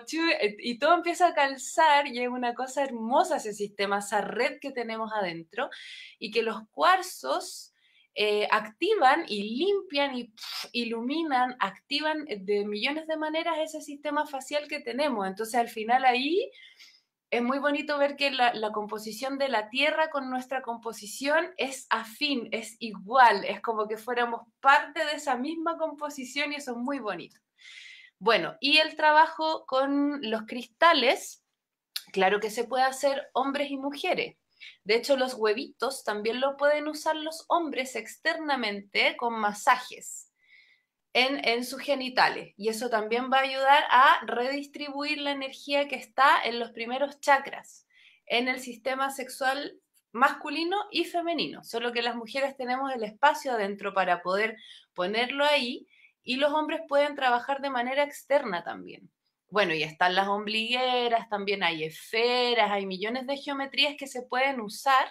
y 0.59 0.77
todo 0.79 0.93
empieza 0.93 1.27
a 1.27 1.33
calzar 1.33 2.07
y 2.07 2.19
es 2.19 2.29
una 2.29 2.53
cosa 2.53 2.83
hermosa 2.83 3.37
ese 3.37 3.53
sistema, 3.53 3.99
esa 3.99 4.21
red 4.21 4.59
que 4.59 4.71
tenemos 4.71 5.11
adentro, 5.13 5.69
y 6.19 6.31
que 6.31 6.43
los 6.43 6.61
cuarzos 6.69 7.73
eh, 8.19 8.47
activan 8.49 9.25
y 9.27 9.43
limpian 9.43 10.17
y 10.17 10.33
iluminan, 10.71 11.55
activan 11.59 12.25
de 12.25 12.65
millones 12.65 13.05
de 13.05 13.15
maneras 13.15 13.59
ese 13.59 13.79
sistema 13.79 14.25
facial 14.25 14.67
que 14.67 14.79
tenemos. 14.79 15.27
Entonces 15.27 15.53
al 15.53 15.69
final 15.69 16.03
ahí 16.03 16.49
es 17.29 17.43
muy 17.43 17.59
bonito 17.59 17.99
ver 17.99 18.15
que 18.15 18.31
la, 18.31 18.55
la, 18.55 18.71
composición 18.71 19.37
de 19.37 19.49
la 19.49 19.69
Tierra 19.69 20.09
con 20.09 20.31
nuestra 20.31 20.63
composición 20.63 21.53
es 21.57 21.85
afín, 21.91 22.49
es 22.51 22.75
igual, 22.79 23.43
es 23.45 23.61
como 23.61 23.87
que 23.87 23.97
fuéramos 23.97 24.47
parte 24.61 25.05
de 25.05 25.11
esa 25.11 25.37
misma 25.37 25.77
composición 25.77 26.53
y 26.53 26.55
eso 26.55 26.71
es 26.71 26.77
muy 26.77 26.97
bonito. 26.97 27.39
Bueno, 28.17 28.55
y 28.59 28.77
el 28.77 28.95
trabajo 28.95 29.67
con 29.67 30.21
los 30.23 30.47
cristales, 30.47 31.43
claro 32.11 32.39
que 32.39 32.49
se 32.49 32.63
puede 32.63 32.83
hacer 32.83 33.29
hombres 33.33 33.69
y 33.69 33.77
mujeres. 33.77 34.37
De 34.83 34.95
hecho, 34.95 35.17
los 35.17 35.33
huevitos 35.33 36.03
también 36.03 36.39
lo 36.39 36.57
pueden 36.57 36.87
usar 36.87 37.15
los 37.15 37.45
hombres 37.47 37.95
externamente 37.95 39.15
con 39.17 39.39
masajes 39.39 40.31
en, 41.13 41.63
sus 41.63 41.81
genitales. 41.81 42.53
Y 42.57 42.69
eso 42.69 42.89
también 42.89 43.31
va 43.31 43.39
a 43.39 43.41
ayudar 43.41 43.83
a 43.89 44.19
redistribuir 44.25 45.19
la 45.19 45.31
energía 45.31 45.87
que 45.87 45.95
está 45.95 46.41
en 46.43 46.59
los 46.59 46.71
primeros 46.71 47.19
chakras, 47.19 47.87
en 48.27 48.47
el 48.47 48.59
sistema 48.59 49.09
sexual 49.09 49.79
masculino 50.11 50.77
y 50.91 51.05
femenino. 51.05 51.63
Solo 51.63 51.91
que 51.91 52.01
las 52.01 52.15
mujeres 52.15 52.55
tenemos 52.55 52.93
el 52.93 53.03
espacio 53.03 53.53
adentro 53.53 53.93
para 53.93 54.21
poder 54.21 54.57
ponerlo 54.93 55.43
ahí 55.43 55.87
y 56.23 56.35
los 56.35 56.53
hombres 56.53 56.81
pueden 56.87 57.15
trabajar 57.15 57.61
de 57.61 57.69
manera 57.69 58.03
externa 58.03 58.63
también. 58.63 59.09
Bueno, 59.49 59.73
y 59.73 59.83
están 59.83 60.13
las 60.15 60.27
ombligueras, 60.27 61.29
también 61.29 61.63
hay 61.63 61.85
esferas, 61.85 62.69
hay 62.69 62.85
millones 62.85 63.27
de 63.27 63.37
geometrías 63.37 63.95
que 63.97 64.07
se 64.07 64.23
pueden 64.23 64.59
usar, 64.59 65.07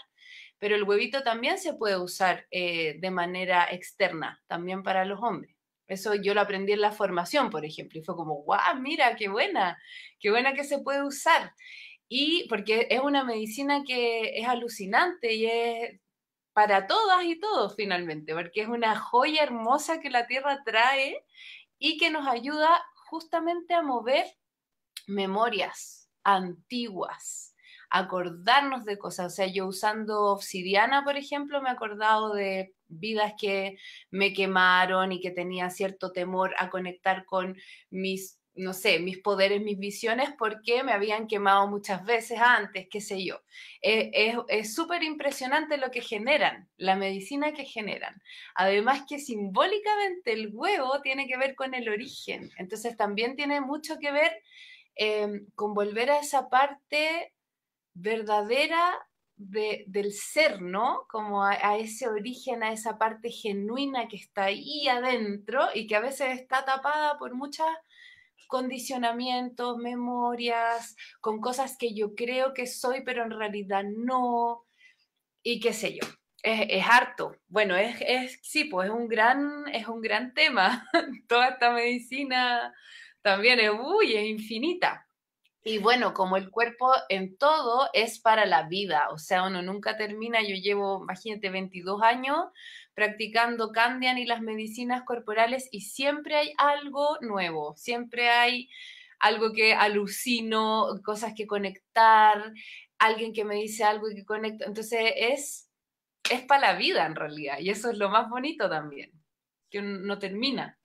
pero 0.58 0.76
el 0.76 0.84
huevito 0.84 1.22
también 1.22 1.58
se 1.58 1.74
puede 1.74 1.98
usar 1.98 2.46
eh, 2.50 2.96
de 3.00 3.10
manera 3.10 3.66
externa, 3.70 4.42
también 4.46 4.82
para 4.82 5.06
los 5.06 5.20
hombres. 5.22 5.56
Eso 5.86 6.14
yo 6.14 6.34
lo 6.34 6.40
aprendí 6.40 6.72
en 6.72 6.80
la 6.80 6.92
formación, 6.92 7.48
por 7.50 7.64
ejemplo, 7.64 7.98
y 7.98 8.04
fue 8.04 8.16
como, 8.16 8.42
guau, 8.42 8.80
mira, 8.80 9.16
qué 9.16 9.28
buena, 9.28 9.78
qué 10.18 10.30
buena 10.30 10.52
que 10.52 10.64
se 10.64 10.80
puede 10.80 11.02
usar. 11.02 11.52
Y 12.08 12.46
porque 12.48 12.88
es 12.90 13.00
una 13.00 13.24
medicina 13.24 13.84
que 13.86 14.38
es 14.38 14.46
alucinante 14.46 15.34
y 15.34 15.46
es 15.46 16.00
para 16.52 16.86
todas 16.86 17.24
y 17.24 17.38
todos 17.38 17.74
finalmente, 17.76 18.34
porque 18.34 18.62
es 18.62 18.68
una 18.68 18.96
joya 18.96 19.42
hermosa 19.42 20.00
que 20.00 20.10
la 20.10 20.26
tierra 20.26 20.62
trae 20.64 21.24
y 21.78 21.98
que 21.98 22.10
nos 22.10 22.26
ayuda 22.26 22.82
justamente 23.08 23.74
a 23.74 23.82
mover 23.82 24.26
memorias 25.06 26.10
antiguas, 26.24 27.54
acordarnos 27.90 28.84
de 28.84 28.98
cosas. 28.98 29.32
O 29.32 29.36
sea, 29.36 29.46
yo 29.46 29.66
usando 29.66 30.24
obsidiana, 30.24 31.04
por 31.04 31.16
ejemplo, 31.16 31.62
me 31.62 31.68
he 31.68 31.72
acordado 31.72 32.34
de 32.34 32.74
vidas 32.88 33.34
que 33.38 33.78
me 34.10 34.32
quemaron 34.32 35.12
y 35.12 35.20
que 35.20 35.30
tenía 35.30 35.70
cierto 35.70 36.12
temor 36.12 36.54
a 36.58 36.70
conectar 36.70 37.24
con 37.24 37.56
mis 37.90 38.40
no 38.56 38.72
sé, 38.72 38.98
mis 38.98 39.18
poderes, 39.18 39.62
mis 39.62 39.78
visiones, 39.78 40.30
porque 40.38 40.82
me 40.82 40.92
habían 40.92 41.26
quemado 41.26 41.68
muchas 41.68 42.04
veces 42.04 42.38
antes, 42.40 42.88
qué 42.90 43.00
sé 43.00 43.24
yo. 43.24 43.40
Eh, 43.82 44.36
es 44.48 44.74
súper 44.74 45.02
impresionante 45.02 45.76
lo 45.76 45.90
que 45.90 46.00
generan, 46.00 46.68
la 46.76 46.96
medicina 46.96 47.52
que 47.52 47.64
generan. 47.64 48.22
Además 48.54 49.04
que 49.08 49.18
simbólicamente 49.18 50.32
el 50.32 50.50
huevo 50.52 51.00
tiene 51.02 51.26
que 51.26 51.36
ver 51.36 51.54
con 51.54 51.74
el 51.74 51.88
origen, 51.88 52.50
entonces 52.58 52.96
también 52.96 53.36
tiene 53.36 53.60
mucho 53.60 53.98
que 53.98 54.12
ver 54.12 54.42
em, 54.94 55.46
con 55.54 55.74
volver 55.74 56.10
a 56.10 56.20
esa 56.20 56.48
parte 56.48 57.34
verdadera 57.94 59.06
del 59.36 60.12
ser, 60.14 60.62
¿no? 60.62 61.06
Como 61.10 61.44
a, 61.44 61.76
ese 61.76 62.08
origen, 62.08 62.62
a 62.62 62.72
esa 62.72 62.96
parte 62.96 63.30
genuina 63.30 64.08
que 64.08 64.16
está 64.16 64.44
ahí 64.44 64.88
adentro 64.88 65.68
y 65.74 65.86
que 65.86 65.96
a 65.96 66.00
veces 66.00 66.40
está 66.40 66.64
tapada 66.64 67.18
por 67.18 67.34
muchas 67.34 67.68
condicionamientos, 68.46 69.76
memorias, 69.78 70.96
con 71.20 71.40
cosas 71.40 71.76
que 71.78 71.94
yo 71.94 72.14
creo 72.14 72.54
que 72.54 72.66
soy, 72.66 73.02
pero 73.02 73.24
en 73.24 73.30
realidad 73.30 73.84
no, 73.84 74.64
y 75.42 75.60
qué 75.60 75.72
sé 75.72 75.94
yo. 75.94 76.06
Es, 76.42 76.84
harto. 76.88 77.34
Bueno, 77.48 77.74
es, 77.76 77.96
es, 78.00 78.38
sí, 78.42 78.64
pues 78.64 78.88
es 78.88 78.94
un 78.94 79.08
gran, 79.08 79.66
es 79.72 79.88
un 79.88 80.00
gran 80.00 80.32
tema. 80.32 80.88
Toda 81.28 81.48
esta 81.48 81.72
medicina 81.72 82.72
también 83.20 83.58
es, 83.58 83.70
uy, 83.70 84.14
es 84.14 84.26
infinita. 84.26 85.06
Y 85.64 85.78
bueno, 85.78 86.14
como 86.14 86.36
el 86.36 86.48
cuerpo 86.48 86.92
en 87.08 87.36
todo 87.36 87.88
es 87.92 88.20
para 88.20 88.46
la 88.46 88.68
vida, 88.68 89.08
o 89.10 89.18
sea, 89.18 89.42
uno 89.42 89.62
nunca 89.62 89.96
termina, 89.96 90.40
yo 90.40 90.54
llevo, 90.54 91.02
imagínate, 91.02 91.50
22 91.50 92.02
años 92.02 92.38
practicando 92.96 93.72
Candian 93.72 94.16
y 94.16 94.24
las 94.24 94.40
medicinas 94.40 95.02
corporales 95.04 95.68
y 95.70 95.82
siempre 95.82 96.34
hay 96.34 96.54
algo 96.56 97.18
nuevo, 97.20 97.76
siempre 97.76 98.30
hay 98.30 98.70
algo 99.20 99.52
que 99.52 99.74
alucino, 99.74 100.88
cosas 101.04 101.34
que 101.34 101.46
conectar, 101.46 102.52
alguien 102.98 103.34
que 103.34 103.44
me 103.44 103.56
dice 103.56 103.84
algo 103.84 104.10
y 104.10 104.14
que 104.16 104.24
conecta, 104.24 104.64
entonces 104.64 105.12
es, 105.14 105.70
es 106.30 106.42
para 106.46 106.72
la 106.72 106.78
vida 106.78 107.04
en 107.04 107.14
realidad 107.14 107.58
y 107.60 107.68
eso 107.68 107.90
es 107.90 107.98
lo 107.98 108.08
más 108.08 108.30
bonito 108.30 108.68
también, 108.70 109.12
que 109.70 109.82
no 109.82 110.18
termina. 110.18 110.78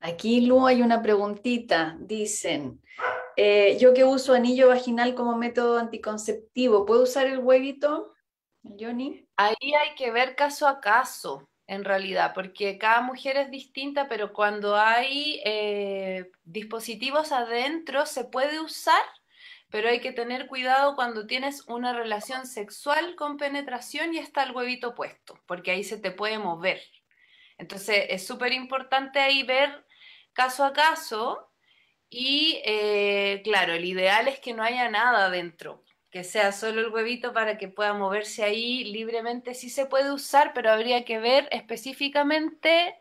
Aquí, 0.00 0.40
Lu, 0.40 0.66
hay 0.66 0.82
una 0.82 1.00
preguntita. 1.00 1.96
Dicen, 2.00 2.82
eh, 3.36 3.78
yo 3.78 3.94
que 3.94 4.02
uso 4.02 4.34
anillo 4.34 4.66
vaginal 4.68 5.14
como 5.14 5.36
método 5.36 5.78
anticonceptivo, 5.78 6.84
¿puedo 6.84 7.04
usar 7.04 7.28
el 7.28 7.38
huevito, 7.38 8.12
Johnny? 8.64 9.28
Ahí 9.42 9.74
hay 9.74 9.94
que 9.96 10.12
ver 10.12 10.36
caso 10.36 10.68
a 10.68 10.80
caso, 10.80 11.48
en 11.66 11.84
realidad, 11.84 12.32
porque 12.32 12.78
cada 12.78 13.00
mujer 13.00 13.36
es 13.36 13.50
distinta, 13.50 14.08
pero 14.08 14.32
cuando 14.32 14.76
hay 14.76 15.40
eh, 15.44 16.30
dispositivos 16.44 17.32
adentro 17.32 18.06
se 18.06 18.24
puede 18.24 18.60
usar, 18.60 19.02
pero 19.68 19.88
hay 19.88 20.00
que 20.00 20.12
tener 20.12 20.46
cuidado 20.46 20.94
cuando 20.94 21.26
tienes 21.26 21.66
una 21.66 21.92
relación 21.92 22.46
sexual 22.46 23.16
con 23.16 23.36
penetración 23.36 24.14
y 24.14 24.18
está 24.18 24.44
el 24.44 24.52
huevito 24.52 24.94
puesto, 24.94 25.40
porque 25.46 25.72
ahí 25.72 25.82
se 25.82 25.98
te 25.98 26.12
puede 26.12 26.38
mover. 26.38 26.80
Entonces 27.58 28.06
es 28.10 28.24
súper 28.26 28.52
importante 28.52 29.18
ahí 29.18 29.42
ver 29.42 29.84
caso 30.34 30.64
a 30.64 30.72
caso 30.72 31.50
y 32.10 32.60
eh, 32.64 33.40
claro, 33.44 33.72
el 33.72 33.84
ideal 33.84 34.28
es 34.28 34.38
que 34.40 34.54
no 34.54 34.62
haya 34.62 34.88
nada 34.90 35.30
dentro, 35.30 35.82
que 36.12 36.24
sea 36.24 36.52
solo 36.52 36.82
el 36.82 36.90
huevito 36.90 37.32
para 37.32 37.56
que 37.56 37.68
pueda 37.68 37.94
moverse 37.94 38.44
ahí 38.44 38.84
libremente. 38.84 39.54
Sí 39.54 39.70
se 39.70 39.86
puede 39.86 40.12
usar, 40.12 40.52
pero 40.54 40.70
habría 40.70 41.06
que 41.06 41.18
ver 41.18 41.48
específicamente 41.50 42.94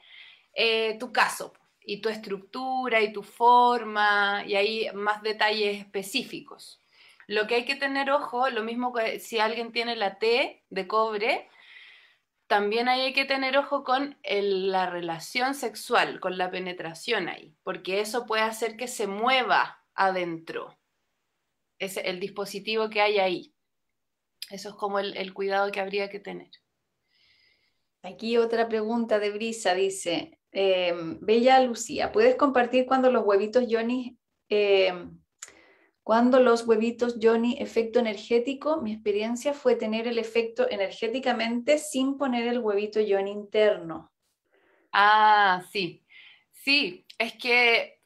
eh, 0.53 0.97
tu 0.97 1.11
caso 1.11 1.53
y 1.81 1.99
tu 2.01 2.07
estructura 2.07 3.01
y 3.01 3.11
tu 3.11 3.21
forma 3.21 4.43
y 4.47 4.55
ahí 4.55 4.87
más 4.93 5.21
detalles 5.23 5.79
específicos. 5.79 6.79
Lo 7.27 7.47
que 7.47 7.55
hay 7.55 7.65
que 7.65 7.75
tener 7.75 8.11
ojo, 8.11 8.49
lo 8.49 8.63
mismo 8.63 8.93
que 8.93 9.19
si 9.19 9.39
alguien 9.39 9.73
tiene 9.73 9.97
la 9.97 10.17
T 10.17 10.63
de 10.69 10.87
cobre, 10.87 11.49
también 12.47 12.87
hay 12.87 13.11
que 13.13 13.25
tener 13.25 13.57
ojo 13.57 13.83
con 13.83 14.17
la 14.23 14.89
relación 14.89 15.53
sexual, 15.53 16.21
con 16.21 16.37
la 16.37 16.49
penetración 16.49 17.27
ahí, 17.27 17.55
porque 17.63 17.99
eso 17.99 18.25
puede 18.25 18.43
hacer 18.43 18.77
que 18.77 18.87
se 18.87 19.07
mueva 19.07 19.83
adentro, 19.95 20.77
es 21.81 21.97
el 21.97 22.19
dispositivo 22.19 22.89
que 22.89 23.01
hay 23.01 23.17
ahí. 23.17 23.53
Eso 24.51 24.69
es 24.69 24.75
como 24.75 24.99
el, 24.99 25.33
cuidado 25.33 25.71
que 25.71 25.79
habría 25.79 26.09
que 26.09 26.19
tener. 26.19 26.51
Aquí 28.03 28.37
otra 28.37 28.69
pregunta 28.69 29.19
de 29.19 29.31
Brisa 29.31 29.73
dice, 29.73 30.39
em, 30.51 31.19
Bella 31.21 31.59
Lucía, 31.61 32.11
¿puedes 32.11 32.35
compartir 32.35 32.85
cuando 32.85 33.11
los 33.11 33.25
huevitos 33.25 33.65
Johnny 33.69 34.17
em, 34.49 35.19
cuando 36.03 36.39
los 36.39 36.67
huevitos 36.67 37.17
Johnny 37.21 37.57
efecto 37.59 37.99
energético, 37.99 38.81
mi 38.81 38.93
experiencia 38.93 39.53
fue 39.53 39.75
tener 39.75 40.07
el 40.07 40.17
efecto 40.17 40.67
energéticamente 40.69 41.77
sin 41.77 42.17
poner 42.17 42.47
el 42.47 42.59
huevito 42.59 42.99
Johnny 43.07 43.31
interno. 43.31 44.11
Ah, 44.91 45.63
sí. 45.71 46.03
Sí, 46.51 47.05
es 47.17 47.33
que 47.33 48.00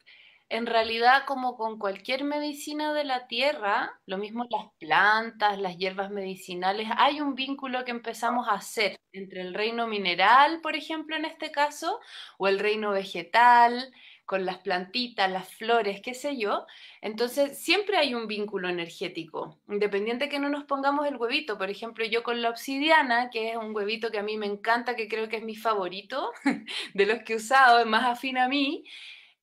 en 0.48 0.66
realidad 0.66 1.24
como 1.26 1.56
con 1.56 1.78
cualquier 1.78 2.24
medicina 2.24 2.94
de 2.94 3.04
la 3.04 3.26
tierra, 3.26 4.00
lo 4.06 4.18
mismo 4.18 4.46
las 4.50 4.66
plantas, 4.78 5.58
las 5.58 5.76
hierbas 5.76 6.10
medicinales, 6.10 6.88
hay 6.96 7.20
un 7.20 7.34
vínculo 7.34 7.84
que 7.84 7.90
empezamos 7.90 8.46
a 8.48 8.52
hacer 8.52 8.96
entre 9.12 9.40
el 9.40 9.54
reino 9.54 9.86
mineral, 9.88 10.60
por 10.60 10.76
ejemplo, 10.76 11.16
en 11.16 11.24
este 11.24 11.50
caso, 11.50 12.00
o 12.38 12.48
el 12.48 12.58
reino 12.60 12.90
vegetal, 12.92 13.92
con 14.24 14.44
las 14.44 14.58
plantitas, 14.58 15.30
las 15.30 15.48
flores, 15.54 16.00
qué 16.02 16.12
sé 16.12 16.36
yo. 16.36 16.66
Entonces, 17.00 17.58
siempre 17.62 17.96
hay 17.96 18.14
un 18.14 18.26
vínculo 18.26 18.68
energético, 18.68 19.60
independiente 19.68 20.28
que 20.28 20.40
no 20.40 20.48
nos 20.48 20.64
pongamos 20.64 21.06
el 21.06 21.16
huevito. 21.16 21.56
Por 21.58 21.70
ejemplo, 21.70 22.04
yo 22.04 22.22
con 22.24 22.42
la 22.42 22.50
obsidiana, 22.50 23.30
que 23.30 23.50
es 23.52 23.56
un 23.56 23.74
huevito 23.74 24.10
que 24.10 24.18
a 24.18 24.22
mí 24.24 24.36
me 24.36 24.46
encanta, 24.46 24.96
que 24.96 25.08
creo 25.08 25.28
que 25.28 25.36
es 25.36 25.44
mi 25.44 25.54
favorito 25.54 26.32
de 26.94 27.06
los 27.06 27.22
que 27.22 27.34
he 27.34 27.36
usado, 27.36 27.78
es 27.78 27.86
más 27.86 28.04
afín 28.04 28.36
a 28.38 28.48
mí. 28.48 28.84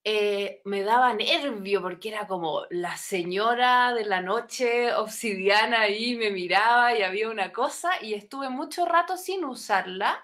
Eh, 0.06 0.62
me 0.66 0.84
daba 0.84 1.14
nervio 1.14 1.82
porque 1.82 2.10
era 2.10 2.28
como 2.28 2.64
la 2.70 2.98
señora 2.98 3.94
de 3.94 4.04
la 4.04 4.20
noche 4.22 4.94
obsidiana 4.94 5.82
ahí 5.82 6.16
me 6.18 6.30
miraba 6.30 6.94
y 6.98 7.04
había 7.04 7.30
una 7.30 7.54
cosa 7.54 7.90
y 8.02 8.14
estuve 8.14 8.50
mucho 8.50 8.86
rato 8.86 9.16
sin 9.16 9.46
usarla 9.46 10.22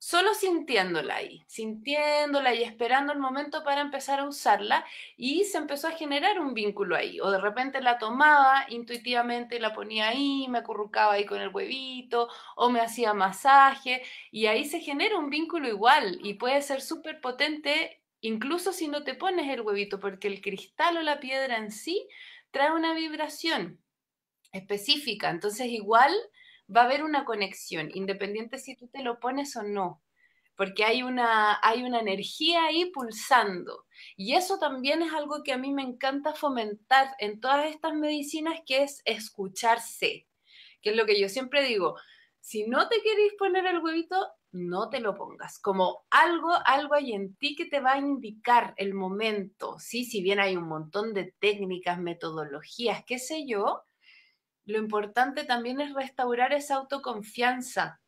solo 0.00 0.32
sintiéndola 0.34 1.16
ahí, 1.16 1.44
sintiéndola 1.46 2.54
y 2.54 2.62
esperando 2.62 3.12
el 3.12 3.18
momento 3.18 3.62
para 3.62 3.82
empezar 3.82 4.18
a 4.20 4.24
usarla 4.26 4.84
y 5.16 5.44
se 5.44 5.58
empezó 5.58 5.88
a 5.88 5.92
generar 5.92 6.40
un 6.40 6.54
vínculo 6.54 6.96
ahí. 6.96 7.20
O 7.20 7.30
de 7.30 7.38
repente 7.38 7.82
la 7.82 7.98
tomaba 7.98 8.64
intuitivamente, 8.70 9.60
la 9.60 9.74
ponía 9.74 10.08
ahí, 10.08 10.46
me 10.48 10.58
acurrucaba 10.58 11.12
ahí 11.14 11.26
con 11.26 11.40
el 11.40 11.50
huevito 11.50 12.28
o 12.56 12.70
me 12.70 12.80
hacía 12.80 13.12
masaje 13.12 14.02
y 14.30 14.46
ahí 14.46 14.64
se 14.64 14.80
genera 14.80 15.18
un 15.18 15.28
vínculo 15.30 15.68
igual 15.68 16.18
y 16.24 16.34
puede 16.34 16.62
ser 16.62 16.80
súper 16.80 17.20
potente 17.20 17.99
incluso 18.20 18.72
si 18.72 18.88
no 18.88 19.04
te 19.04 19.14
pones 19.14 19.48
el 19.48 19.62
huevito 19.62 20.00
porque 20.00 20.28
el 20.28 20.40
cristal 20.40 20.96
o 20.96 21.02
la 21.02 21.20
piedra 21.20 21.56
en 21.56 21.70
sí 21.70 22.06
trae 22.50 22.72
una 22.72 22.94
vibración 22.94 23.80
específica. 24.52 25.30
Entonces 25.30 25.68
igual 25.68 26.12
va 26.74 26.82
a 26.82 26.84
haber 26.84 27.02
una 27.02 27.24
conexión, 27.24 27.90
independiente 27.94 28.58
si 28.58 28.76
tú 28.76 28.88
te 28.88 29.02
lo 29.02 29.20
pones 29.20 29.56
o 29.56 29.62
no, 29.62 30.02
porque 30.56 30.84
hay 30.84 31.02
una, 31.02 31.58
hay 31.62 31.82
una 31.82 32.00
energía 32.00 32.66
ahí 32.66 32.90
pulsando. 32.90 33.86
Y 34.16 34.34
eso 34.34 34.58
también 34.58 35.02
es 35.02 35.12
algo 35.12 35.42
que 35.42 35.52
a 35.52 35.58
mí 35.58 35.72
me 35.72 35.82
encanta 35.82 36.34
fomentar 36.34 37.14
en 37.18 37.40
todas 37.40 37.66
estas 37.66 37.94
medicinas, 37.94 38.60
que 38.66 38.82
es 38.82 39.02
escucharse, 39.04 40.26
que 40.82 40.90
es 40.90 40.96
lo 40.96 41.06
que 41.06 41.20
yo 41.20 41.28
siempre 41.28 41.64
digo, 41.64 41.96
si 42.40 42.66
no 42.66 42.88
te 42.88 43.00
queréis 43.02 43.34
poner 43.38 43.66
el 43.66 43.78
huevito, 43.78 44.28
no 44.52 44.90
te 44.90 45.00
lo 45.00 45.14
pongas, 45.16 45.60
como 45.60 46.04
algo, 46.10 46.50
algo 46.66 46.94
hay 46.94 47.12
en 47.12 47.36
ti 47.36 47.54
que 47.56 47.66
te 47.66 47.80
va 47.80 47.92
a 47.92 47.98
indicar 47.98 48.74
el 48.76 48.94
momento, 48.94 49.78
¿sí? 49.78 50.04
Si 50.04 50.22
bien 50.22 50.40
hay 50.40 50.56
un 50.56 50.68
montón 50.68 51.14
de 51.14 51.34
técnicas, 51.38 51.98
metodologías, 51.98 53.04
qué 53.06 53.18
sé 53.18 53.46
yo, 53.46 53.82
lo 54.64 54.78
importante 54.78 55.44
también 55.44 55.80
es 55.80 55.94
restaurar 55.94 56.52
esa 56.52 56.76
autoconfianza, 56.76 58.00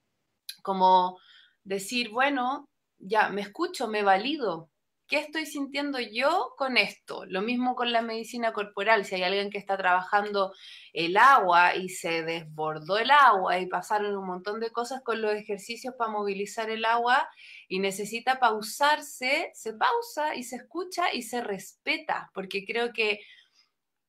como 0.63 1.19
decir, 1.65 2.11
bueno, 2.11 2.67
ya 2.99 3.31
me 3.31 3.43
escucho, 3.43 3.89
me 3.89 4.03
valido. 4.03 4.72
¿Qué 5.13 5.19
estoy 5.19 5.45
sintiendo 5.45 6.01
yo 6.01 6.55
con 6.57 6.79
esto? 6.79 7.27
Lo 7.27 7.43
mismo 7.43 7.75
con 7.75 7.93
la 7.93 8.01
medicina 8.01 8.55
corporal. 8.55 9.05
Si 9.05 9.15
hay 9.15 9.25
alguien 9.25 9.51
que 9.51 9.59
está 9.59 9.77
trabajando 9.77 10.55
el 10.95 11.19
agua 11.19 11.77
y 11.77 11.91
se 11.91 12.23
desbordó 12.23 12.97
el 12.97 13.11
agua 13.11 13.59
y 13.59 13.67
pasaron 13.67 14.17
un 14.17 14.27
montón 14.27 14.59
de 14.59 14.71
cosas 14.71 15.03
con 15.03 15.21
los 15.21 15.35
ejercicios 15.35 15.95
para 15.99 16.11
movilizar 16.11 16.71
el 16.71 16.87
agua 16.87 17.29
y 17.69 17.81
necesita 17.81 18.39
pausarse, 18.41 19.51
se 19.53 19.75
pausa 19.75 20.35
y 20.35 20.45
se 20.45 20.57
escucha 20.57 21.13
y 21.13 21.21
se 21.21 21.43
respeta, 21.43 22.31
porque 22.33 22.65
creo 22.65 22.95
que 22.95 23.21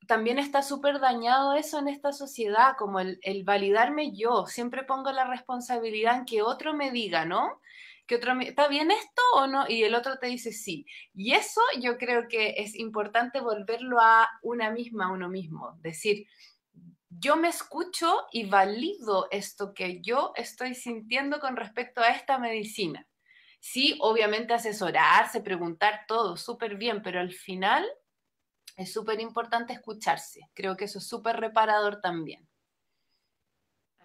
también 0.08 0.40
está 0.40 0.62
súper 0.62 1.02
dañado 1.02 1.54
eso 1.56 1.80
en 1.80 1.90
esta 1.90 2.14
sociedad, 2.14 2.76
como 2.78 3.02
el, 3.02 3.44
validarme 3.44 4.16
yo. 4.16 4.46
Siempre 4.48 4.84
pongo 4.84 5.12
la 5.12 5.26
responsabilidad 5.26 6.16
en 6.20 6.26
que 6.26 6.42
otro 6.42 6.74
me 6.74 6.92
diga, 6.92 7.26
¿no? 7.26 7.60
Que 8.06 8.16
otro, 8.16 8.34
¿está 8.42 8.68
bien 8.68 8.92
esto 8.92 9.22
o 9.36 9.48
no? 9.48 9.66
Y 9.68 9.84
el 9.84 9.96
otro 9.96 10.18
te 10.18 10.28
dice 10.28 10.52
sí. 10.52 10.86
Y 11.14 11.34
eso 11.34 11.62
yo 11.80 11.98
creo 11.98 12.28
que 12.28 12.56
es 12.58 12.76
importante 12.76 13.40
volverlo 13.40 14.00
a 14.00 14.30
una 14.42 14.72
misma, 14.72 15.06
a 15.06 15.12
uno 15.12 15.30
mismo. 15.30 15.78
Decir, 15.82 16.28
yo 17.10 17.36
me 17.38 17.50
escucho 17.50 18.26
y 18.32 18.46
valido 18.46 19.28
esto 19.32 19.74
que 19.74 20.02
yo 20.02 20.34
estoy 20.36 20.76
sintiendo 20.76 21.40
con 21.40 21.56
respecto 21.56 22.02
a 22.02 22.10
esta 22.10 22.38
medicina. 22.38 23.08
Sí, 23.60 23.98
obviamente 24.02 24.54
asesorarse, 24.54 25.40
preguntar 25.40 26.02
todo, 26.08 26.36
súper 26.36 26.76
bien, 26.76 27.02
pero 27.02 27.22
al 27.22 27.32
final 27.32 27.86
es 28.76 28.92
súper 28.92 29.22
importante 29.22 29.72
escucharse. 29.72 30.50
Creo 30.54 30.76
que 30.76 30.86
eso 30.86 31.00
es 31.00 31.08
súper 31.08 31.38
reparador 31.38 32.02
también. 32.02 32.50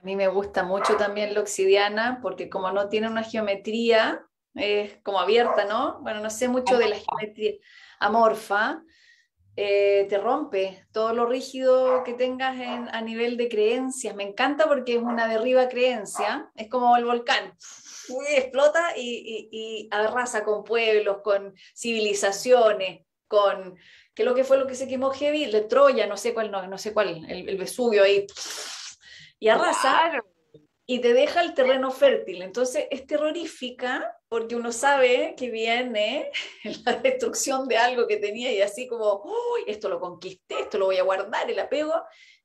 A 0.00 0.04
mí 0.04 0.14
me 0.14 0.28
gusta 0.28 0.62
mucho 0.62 0.96
también 0.96 1.34
la 1.34 1.40
obsidiana 1.40 2.20
porque 2.22 2.48
como 2.48 2.70
no 2.70 2.88
tiene 2.88 3.08
una 3.08 3.24
geometría, 3.24 4.24
es 4.54 4.96
como 5.02 5.18
abierta, 5.18 5.64
¿no? 5.64 5.98
Bueno, 6.02 6.20
no 6.20 6.30
sé 6.30 6.48
mucho 6.48 6.78
de 6.78 6.88
la 6.88 6.96
geometría 6.96 7.54
amorfa, 7.98 8.80
eh, 9.56 10.06
te 10.08 10.18
rompe 10.18 10.86
todo 10.92 11.12
lo 11.12 11.26
rígido 11.26 12.04
que 12.04 12.14
tengas 12.14 12.56
a 12.92 13.00
nivel 13.00 13.36
de 13.36 13.48
creencias. 13.48 14.14
Me 14.14 14.22
encanta 14.22 14.68
porque 14.68 14.94
es 14.94 15.02
una 15.02 15.26
derriba 15.26 15.68
creencia, 15.68 16.48
es 16.54 16.68
como 16.68 16.96
el 16.96 17.04
volcán, 17.04 17.54
explota 18.30 18.96
y, 18.96 19.88
arrasa 19.90 20.44
con 20.44 20.62
pueblos, 20.62 21.18
con 21.24 21.54
civilizaciones, 21.74 23.04
con... 23.26 23.76
¿Qué 24.14 24.22
es 24.22 24.28
lo 24.28 24.34
que 24.34 24.44
fue 24.44 24.58
lo 24.58 24.66
que 24.66 24.74
se 24.74 24.88
quemó 24.88 25.10
Heavy? 25.10 25.46
De 25.46 25.62
Troya, 25.62 26.06
no 26.06 26.16
sé 26.16 26.34
cuál, 26.34 26.50
no, 26.50 26.78
sé 26.78 26.92
cuál, 26.92 27.24
el, 27.28 27.48
el 27.48 27.56
Vesubio 27.56 28.02
ahí, 28.02 28.26
y 29.38 29.48
arrasa 29.48 30.12
y 30.90 31.00
te 31.00 31.12
deja 31.12 31.42
el 31.42 31.52
terreno 31.52 31.90
fértil. 31.90 32.40
Entonces 32.40 32.86
es 32.90 33.06
terrorífica 33.06 34.16
porque 34.28 34.56
uno 34.56 34.72
sabe 34.72 35.34
que 35.36 35.50
viene 35.50 36.30
la 36.86 36.94
destrucción 36.94 37.68
de 37.68 37.76
algo 37.76 38.06
que 38.06 38.16
tenía 38.16 38.52
y 38.52 38.62
así 38.62 38.88
como, 38.88 39.22
uy, 39.22 39.64
esto 39.66 39.90
lo 39.90 40.00
conquisté, 40.00 40.60
esto 40.60 40.78
lo 40.78 40.86
voy 40.86 40.96
a 40.96 41.02
guardar, 41.02 41.50
el 41.50 41.58
apego. 41.58 41.92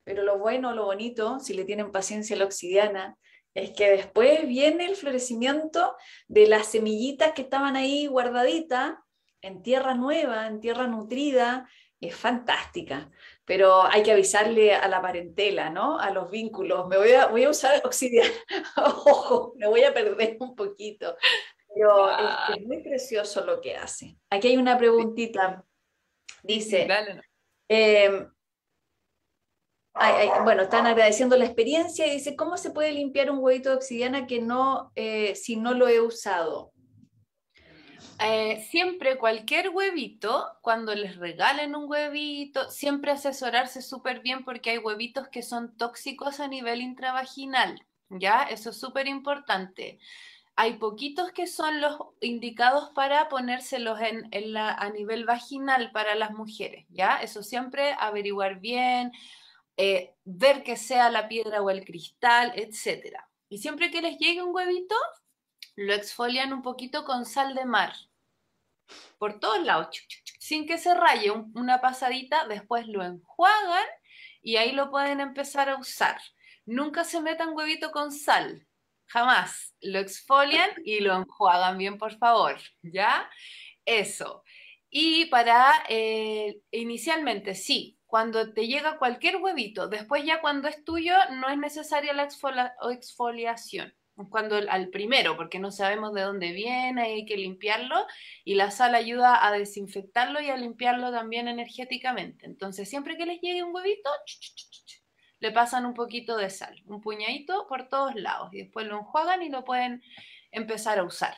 Pero 0.04 0.24
lo 0.24 0.38
bueno, 0.38 0.74
lo 0.74 0.86
bonito, 0.86 1.40
si 1.40 1.54
le 1.54 1.64
tienen 1.64 1.94
paciencia 1.94 2.36
a 2.36 2.40
la 2.40 2.46
obsidiana, 2.46 3.18
es 3.54 3.72
que 3.72 3.90
después 3.90 4.46
viene 4.46 4.88
el 4.88 4.98
florecimiento 4.98 5.96
de 6.28 6.48
las 6.48 6.68
semillitas 6.68 7.32
que 7.32 7.44
estaban 7.44 7.78
ahí 7.78 8.08
guardaditas 8.08 8.96
en 9.42 9.62
tierra 9.62 9.94
nueva, 9.94 10.48
en 10.48 10.60
tierra 10.60 10.88
nutrida, 10.88 11.70
es 12.02 12.14
fantástica 12.14 13.10
pero 13.46 13.84
hay 13.84 14.04
que 14.04 14.12
avisarle 14.12 14.74
a 14.74 14.88
la 14.88 15.02
parentela, 15.02 15.70
¿no? 15.70 16.00
A 16.00 16.12
los 16.12 16.30
vínculos. 16.30 16.88
Me 16.88 16.98
voy 16.98 17.12
a, 17.12 17.28
voy 17.28 17.44
a 17.44 17.50
usar 17.50 17.82
obsidiana, 17.86 18.30
ojo, 18.78 19.54
me 19.58 19.68
voy 19.68 19.84
a 19.84 19.94
perder 19.94 20.38
un 20.40 20.56
poquito, 20.56 21.16
pero 21.74 22.10
es, 22.56 22.62
muy 22.66 22.82
precioso 22.82 23.46
lo 23.46 23.60
que 23.60 23.76
hace. 23.76 24.18
Aquí 24.30 24.50
hay 24.50 24.58
una 24.58 24.78
preguntita. 24.78 25.66
Dice, 26.44 26.88
em, 27.70 28.30
bueno, 30.44 30.64
están 30.64 30.88
agradeciendo 30.88 31.38
la 31.38 31.46
experiencia 31.46 32.06
y 32.06 32.12
dice, 32.12 32.36
¿cómo 32.36 32.58
se 32.58 32.72
puede 32.72 32.92
limpiar 32.92 33.32
un 33.32 33.40
huevito 33.40 33.70
de 33.70 33.76
obsidiana 33.76 34.28
que 34.28 34.42
no, 34.42 34.92
eh, 34.96 35.36
si 35.36 35.56
no 35.56 35.74
lo 35.74 35.88
he 35.88 36.02
usado? 36.02 36.73
Eh, 38.20 38.66
siempre 38.70 39.18
cualquier 39.18 39.70
huevito, 39.70 40.58
cuando 40.62 40.96
les 40.96 41.18
regalen 41.18 41.76
un 41.76 41.90
huevito, 41.90 42.70
siempre 42.70 43.12
asesorarse 43.12 43.82
súper 43.82 44.22
bien 44.22 44.46
porque 44.46 44.72
hay 44.72 44.78
huevitos 44.78 45.28
que 45.28 45.42
son 45.42 45.76
tóxicos 45.76 46.40
a 46.40 46.48
nivel 46.48 46.82
intravaginal, 46.82 47.86
¿ya? 48.10 48.44
Eso 48.44 48.70
es 48.70 48.78
súper 48.80 49.08
importante. 49.08 50.00
Hay 50.56 50.76
poquitos 50.78 51.32
que 51.32 51.48
son 51.48 51.82
los 51.82 51.98
indicados 52.22 52.92
para 52.96 53.28
ponérselos 53.28 54.00
en, 54.00 54.56
a 54.58 54.90
nivel 54.92 55.26
vaginal 55.26 55.92
para 55.92 56.16
las 56.16 56.32
mujeres, 56.32 56.86
¿ya? 56.90 57.18
Eso 57.18 57.44
siempre 57.44 57.96
averiguar 58.00 58.60
bien, 58.60 59.12
eh, 59.78 60.14
ver 60.24 60.64
que 60.64 60.78
sea 60.78 61.10
la 61.10 61.28
piedra 61.28 61.62
o 61.62 61.70
el 61.70 61.84
cristal, 61.84 62.54
etc. 62.56 63.18
Y 63.50 63.58
siempre 63.58 63.90
que 63.90 64.02
les 64.02 64.18
llegue 64.20 64.44
un 64.44 64.56
huevito, 64.56 64.96
lo 65.76 65.94
exfolian 65.94 66.54
un 66.54 66.62
poquito 66.62 67.04
con 67.04 67.26
sal 67.26 67.56
de 67.56 67.66
mar, 67.66 67.94
por 69.18 69.40
todos 69.40 69.64
lados, 69.64 69.88
sin 70.40 70.68
que 70.68 70.78
se 70.78 70.94
raye 70.94 71.32
una 71.32 71.82
pasadita, 71.82 72.48
después 72.48 72.88
lo 72.88 73.04
enjuagan 73.04 73.86
y 74.42 74.58
ahí 74.58 74.72
lo 74.74 74.92
pueden 74.92 75.20
empezar 75.20 75.70
a 75.70 75.78
usar. 75.78 76.20
Nunca 76.66 77.04
se 77.04 77.22
metan 77.22 77.54
huevito 77.54 77.92
con 77.92 78.12
sal, 78.12 78.68
jamás. 79.08 79.74
Lo 79.82 80.00
exfolian 80.00 80.70
y 80.84 81.00
lo 81.00 81.16
enjuagan 81.16 81.78
bien, 81.78 81.98
por 81.98 82.18
favor, 82.18 82.58
¿ya? 82.82 83.30
Eso. 83.86 84.44
Y 84.90 85.26
para, 85.26 85.84
eh, 85.90 86.60
inicialmente, 86.72 87.56
sí, 87.56 87.98
cuando 88.06 88.54
te 88.54 88.68
llega 88.68 89.00
cualquier 89.00 89.38
huevito, 89.38 89.88
después 89.88 90.24
ya 90.24 90.40
cuando 90.40 90.68
es 90.68 90.84
tuyo, 90.84 91.16
no 91.32 91.50
es 91.50 91.58
necesaria 91.58 92.14
la 92.14 92.30
exfoliación 92.92 93.94
cuando 94.30 94.56
al 94.56 94.90
primero, 94.90 95.36
porque 95.36 95.60
no 95.60 95.72
sabemos 95.72 96.14
de 96.14 96.22
dónde 96.22 96.52
viene, 96.52 97.02
hay 97.02 97.26
que 97.26 97.38
limpiarlo 97.38 98.06
y 98.44 98.56
la 98.56 98.70
sal 98.70 98.96
ayuda 98.96 99.46
a 99.46 99.52
desinfectarlo 99.52 100.40
y 100.40 100.50
a 100.50 100.58
limpiarlo 100.58 101.12
también 101.12 101.48
energéticamente. 101.48 102.46
Entonces, 102.46 102.90
siempre 102.90 103.18
que 103.18 103.26
les 103.26 103.42
llegue 103.42 103.64
un 103.64 103.74
huevito, 103.74 104.10
le 105.40 105.52
pasan 105.52 105.86
un 105.86 105.94
poquito 105.94 106.38
de 106.38 106.50
sal, 106.50 106.82
un 106.86 107.02
puñadito 107.02 107.68
por 107.68 107.90
todos 107.90 108.16
lados 108.16 108.54
y 108.54 108.60
después 108.60 108.86
lo 108.88 109.00
enjuagan 109.00 109.42
y 109.42 109.50
lo 109.50 109.64
pueden 109.64 110.02
empezar 110.52 111.00
a 111.00 111.04
usar. 111.04 111.36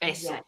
Eso. 0.00 0.44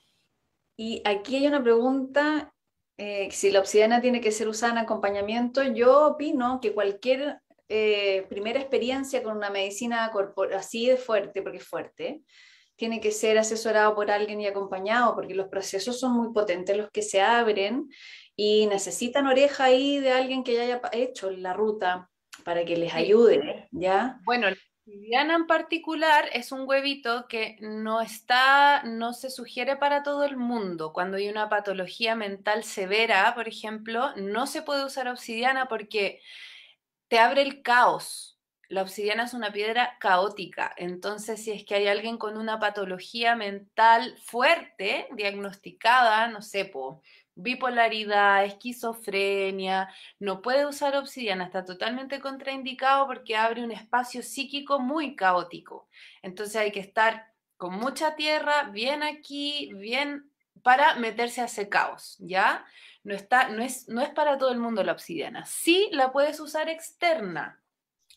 Y 0.76 1.00
aquí 1.04 1.36
hay 1.36 1.46
una 1.46 1.62
pregunta, 1.62 2.52
eh, 2.98 3.30
si 3.30 3.52
la 3.52 3.60
obsidiana 3.60 4.00
tiene 4.00 4.20
que 4.20 4.32
ser 4.32 4.48
usada 4.48 4.72
en 4.72 4.78
acompañamiento, 4.78 5.62
yo 5.62 6.08
opino 6.08 6.60
que 6.60 6.74
cualquier 6.74 7.40
eh, 7.68 8.26
primera 8.28 8.60
experiencia 8.60 9.22
con 9.22 9.36
una 9.36 9.50
medicina 9.50 10.10
así 10.56 10.86
de 10.88 10.96
fuerte, 10.96 11.42
porque 11.42 11.58
es 11.58 11.66
fuerte, 11.66 12.22
tiene 12.76 13.00
que 13.00 13.12
ser 13.12 13.38
asesorado 13.38 13.94
por 13.94 14.10
alguien 14.10 14.40
y 14.40 14.46
acompañado, 14.46 15.14
porque 15.14 15.34
los 15.34 15.48
procesos 15.48 15.98
son 15.98 16.12
muy 16.12 16.32
potentes 16.32 16.76
los 16.76 16.90
que 16.90 17.02
se 17.02 17.20
abren 17.20 17.88
y 18.36 18.66
necesitan 18.66 19.26
oreja 19.26 19.64
ahí 19.64 19.98
de 19.98 20.10
alguien 20.10 20.42
que 20.42 20.54
ya 20.54 20.62
haya 20.62 20.80
hecho 20.92 21.30
la 21.30 21.52
ruta 21.52 22.10
para 22.44 22.64
que 22.64 22.76
les 22.76 22.92
ayude, 22.92 23.68
¿ya? 23.70 24.18
Bueno, 24.24 24.48
obsidiana 24.86 25.36
en 25.36 25.46
particular 25.46 26.28
es 26.32 26.52
un 26.52 26.68
huevito 26.68 27.26
que 27.28 27.56
no 27.60 28.00
está, 28.00 28.82
no 28.82 29.14
se 29.14 29.30
sugiere 29.30 29.76
para 29.76 30.02
todo 30.02 30.24
el 30.24 30.36
mundo. 30.36 30.92
Cuando 30.92 31.16
hay 31.16 31.28
una 31.28 31.48
patología 31.48 32.16
mental 32.16 32.64
severa, 32.64 33.32
por 33.34 33.48
ejemplo, 33.48 34.14
no 34.16 34.46
se 34.46 34.62
puede 34.62 34.84
usar 34.84 35.08
obsidiana 35.08 35.68
porque 35.68 36.20
te 37.14 37.20
abre 37.20 37.42
el 37.42 37.62
caos. 37.62 38.40
La 38.68 38.82
obsidiana 38.82 39.22
es 39.22 39.34
una 39.34 39.52
piedra 39.52 39.98
caótica, 40.00 40.74
entonces 40.76 41.44
si 41.44 41.52
es 41.52 41.64
que 41.64 41.76
hay 41.76 41.86
alguien 41.86 42.18
con 42.18 42.36
una 42.36 42.58
patología 42.58 43.36
mental 43.36 44.18
fuerte, 44.18 45.06
diagnosticada, 45.12 46.26
no 46.26 46.42
sé, 46.42 46.72
bipolaridad, 47.36 48.44
esquizofrenia, 48.44 49.88
no 50.18 50.42
puede 50.42 50.66
usar 50.66 50.96
obsidiana, 50.96 51.44
está 51.44 51.64
totalmente 51.64 52.18
contraindicado 52.18 53.06
porque 53.06 53.36
abre 53.36 53.62
un 53.62 53.70
espacio 53.70 54.20
psíquico 54.20 54.80
muy 54.80 55.14
caótico. 55.14 55.88
Entonces 56.20 56.56
hay 56.56 56.72
que 56.72 56.80
estar 56.80 57.28
con 57.56 57.74
mucha 57.76 58.16
tierra, 58.16 58.70
bien 58.72 59.04
aquí, 59.04 59.72
bien 59.74 60.32
para 60.64 60.96
meterse 60.96 61.42
a 61.42 61.44
ese 61.44 61.68
caos, 61.68 62.16
¿ya? 62.18 62.66
No, 63.04 63.14
está, 63.14 63.48
no, 63.50 63.62
es, 63.62 63.88
no 63.88 64.00
es 64.00 64.08
para 64.08 64.38
todo 64.38 64.50
el 64.50 64.58
mundo 64.58 64.82
la 64.82 64.92
obsidiana. 64.92 65.44
Sí 65.44 65.88
la 65.92 66.10
puedes 66.10 66.40
usar 66.40 66.68
externa. 66.68 67.60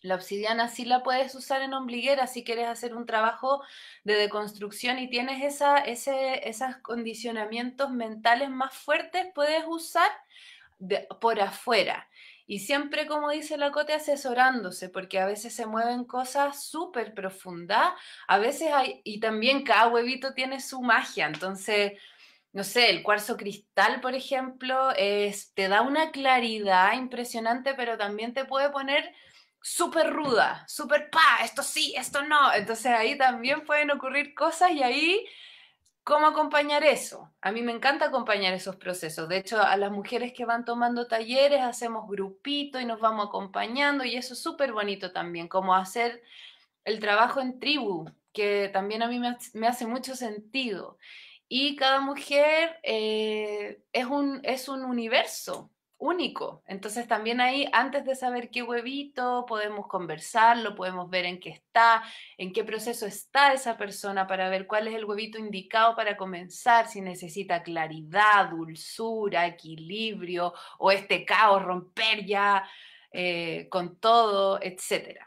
La 0.01 0.15
obsidiana 0.15 0.69
sí 0.69 0.85
la 0.85 1.03
puedes 1.03 1.35
usar 1.35 1.61
en 1.61 1.73
ombliguera 1.73 2.27
si 2.27 2.43
quieres 2.43 2.67
hacer 2.67 2.95
un 2.95 3.05
trabajo 3.05 3.63
de 4.03 4.13
deconstrucción 4.15 4.99
y 4.99 5.09
tienes 5.09 5.43
esa, 5.43 5.77
ese, 5.79 6.47
esos 6.47 6.77
condicionamientos 6.77 7.91
mentales 7.91 8.49
más 8.49 8.73
fuertes, 8.73 9.27
puedes 9.33 9.63
usar 9.67 10.09
por 11.19 11.39
afuera. 11.41 12.07
Y 12.45 12.59
siempre, 12.59 13.07
como 13.07 13.29
dice 13.31 13.57
la 13.57 13.71
Cote, 13.71 13.93
asesorándose, 13.93 14.87
porque 14.87 15.19
a 15.19 15.25
veces 15.25 15.53
se 15.53 15.65
mueven 15.65 16.05
cosas 16.05 16.63
súper 16.63 17.13
profundas, 17.13 17.91
a 18.27 18.37
veces 18.37 18.71
hay, 18.71 19.01
y 19.03 19.19
también 19.19 19.63
cada 19.63 19.87
huevito 19.87 20.33
tiene 20.33 20.61
su 20.61 20.81
magia, 20.81 21.25
entonces 21.25 21.99
no 22.57 22.63
sé, 22.63 22.89
el 22.89 23.03
cuarzo 23.03 23.37
cristal, 23.37 24.01
por 24.01 24.15
ejemplo, 24.15 24.89
es, 24.97 25.53
te 25.53 25.67
da 25.67 25.83
una 25.83 26.09
claridad 26.09 26.93
impresionante, 26.93 27.75
pero 27.75 27.99
también 27.99 28.33
te 28.33 28.45
puede 28.45 28.71
poner 28.71 29.13
súper 29.61 30.11
ruda, 30.11 30.65
súper 30.67 31.11
pa, 31.11 31.43
esto 31.43 31.61
sí, 31.61 31.93
esto 31.95 32.23
no. 32.23 32.51
Entonces 32.55 32.87
ahí 32.87 33.15
también 33.15 33.63
pueden 33.63 33.91
ocurrir 33.91 34.33
cosas 34.33 34.71
y 34.71 34.81
ahí, 34.81 35.23
¿cómo 36.03 36.25
acompañar 36.25 36.83
eso? 36.83 37.31
A 37.41 37.51
mí 37.51 37.61
me 37.61 37.73
encanta 37.73 38.05
acompañar 38.05 38.55
esos 38.55 38.77
procesos. 38.77 39.29
De 39.29 39.37
hecho, 39.37 39.61
a 39.61 39.77
las 39.77 39.91
mujeres 39.91 40.33
que 40.33 40.45
van 40.45 40.65
tomando 40.65 41.05
talleres 41.05 41.61
hacemos 41.61 42.09
grupitos 42.09 42.81
y 42.81 42.85
nos 42.85 42.99
vamos 42.99 43.27
acompañando 43.27 44.03
y 44.03 44.15
eso 44.15 44.33
es 44.33 44.41
súper 44.41 44.73
bonito 44.73 45.11
también, 45.11 45.47
como 45.47 45.75
hacer 45.75 46.23
el 46.85 46.99
trabajo 46.99 47.39
en 47.39 47.59
tribu, 47.59 48.09
que 48.33 48.71
también 48.73 49.03
a 49.03 49.07
mí 49.07 49.19
me, 49.19 49.67
hace 49.67 49.85
mucho 49.85 50.15
sentido. 50.15 50.97
Y 51.49 51.75
cada 51.75 52.01
mujer 52.01 52.77
eh, 52.83 53.81
es, 53.93 54.05
un, 54.05 54.41
es 54.43 54.67
un 54.67 54.83
universo, 54.83 55.71
único. 55.97 56.63
Entonces 56.67 57.07
también 57.07 57.41
ahí, 57.41 57.67
antes 57.73 58.05
de 58.05 58.15
saber 58.15 58.49
qué 58.51 58.63
huevito, 58.63 59.45
podemos 59.47 59.87
conversarlo, 59.87 60.75
podemos 60.75 61.09
ver 61.09 61.25
en 61.25 61.39
qué 61.39 61.49
está, 61.49 62.03
en 62.37 62.53
qué 62.53 62.63
proceso 62.63 63.05
está 63.05 63.53
esa 63.53 63.77
persona 63.77 64.27
para 64.27 64.49
ver 64.49 64.67
cuál 64.67 64.87
es 64.87 64.95
el 64.95 65.05
huevito 65.05 65.37
indicado 65.37 65.95
para 65.95 66.17
comenzar, 66.17 66.87
si 66.87 67.01
necesita 67.01 67.63
claridad, 67.63 68.49
dulzura, 68.49 69.47
equilibrio 69.47 70.53
o 70.79 70.91
este 70.91 71.25
caos, 71.25 71.63
romper 71.63 72.25
ya 72.25 72.63
eh, 73.11 73.67
con 73.69 73.99
todo, 73.99 74.59
etcétera. 74.61 75.26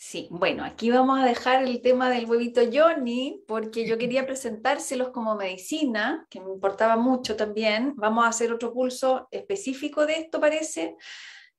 Sí, 0.00 0.28
bueno, 0.30 0.64
aquí 0.64 0.92
vamos 0.92 1.18
a 1.18 1.24
dejar 1.24 1.64
el 1.64 1.82
tema 1.82 2.08
del 2.08 2.26
huevito 2.26 2.60
Johnny 2.72 3.42
porque 3.48 3.84
yo 3.84 3.98
quería 3.98 4.26
presentárselos 4.26 5.08
como 5.08 5.34
medicina, 5.34 6.24
que 6.30 6.40
me 6.40 6.52
importaba 6.52 6.96
mucho 6.96 7.34
también. 7.34 7.94
Vamos 7.96 8.24
a 8.24 8.28
hacer 8.28 8.52
otro 8.52 8.72
pulso 8.72 9.26
específico 9.32 10.06
de 10.06 10.20
esto, 10.20 10.40
parece, 10.40 10.96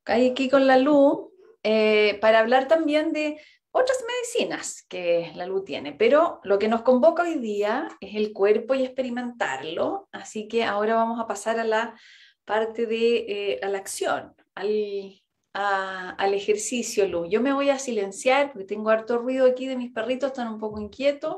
aquí 0.05 0.49
con 0.49 0.67
la 0.67 0.77
luz, 0.77 1.27
eh, 1.63 2.17
para 2.21 2.39
hablar 2.39 2.69
también 2.69 3.11
de 3.11 3.41
otras 3.71 3.97
medicinas 4.07 4.85
que 4.87 5.33
la 5.35 5.45
luz 5.45 5.65
tiene. 5.65 5.91
Pero 5.91 6.39
lo 6.43 6.57
que 6.59 6.69
nos 6.69 6.83
convoca 6.83 7.23
hoy 7.23 7.39
día 7.39 7.89
es 7.99 8.15
el 8.15 8.31
cuerpo 8.31 8.73
y 8.73 8.85
experimentarlo, 8.85 10.07
así 10.13 10.47
que 10.47 10.63
ahora 10.63 10.95
vamos 10.95 11.19
a 11.19 11.27
pasar 11.27 11.59
a 11.59 11.65
la 11.65 11.99
parte 12.45 12.85
de 12.85 13.17
eh, 13.27 13.59
a 13.61 13.67
la 13.67 13.79
acción, 13.79 14.33
al 14.55 15.21
al 15.53 16.33
ejercicio, 16.33 17.07
Luz. 17.07 17.27
Yo 17.29 17.41
me 17.41 17.53
voy 17.53 17.69
a 17.69 17.79
silenciar 17.79 18.51
porque 18.51 18.65
tengo 18.65 18.89
harto 18.89 19.17
ruido 19.17 19.47
aquí 19.47 19.67
de 19.67 19.75
mis 19.75 19.91
perritos, 19.91 20.31
están 20.31 20.47
un 20.47 20.59
poco 20.59 20.79
inquietos. 20.79 21.37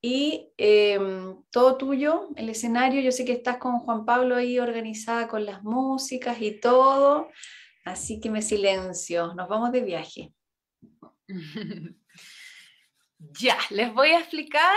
Y 0.00 0.52
em, 0.56 1.42
todo 1.50 1.76
tuyo, 1.76 2.30
el 2.34 2.48
escenario, 2.48 3.00
yo 3.00 3.12
sé 3.12 3.24
que 3.24 3.32
estás 3.32 3.58
con 3.58 3.78
Juan 3.78 4.04
Pablo 4.04 4.34
ahí 4.34 4.58
organizada 4.58 5.28
con 5.28 5.46
las 5.46 5.62
músicas 5.62 6.42
y 6.42 6.58
todo, 6.58 7.28
así 7.84 8.18
que 8.20 8.28
me 8.28 8.42
silencio, 8.42 9.32
nos 9.34 9.48
vamos 9.48 9.70
de 9.70 9.80
viaje. 9.80 10.32
ya, 13.18 13.56
les 13.70 13.94
voy 13.94 14.08
a 14.10 14.18
explicar, 14.18 14.76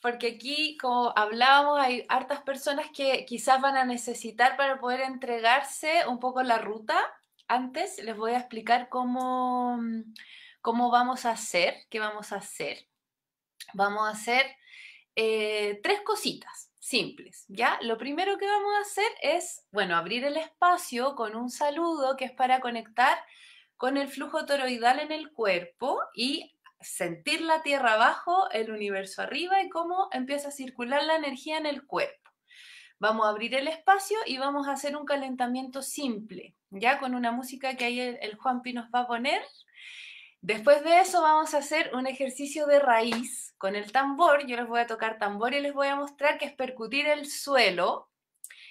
porque 0.00 0.38
aquí, 0.38 0.78
como 0.78 1.12
hablábamos, 1.16 1.78
hay 1.78 2.06
hartas 2.08 2.40
personas 2.40 2.86
que 2.96 3.26
quizás 3.26 3.60
van 3.60 3.76
a 3.76 3.84
necesitar 3.84 4.56
para 4.56 4.80
poder 4.80 5.02
entregarse 5.02 6.06
un 6.08 6.18
poco 6.18 6.42
la 6.42 6.56
ruta 6.56 6.98
antes 7.52 8.02
les 8.02 8.16
voy 8.16 8.32
a 8.32 8.38
explicar 8.38 8.88
cómo, 8.88 9.76
mm, 9.76 10.14
cómo 10.62 10.90
vamos 10.90 11.26
a 11.26 11.32
hacer, 11.32 11.74
qué 11.90 11.98
vamos 11.98 12.32
a 12.32 12.36
hacer. 12.36 12.88
Vamos 13.74 14.08
a 14.08 14.12
hacer 14.12 14.56
eh, 15.16 15.78
tres 15.82 16.00
cositas 16.00 16.70
simples, 16.80 17.44
¿ya? 17.48 17.78
Lo 17.82 17.98
primero 17.98 18.38
que 18.38 18.46
vamos 18.46 18.72
a 18.76 18.80
hacer 18.80 19.10
es, 19.20 19.66
bueno, 19.70 19.96
abrir 19.96 20.24
el 20.24 20.36
espacio 20.36 21.14
con 21.14 21.36
un 21.36 21.50
saludo 21.50 22.16
que 22.16 22.24
es 22.24 22.32
para 22.32 22.60
conectar 22.60 23.18
con 23.76 23.96
el 23.98 24.08
flujo 24.08 24.46
toroidal 24.46 25.00
en 25.00 25.12
el 25.12 25.30
cuerpo 25.32 26.00
y 26.14 26.54
sentir 26.80 27.42
la 27.42 27.62
tierra 27.62 27.94
abajo, 27.94 28.50
el 28.50 28.70
universo 28.72 29.22
arriba 29.22 29.62
y 29.62 29.68
cómo 29.68 30.08
empieza 30.12 30.48
a 30.48 30.52
circular 30.52 31.04
la 31.04 31.16
energía 31.16 31.58
en 31.58 31.66
el 31.66 31.86
cuerpo. 31.86 32.21
Vamos 33.02 33.26
a 33.26 33.30
abrir 33.30 33.52
el 33.56 33.66
espacio 33.66 34.16
y 34.26 34.38
vamos 34.38 34.68
a 34.68 34.74
hacer 34.74 34.96
un 34.96 35.04
calentamiento 35.04 35.82
simple, 35.82 36.54
ya 36.70 37.00
con 37.00 37.16
una 37.16 37.32
música 37.32 37.74
que 37.74 37.84
ahí 37.84 37.98
el, 37.98 38.36
Juanpi 38.36 38.74
nos 38.74 38.90
va 38.94 39.00
a 39.00 39.06
poner. 39.08 39.42
Después 40.40 40.84
de 40.84 41.00
eso 41.00 41.20
vamos 41.20 41.52
a 41.52 41.58
hacer 41.58 41.90
un 41.96 42.06
ejercicio 42.06 42.64
de 42.66 42.78
raíz 42.78 43.56
con 43.58 43.74
el 43.74 43.90
tambor. 43.90 44.46
Yo 44.46 44.54
les 44.54 44.68
voy 44.68 44.78
a 44.78 44.86
tocar 44.86 45.18
tambor 45.18 45.52
y 45.52 45.60
les 45.60 45.74
voy 45.74 45.88
a 45.88 45.96
mostrar 45.96 46.38
que 46.38 46.44
es 46.44 46.52
percutir 46.52 47.08
el 47.08 47.28
suelo, 47.28 48.08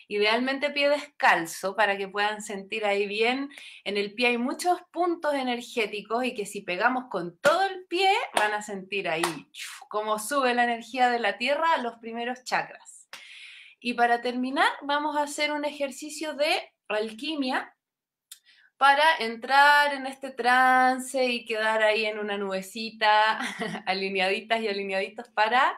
idealmente 0.07 0.69
pie 0.69 0.87
descalzo, 0.87 1.75
para 1.75 1.97
que 1.97 2.07
puedan 2.07 2.41
sentir 2.41 2.85
ahí 2.85 3.07
bien. 3.07 3.49
En 3.83 3.97
el 3.97 4.13
pie 4.13 4.27
hay 4.27 4.37
muchos 4.37 4.79
puntos 4.93 5.33
energéticos 5.33 6.23
y 6.23 6.33
que 6.35 6.45
si 6.45 6.61
pegamos 6.61 7.09
con 7.09 7.37
todo 7.39 7.63
el 7.63 7.85
pie 7.87 8.09
van 8.35 8.53
a 8.53 8.61
sentir 8.61 9.09
ahí 9.09 9.51
cómo 9.89 10.19
sube 10.19 10.53
la 10.53 10.63
energía 10.63 11.09
de 11.09 11.19
la 11.19 11.37
tierra 11.37 11.73
a 11.73 11.81
los 11.81 11.97
primeros 11.97 12.45
chakras. 12.45 13.00
Y 13.83 13.95
para 13.95 14.21
terminar, 14.21 14.69
vamos 14.83 15.17
a 15.17 15.23
hacer 15.23 15.51
un 15.51 15.65
ejercicio 15.65 16.35
de 16.35 16.71
alquimia 16.87 17.75
para 18.77 19.03
entrar 19.17 19.95
en 19.95 20.05
este 20.05 20.29
trance 20.29 21.25
y 21.25 21.45
quedar 21.45 21.81
ahí 21.81 22.05
en 22.05 22.19
una 22.19 22.37
nubecita, 22.37 23.39
alineaditas 23.87 24.61
y 24.61 24.67
alineaditos 24.67 25.29
para 25.29 25.75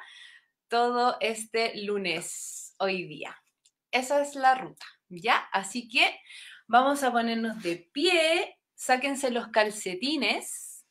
todo 0.67 1.15
este 1.21 1.81
lunes, 1.85 2.75
hoy 2.77 3.05
día. 3.05 3.41
Esa 3.89 4.21
es 4.21 4.35
la 4.35 4.55
ruta, 4.55 4.85
¿ya? 5.07 5.37
Así 5.53 5.87
que 5.87 6.19
vamos 6.67 7.03
a 7.03 7.11
ponernos 7.13 7.63
de 7.63 7.89
pie, 7.93 8.59
sáquense 8.75 9.31
los 9.31 9.47
calcetines. 9.47 10.85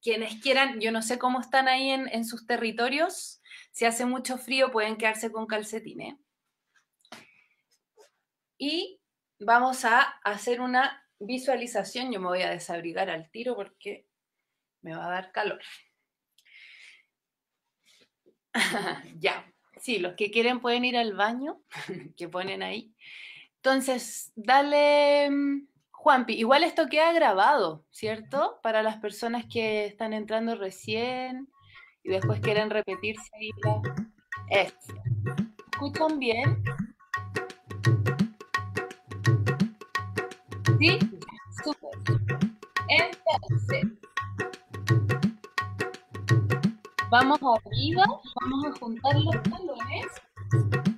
Quienes 0.00 0.40
quieran, 0.40 0.80
yo 0.80 0.92
no 0.92 1.02
sé 1.02 1.18
cómo 1.18 1.40
están 1.40 1.66
ahí 1.66 1.90
en, 1.90 2.06
en 2.10 2.24
sus 2.24 2.46
territorios, 2.46 3.42
si 3.72 3.86
hace 3.86 4.06
mucho 4.06 4.38
frío 4.38 4.70
pueden 4.70 4.96
quedarse 4.96 5.32
con 5.32 5.48
calcetines 5.48 6.14
y 8.64 8.98
vamos 9.38 9.84
a 9.84 10.00
hacer 10.24 10.62
una 10.62 11.06
visualización. 11.18 12.10
Yo 12.10 12.18
me 12.18 12.28
voy 12.28 12.40
a 12.40 12.50
desabrigar 12.50 13.10
al 13.10 13.30
tiro 13.30 13.54
porque 13.54 14.06
me 14.80 14.96
va 14.96 15.06
a 15.06 15.10
dar 15.10 15.32
calor. 15.32 15.60
ya, 19.18 19.44
sí, 19.76 19.98
los 19.98 20.14
que 20.14 20.30
quieren 20.30 20.60
pueden 20.60 20.86
ir 20.86 20.96
al 20.96 21.12
baño, 21.12 21.60
que 22.16 22.26
ponen 22.26 22.62
ahí. 22.62 22.94
Entonces, 23.56 24.32
dale, 24.34 25.28
mm, 25.30 25.68
Juanpi, 25.90 26.32
igual 26.32 26.64
esto 26.64 26.88
queda 26.88 27.12
grabado, 27.12 27.84
¿cierto? 27.90 28.60
Para 28.62 28.82
las 28.82 28.96
personas 28.96 29.44
que 29.44 29.84
están 29.84 30.14
entrando 30.14 30.54
recién 30.54 31.50
y 32.02 32.10
después 32.10 32.40
quieren 32.40 32.70
repetirse 32.70 33.30
ahí 33.34 33.50
¿Escuchan 35.70 36.18
bien? 36.18 36.62
¿Sí? 40.78 40.98
Súper. 41.62 41.90
Entonces, 42.88 43.84
vamos 47.10 47.38
arriba, 47.42 48.04
vamos 48.40 48.64
a 48.66 48.78
juntar 48.78 49.14
los 49.20 49.42
talones. 49.42 50.93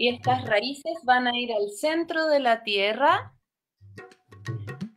Y 0.00 0.08
estas 0.08 0.46
raíces 0.46 0.94
van 1.04 1.26
a 1.26 1.36
ir 1.36 1.52
al 1.52 1.68
centro 1.72 2.26
de 2.28 2.40
la 2.40 2.62
tierra 2.62 3.34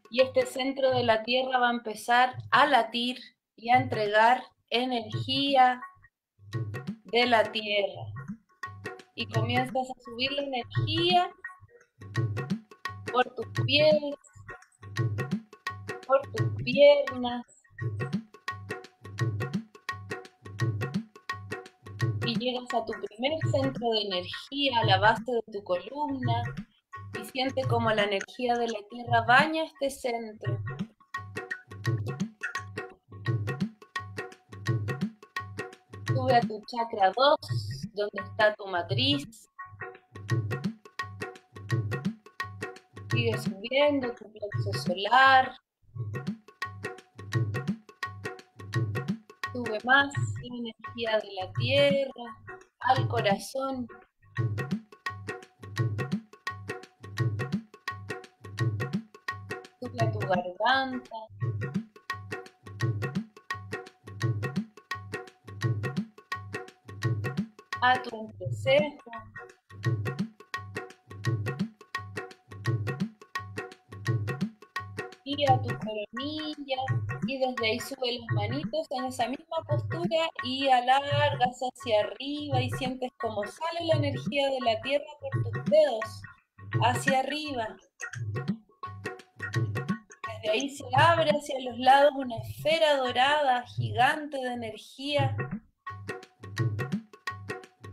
y 0.09 0.21
este 0.21 0.45
centro 0.45 0.91
de 0.91 1.03
la 1.03 1.23
tierra 1.23 1.59
va 1.59 1.67
a 1.67 1.73
empezar 1.73 2.37
a 2.51 2.65
latir 2.67 3.17
y 3.57 3.69
a 3.69 3.81
entregar 3.81 4.41
energía 4.69 5.81
de 7.03 7.25
la 7.25 7.43
tierra. 7.51 8.05
Y 9.13 9.25
comienzas 9.27 9.89
a 9.89 10.01
subir 10.05 10.31
la 10.31 10.43
energía 10.43 11.29
por 13.11 13.25
tus 13.35 13.47
pies, 13.65 13.97
por 16.07 16.21
tus 16.31 16.63
piernas. 16.63 17.45
Llegas 22.43 22.73
a 22.73 22.85
tu 22.85 22.93
primer 22.93 23.39
centro 23.51 23.89
de 23.91 24.01
energía, 24.01 24.79
a 24.79 24.85
la 24.85 24.99
base 24.99 25.31
de 25.31 25.41
tu 25.51 25.63
columna, 25.63 26.43
y 27.19 27.25
siente 27.25 27.61
como 27.67 27.91
la 27.91 28.03
energía 28.03 28.55
de 28.55 28.67
la 28.67 28.79
tierra 28.89 29.21
baña 29.25 29.63
este 29.63 29.89
centro. 29.89 30.59
Sube 36.07 36.35
a 36.35 36.41
tu 36.41 36.61
chakra 36.67 37.11
2, 37.15 37.37
donde 37.93 38.23
está 38.23 38.53
tu 38.55 38.67
matriz. 38.67 39.49
Sigue 43.11 43.37
subiendo 43.37 44.13
tu 44.15 44.31
plexo 44.31 44.73
solar. 44.85 45.55
Sube 49.53 49.77
más 49.85 50.32
energía 50.93 51.19
de 51.19 51.33
la 51.33 51.51
tierra 51.53 52.37
al 52.79 53.07
corazón. 53.07 53.87
Sube 59.79 60.03
a 60.03 60.11
tu 60.11 60.19
garganta. 60.19 61.17
a 67.85 68.01
tu 68.01 68.15
entrecejo. 68.15 69.11
Y 75.25 75.51
a 75.51 75.61
tu 75.61 75.67
coronilla. 75.79 76.77
Y 77.27 77.39
desde 77.39 77.65
ahí 77.65 77.79
sube 77.81 78.19
las 78.19 78.35
manitos 78.35 78.87
en 78.91 79.05
esa 79.05 79.27
misma 79.27 79.42
y 80.43 80.69
alargas 80.69 81.59
hacia 81.59 82.01
arriba 82.01 82.61
y 82.61 82.69
sientes 82.71 83.11
como 83.19 83.43
sale 83.43 83.85
la 83.87 83.95
energía 83.95 84.49
de 84.49 84.59
la 84.61 84.81
tierra 84.81 85.05
por 85.19 85.43
tus 85.43 85.65
dedos 85.65 86.21
hacia 86.83 87.19
arriba. 87.19 87.67
Desde 90.27 90.49
ahí 90.49 90.69
se 90.69 90.83
abre 90.95 91.29
hacia 91.31 91.59
los 91.61 91.77
lados 91.77 92.11
una 92.15 92.37
esfera 92.37 92.97
dorada 92.97 93.63
gigante 93.75 94.37
de 94.37 94.53
energía. 94.53 95.35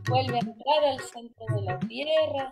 Vuelve 0.09 0.35
a 0.35 0.39
entrar 0.39 0.83
al 0.85 0.99
centro 0.99 1.45
de 1.55 1.61
la 1.61 1.79
tierra, 1.79 2.51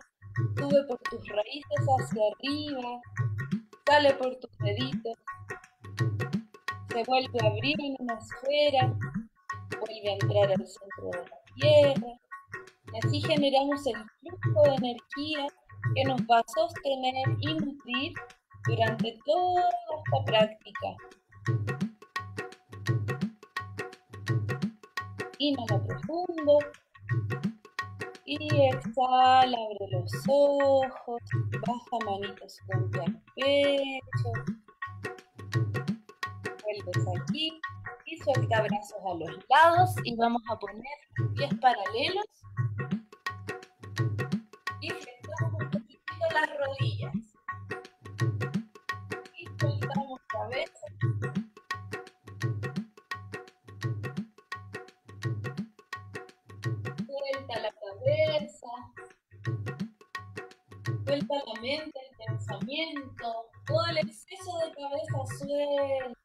sube 0.57 0.83
por 0.87 0.99
tus 0.99 1.27
raíces 1.27 1.85
hacia 1.99 2.23
arriba, 2.37 3.01
sale 3.85 4.13
por 4.13 4.35
tus 4.37 4.57
deditos, 4.59 5.17
se 6.89 7.03
vuelve 7.03 7.39
a 7.43 7.47
abrir 7.47 7.75
en 7.81 7.95
una 7.99 8.17
esfera, 8.17 8.95
vuelve 9.77 10.09
a 10.09 10.13
entrar 10.13 10.51
al 10.51 10.67
centro 10.67 11.09
de 11.11 11.17
la 11.17 11.37
tierra, 11.55 12.13
y 12.93 13.05
así 13.05 13.21
generamos 13.21 13.85
el 13.87 13.95
flujo 14.19 14.63
de 14.63 14.75
energía 14.75 15.47
que 15.95 16.03
nos 16.05 16.21
va 16.21 16.39
a 16.39 16.43
sostener 16.55 17.37
y 17.39 17.53
nutrir 17.53 18.13
durante 18.67 19.17
toda 19.25 19.63
esta 19.95 20.25
práctica. 20.25 20.87
Inhala 25.37 25.83
profundo. 25.85 26.59
Y 28.31 28.37
exhala, 28.67 29.57
abre 29.57 29.87
los 29.91 30.11
ojos, 30.27 31.21
baja 31.65 32.05
manitos 32.05 32.59
frente 32.67 32.99
al 32.99 33.23
pecho. 33.35 34.31
Vuelves 36.63 37.07
aquí 37.19 37.59
y 38.19 38.23
suelta 38.23 38.61
brazos 38.61 38.99
a 39.05 39.13
los 39.13 39.45
lados 39.49 39.95
y 40.03 40.15
vamos 40.15 40.41
a 40.49 40.57
poner 40.57 40.83
pies 41.35 41.53
paralelos. 41.61 42.25
Y 44.81 44.89
flexionamos 44.89 45.61
un 45.61 45.71
poquito 45.71 46.01
las 46.33 46.49
rodillas. 46.57 47.15
Y 49.37 49.45
soltamos 49.59 50.19
cabeza. 50.27 50.87
Suelta 57.05 57.59
la 57.59 57.71
cabeza. 57.71 58.71
Suelta 61.05 61.35
la 61.35 61.61
mente, 61.61 61.99
el 62.09 62.17
pensamiento. 62.25 63.49
Todo 63.65 63.85
el 63.91 63.97
exceso 63.99 64.57
de 64.59 64.73
cabeza 64.73 65.37
suelta. 65.37 66.18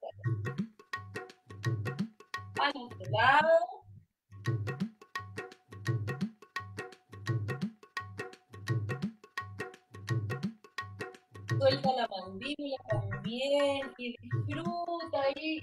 Suelta 11.56 11.92
la 11.92 12.08
mandíbula 12.08 12.76
también 12.88 13.92
y 13.98 14.16
disfruta 14.18 15.20
ahí 15.22 15.60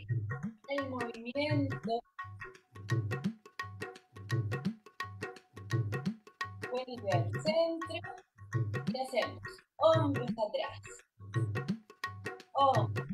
el 0.70 0.90
movimiento. 0.90 2.00
Vuelve 6.72 7.12
al 7.12 7.32
centro 7.34 8.14
y 8.94 9.02
hacemos 9.02 9.44
hombros 9.76 10.32
atrás. 10.32 10.82
Hombros. 12.54 13.08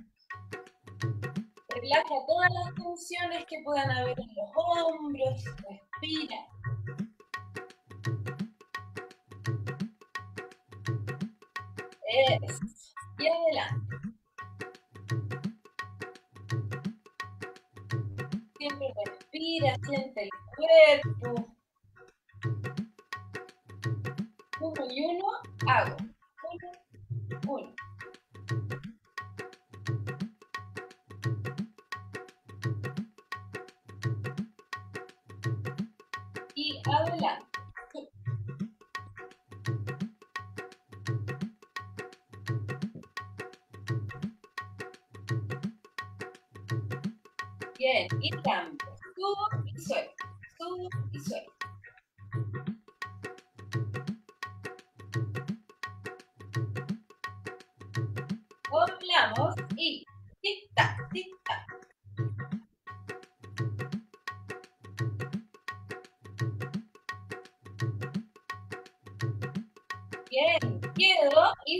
Relaja 1.70 2.16
todas 2.28 2.52
las 2.52 2.76
tensiones 2.76 3.46
que 3.46 3.62
puedan 3.64 3.90
haber 3.92 4.26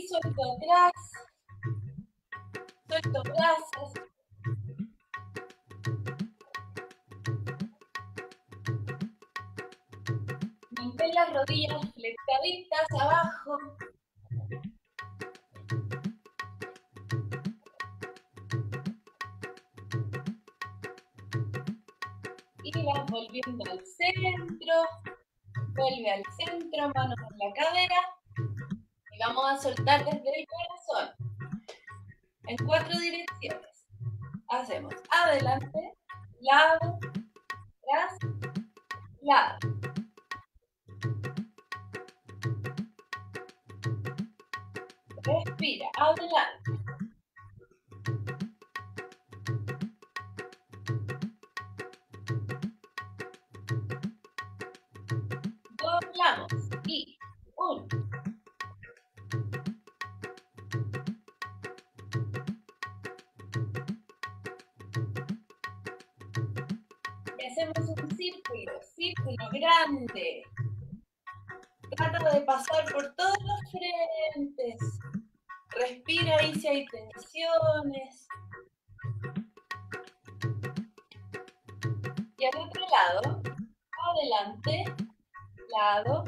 quedo 0.01 0.19
y 0.93 0.96
soltar 29.62 30.05
desde 30.05 30.39
el 30.39 30.47
corazón. 30.47 31.16
En 32.47 32.58
cuatro 32.66 32.97
direcciones. 32.99 33.86
Hacemos 34.49 34.93
adelante, 35.10 35.93
lado, 36.39 36.99
atrás, 37.82 38.18
lado. 39.22 39.58
Respira, 45.24 45.88
adelante. 45.97 46.86
Grande. 69.51 70.43
Trata 71.95 72.32
de 72.32 72.41
pasar 72.41 72.91
por 72.91 73.15
todos 73.15 73.38
los 73.41 73.71
frentes. 73.71 74.99
Respira 75.69 76.38
ahí 76.38 76.55
si 76.55 76.67
hay 76.67 76.86
tensiones. 76.86 78.28
Y 82.38 82.45
al 82.45 82.61
otro 82.61 82.86
lado, 82.89 83.41
adelante, 84.13 84.86
lado, 85.69 86.23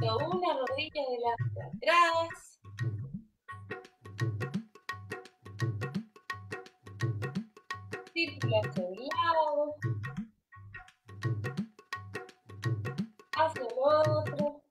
una 0.00 0.54
rodilla 0.54 1.02
delante 1.10 1.60
atrás. 1.62 2.60
Círculo 8.12 8.60
hacia 8.60 8.84
un 8.84 8.96
lado. 8.96 9.74
Hacia 13.36 13.62
el 13.62 13.68
otro. 13.78 14.62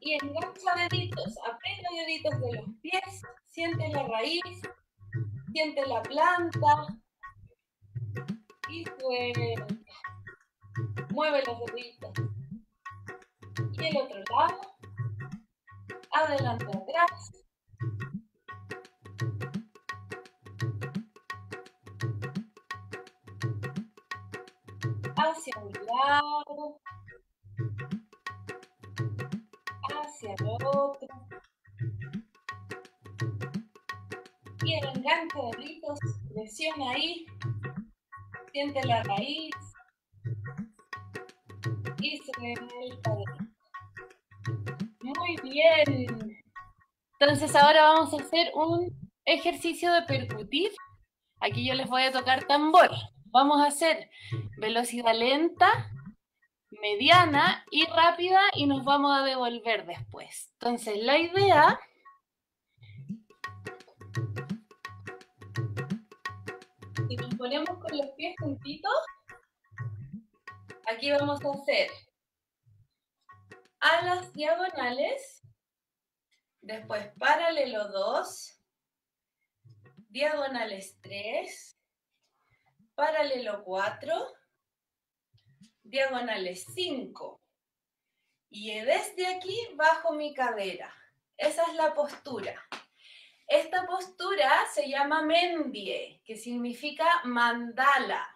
Y 0.00 0.14
engancha 0.14 0.74
deditos, 0.88 1.38
aprieta 1.46 1.88
deditos 1.96 2.40
de 2.40 2.52
los 2.52 2.66
pies, 2.80 3.22
siente 3.46 3.88
la 3.88 4.02
raíz, 4.04 4.42
siente 5.52 5.86
la 5.86 6.02
planta 6.02 6.86
y 8.68 8.84
suelta. 8.84 9.66
Mueve 11.10 11.42
los 11.46 11.58
deditos. 11.66 12.01
Y 13.82 13.86
el 13.86 13.96
otro 13.96 14.22
lado. 14.30 14.60
Adelante, 16.12 16.66
atrás. 16.66 17.32
Hacia 25.16 25.54
un 25.60 25.72
lado. 25.72 26.80
Hacia 29.90 30.32
el 30.32 30.46
otro. 30.64 31.08
Y 34.64 34.74
el 34.74 34.84
enganche 34.84 35.38
de 35.38 35.56
deditos, 35.56 35.98
presiona 36.32 36.90
ahí. 36.90 37.26
Siente 38.52 38.86
la 38.86 39.02
raíz 39.02 39.50
y 42.00 42.18
suelta. 42.18 43.10
Muy 43.10 43.51
bien. 45.52 46.42
Entonces 47.18 47.54
ahora 47.54 47.82
vamos 47.82 48.12
a 48.12 48.16
hacer 48.16 48.50
un 48.54 48.90
ejercicio 49.24 49.92
de 49.92 50.02
percutir. 50.02 50.72
Aquí 51.40 51.66
yo 51.66 51.74
les 51.74 51.88
voy 51.88 52.02
a 52.02 52.12
tocar 52.12 52.44
tambor. 52.44 52.90
Vamos 53.26 53.60
a 53.60 53.66
hacer 53.66 54.10
velocidad 54.58 55.14
lenta, 55.14 55.90
mediana 56.70 57.64
y 57.70 57.86
rápida 57.86 58.40
y 58.54 58.66
nos 58.66 58.84
vamos 58.84 59.16
a 59.16 59.24
devolver 59.24 59.86
después. 59.86 60.50
Entonces 60.54 61.02
la 61.02 61.18
idea 61.18 61.80
si 67.08 67.16
nos 67.16 67.34
ponemos 67.34 67.78
con 67.78 67.96
los 67.96 68.06
pies 68.16 68.34
juntitos, 68.40 68.92
aquí 70.90 71.10
vamos 71.10 71.44
a 71.44 71.50
hacer 71.50 71.90
alas 73.80 74.32
diagonales, 74.32 75.41
después 76.62 77.10
paralelo 77.18 77.88
2, 77.88 78.62
diagonales 80.08 80.96
3, 81.02 81.78
paralelo 82.94 83.62
4, 83.64 84.26
diagonales 85.82 86.64
5. 86.74 87.40
Y 88.50 88.80
desde 88.80 89.26
aquí 89.26 89.58
bajo 89.74 90.12
mi 90.12 90.32
cadera. 90.34 90.94
Esa 91.36 91.64
es 91.64 91.74
la 91.74 91.94
postura. 91.94 92.54
Esta 93.48 93.86
postura 93.86 94.50
se 94.72 94.88
llama 94.88 95.22
Mendie, 95.22 96.22
que 96.24 96.36
significa 96.36 97.06
mandala. 97.24 98.28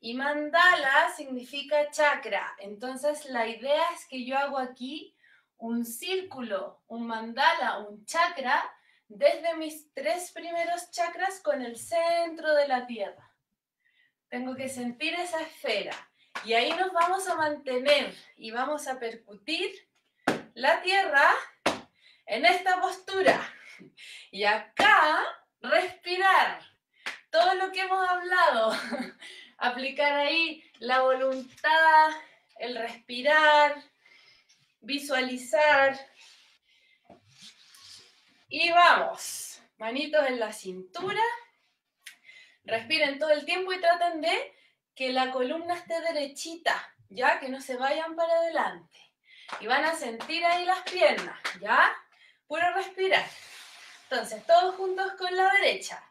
Y 0.00 0.14
mandala 0.14 1.12
significa 1.16 1.90
chakra. 1.90 2.56
Entonces 2.58 3.26
la 3.26 3.46
idea 3.46 3.82
es 3.94 4.06
que 4.06 4.24
yo 4.24 4.36
hago 4.36 4.58
aquí 4.58 5.14
un 5.58 5.84
círculo, 5.84 6.82
un 6.86 7.06
mandala, 7.06 7.78
un 7.78 8.04
chakra, 8.04 8.62
desde 9.08 9.56
mis 9.56 9.92
tres 9.92 10.30
primeros 10.32 10.90
chakras 10.90 11.40
con 11.40 11.62
el 11.62 11.76
centro 11.76 12.54
de 12.54 12.68
la 12.68 12.86
tierra. 12.86 13.32
Tengo 14.28 14.54
que 14.54 14.68
sentir 14.68 15.14
esa 15.14 15.40
esfera. 15.40 15.94
Y 16.44 16.52
ahí 16.52 16.70
nos 16.70 16.92
vamos 16.92 17.28
a 17.28 17.34
mantener 17.34 18.14
y 18.36 18.50
vamos 18.50 18.86
a 18.86 18.98
percutir 18.98 19.70
la 20.54 20.80
tierra 20.82 21.30
en 22.26 22.44
esta 22.44 22.80
postura. 22.80 23.40
Y 24.30 24.44
acá, 24.44 25.24
respirar. 25.60 26.60
Todo 27.30 27.54
lo 27.54 27.72
que 27.72 27.80
hemos 27.80 28.08
hablado. 28.08 28.72
aplicar 29.58 30.12
ahí 30.12 30.62
la 30.78 31.02
voluntad, 31.02 32.10
el 32.58 32.76
respirar, 32.76 33.82
visualizar. 34.80 35.98
Y 38.48 38.70
vamos, 38.70 39.60
manitos 39.78 40.26
en 40.26 40.40
la 40.40 40.52
cintura. 40.52 41.22
Respiren 42.64 43.18
todo 43.18 43.30
el 43.30 43.44
tiempo 43.44 43.72
y 43.72 43.80
traten 43.80 44.20
de 44.20 44.54
que 44.94 45.12
la 45.12 45.30
columna 45.30 45.74
esté 45.74 46.00
derechita, 46.00 46.94
ya 47.08 47.38
que 47.38 47.48
no 47.48 47.60
se 47.60 47.76
vayan 47.76 48.16
para 48.16 48.32
adelante. 48.34 48.98
Y 49.60 49.66
van 49.66 49.84
a 49.84 49.94
sentir 49.94 50.44
ahí 50.44 50.64
las 50.64 50.82
piernas, 50.82 51.38
¿ya? 51.60 51.90
Puro 52.46 52.74
respirar. 52.74 53.26
Entonces, 54.10 54.44
todos 54.46 54.74
juntos 54.76 55.12
con 55.18 55.34
la 55.34 55.50
derecha. 55.52 56.02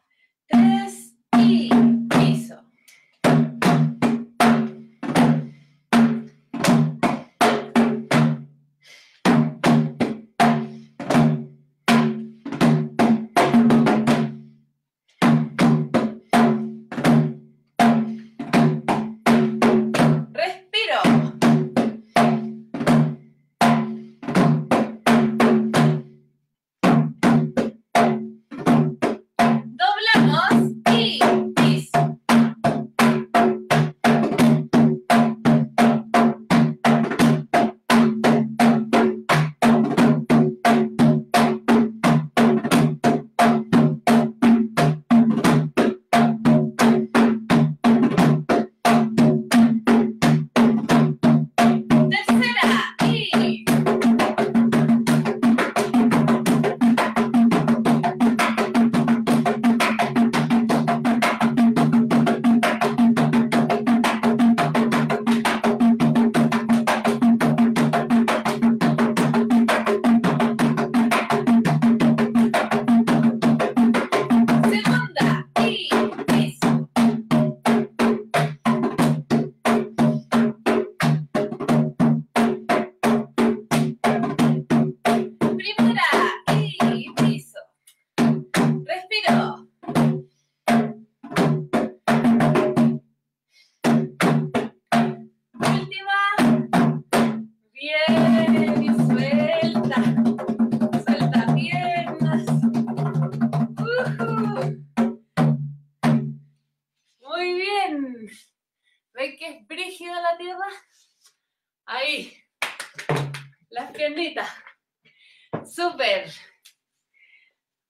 Tres 0.46 1.14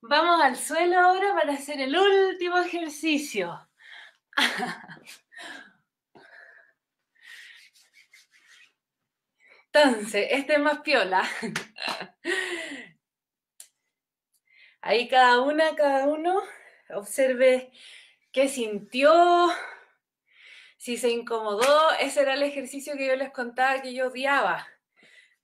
Vamos 0.01 0.41
al 0.41 0.57
suelo 0.57 0.99
ahora 0.99 1.35
para 1.35 1.53
hacer 1.53 1.79
el 1.81 1.95
último 1.95 2.57
ejercicio. 2.59 3.69
Entonces, 9.73 10.29
este 10.31 10.55
es 10.55 10.59
más 10.61 10.81
piola. 10.81 11.29
Ahí 14.81 15.07
cada 15.09 15.43
una, 15.43 15.77
cada 15.77 16.07
uno, 16.07 16.41
observe 16.89 17.71
qué 18.33 18.49
sintió, 18.49 19.51
si 20.79 20.97
se 20.97 21.11
incomodó. 21.11 21.93
Ese 22.01 22.23
era 22.23 22.33
el 22.35 22.43
ejercicio 22.43 22.97
que 22.97 23.07
yo 23.07 23.17
les 23.17 23.31
contaba 23.33 23.83
que 23.83 23.93
yo 23.93 24.07
odiaba 24.09 24.67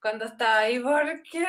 cuando 0.01 0.25
estaba 0.25 0.59
ahí. 0.59 0.79
¿Por 0.79 1.21
qué? 1.23 1.45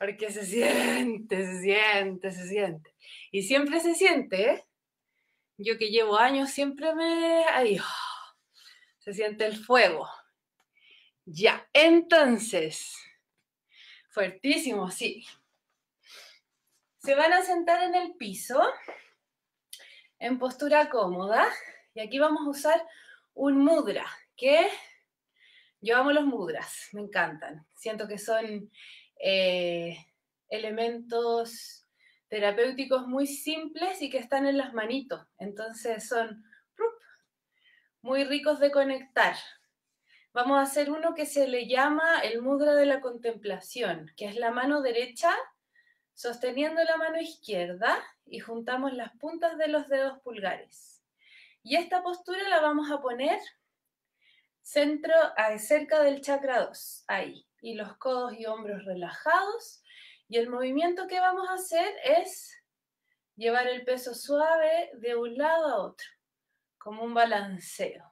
Porque 0.00 0.32
se 0.32 0.46
siente, 0.46 1.44
se 1.44 1.60
siente, 1.60 2.32
se 2.32 2.48
siente. 2.48 2.94
Y 3.30 3.42
siempre 3.42 3.80
se 3.80 3.94
siente, 3.94 4.50
¿eh? 4.50 4.64
Yo 5.58 5.76
que 5.76 5.90
llevo 5.90 6.16
años 6.16 6.48
siempre 6.48 6.94
me... 6.94 7.44
Ahí, 7.44 7.76
¡ah! 7.78 8.34
se 9.00 9.12
siente 9.12 9.44
el 9.44 9.62
fuego. 9.62 10.08
Ya, 11.26 11.68
entonces, 11.74 12.96
fuertísimo, 14.08 14.90
sí. 14.90 15.26
Se 16.96 17.14
van 17.14 17.34
a 17.34 17.42
sentar 17.42 17.82
en 17.82 17.94
el 17.94 18.14
piso, 18.14 18.62
en 20.18 20.38
postura 20.38 20.88
cómoda, 20.88 21.46
y 21.92 22.00
aquí 22.00 22.18
vamos 22.18 22.46
a 22.46 22.50
usar 22.50 22.88
un 23.34 23.58
mudra, 23.62 24.06
que 24.34 24.66
yo 25.82 25.98
amo 25.98 26.10
los 26.10 26.24
mudras, 26.24 26.88
me 26.92 27.02
encantan. 27.02 27.66
Siento 27.74 28.08
que 28.08 28.16
son 28.16 28.70
eh, 29.22 29.96
elementos 30.48 31.86
terapéuticos 32.28 33.06
muy 33.06 33.26
simples 33.26 34.00
y 34.02 34.10
que 34.10 34.18
están 34.18 34.46
en 34.46 34.56
las 34.56 34.72
manitos. 34.72 35.26
Entonces 35.38 36.08
son 36.08 36.44
muy 38.02 38.24
ricos 38.24 38.60
de 38.60 38.70
conectar. 38.70 39.36
Vamos 40.32 40.58
a 40.58 40.62
hacer 40.62 40.90
uno 40.90 41.14
que 41.14 41.26
se 41.26 41.48
le 41.48 41.66
llama 41.66 42.20
el 42.20 42.40
mudra 42.40 42.74
de 42.74 42.86
la 42.86 43.00
contemplación, 43.00 44.10
que 44.16 44.26
es 44.26 44.36
la 44.36 44.52
mano 44.52 44.80
derecha 44.80 45.36
sosteniendo 46.14 46.84
la 46.84 46.96
mano 46.98 47.20
izquierda 47.20 47.98
y 48.26 48.40
juntamos 48.40 48.92
las 48.92 49.10
puntas 49.16 49.58
de 49.58 49.68
los 49.68 49.88
dedos 49.88 50.20
pulgares. 50.20 51.02
Y 51.62 51.76
esta 51.76 52.02
postura 52.02 52.48
la 52.48 52.60
vamos 52.60 52.90
a 52.90 53.00
poner 53.00 53.40
centro, 54.60 55.14
cerca 55.58 56.02
del 56.02 56.20
chakra 56.20 56.66
2, 56.66 57.04
ahí. 57.08 57.49
Y 57.60 57.74
los 57.74 57.96
codos 57.96 58.34
y 58.34 58.46
hombros 58.46 58.84
relajados. 58.84 59.82
Y 60.28 60.38
el 60.38 60.48
movimiento 60.48 61.06
que 61.06 61.20
vamos 61.20 61.48
a 61.48 61.54
hacer 61.54 61.92
es 62.04 62.56
llevar 63.36 63.66
el 63.66 63.84
peso 63.84 64.14
suave 64.14 64.90
de 64.94 65.16
un 65.16 65.36
lado 65.36 65.66
a 65.66 65.82
otro, 65.82 66.06
como 66.78 67.02
un 67.02 67.14
balanceo. 67.14 68.04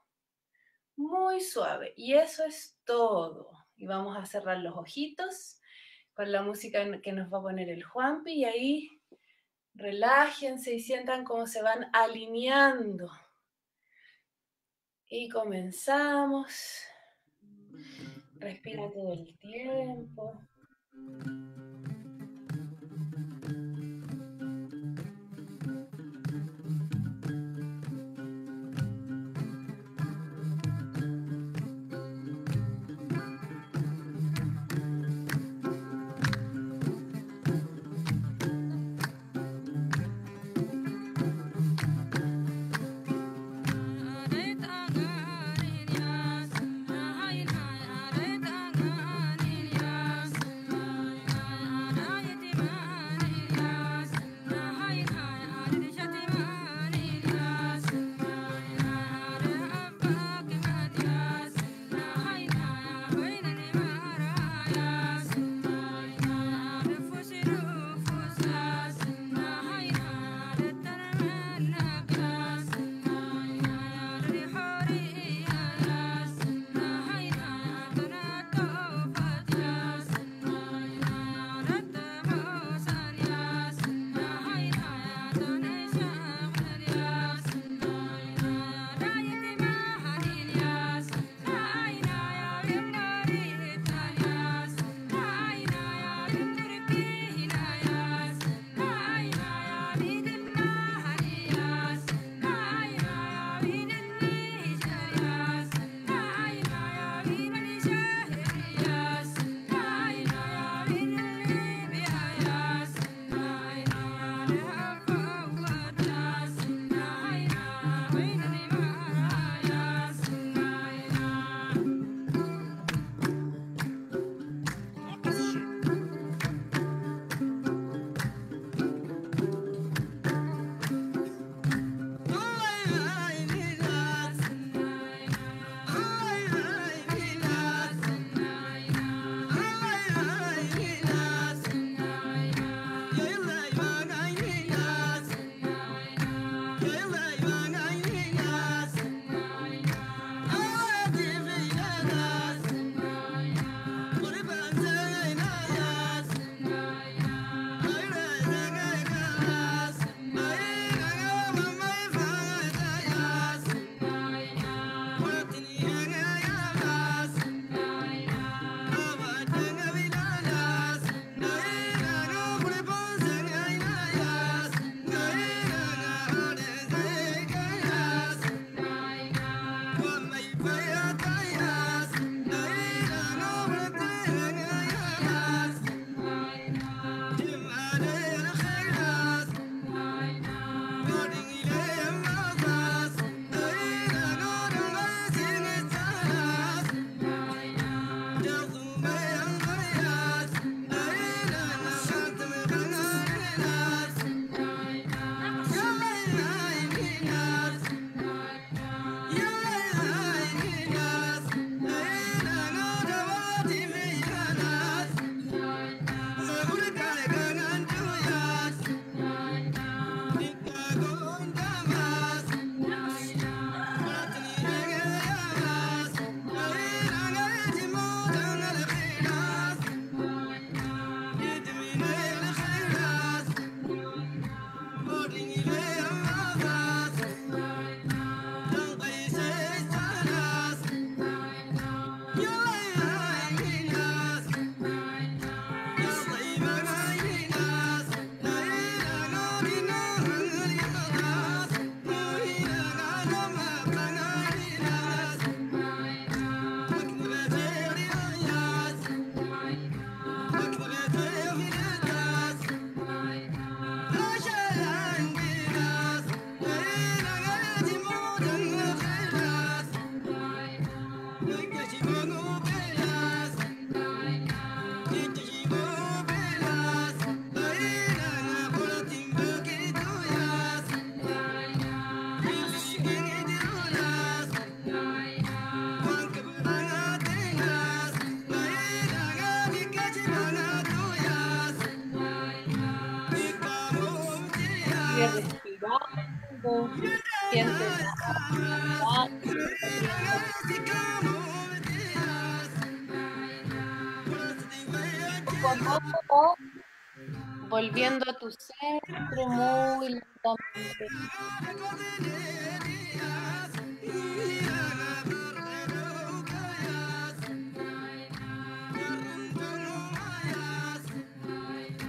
Muy 0.97 1.41
suave. 1.41 1.93
Y 1.97 2.15
eso 2.15 2.45
es 2.45 2.77
todo. 2.85 3.51
Y 3.77 3.87
vamos 3.87 4.17
a 4.17 4.27
cerrar 4.27 4.59
los 4.59 4.77
ojitos 4.77 5.61
con 6.15 6.33
la 6.33 6.43
música 6.43 6.85
que 7.01 7.13
nos 7.13 7.33
va 7.33 7.39
a 7.39 7.43
poner 7.43 7.69
el 7.69 7.85
Juanpi 7.85 8.33
y 8.33 8.45
ahí 8.45 9.03
relájense 9.75 10.75
y 10.75 10.81
sientan 10.81 11.25
cómo 11.25 11.47
se 11.47 11.63
van 11.63 11.89
alineando. 11.93 13.09
Y 15.07 15.29
comenzamos. 15.29 16.88
Respira 18.41 18.91
todo 18.91 19.13
el 19.13 19.39
tiempo. 19.39 20.41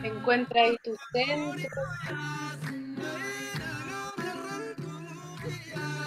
Encuentra 0.03 0.61
ahí 0.61 0.77
tu 0.84 0.95
centro. 1.11 1.81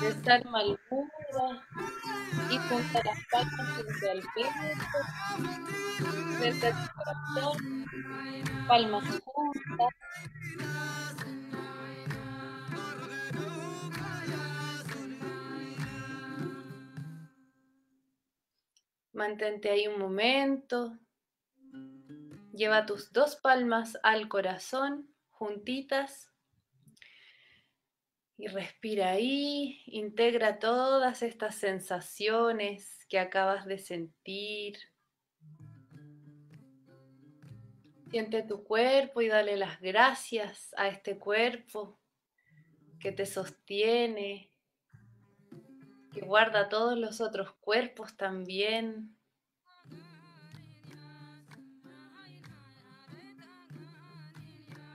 Desarma 0.01 0.62
el 0.62 0.78
muro 0.90 1.62
y 2.51 2.59
junta 2.59 3.01
las 3.05 3.19
palmas 3.31 3.69
frente 3.74 4.10
al 4.10 4.23
pecho, 4.35 4.98
frente 6.39 6.66
a 6.66 6.70
tu 6.73 6.86
corazón, 6.94 7.86
palmas 8.66 9.05
juntas. 9.24 9.89
Mantente 19.13 19.71
ahí 19.71 19.87
un 19.89 19.99
momento. 19.99 20.99
Lleva 22.53 22.87
tus 22.87 23.13
dos 23.13 23.37
palmas 23.37 23.99
al 24.03 24.29
corazón, 24.29 25.15
juntitas. 25.31 26.31
Y 28.39 28.49
respira 28.49 29.11
ahí, 29.11 29.83
integra 29.87 30.59
todas 30.59 31.23
estas 31.23 31.55
sensaciones 31.55 33.07
que 33.09 33.19
acabas 33.19 33.67
de 33.67 33.79
sentir. 33.79 34.79
Siente 38.11 38.43
tu 38.43 38.65
cuerpo 38.65 39.23
y 39.23 39.29
dale 39.29 39.57
las 39.57 39.81
gracias 39.81 40.75
a 40.77 40.89
este 40.89 41.19
cuerpo 41.19 41.99
que 43.01 43.13
te 43.13 43.27
sostiene, 43.27 44.52
que 46.13 46.21
guarda 46.21 46.69
todos 46.69 46.99
los 46.99 47.21
otros 47.21 47.53
cuerpos 47.61 48.17
también. 48.17 49.17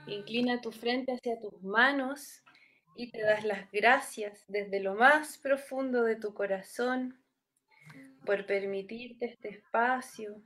Inclina 0.06 0.60
tu 0.60 0.72
frente 0.72 1.12
hacia 1.12 1.38
tus 1.38 1.62
manos 1.62 2.42
y 2.96 3.10
te 3.10 3.22
das 3.22 3.44
las 3.44 3.70
gracias 3.70 4.44
desde 4.48 4.80
lo 4.80 4.94
más 4.94 5.38
profundo 5.38 6.02
de 6.04 6.16
tu 6.16 6.34
corazón 6.34 7.22
por 8.24 8.46
permitirte 8.46 9.26
este 9.26 9.50
espacio, 9.50 10.42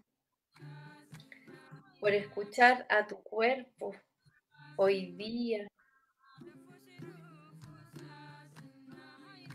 por 2.01 2.13
escuchar 2.13 2.87
a 2.89 3.07
tu 3.07 3.23
cuerpo 3.23 3.95
hoy 4.77 5.13
día. 5.17 5.69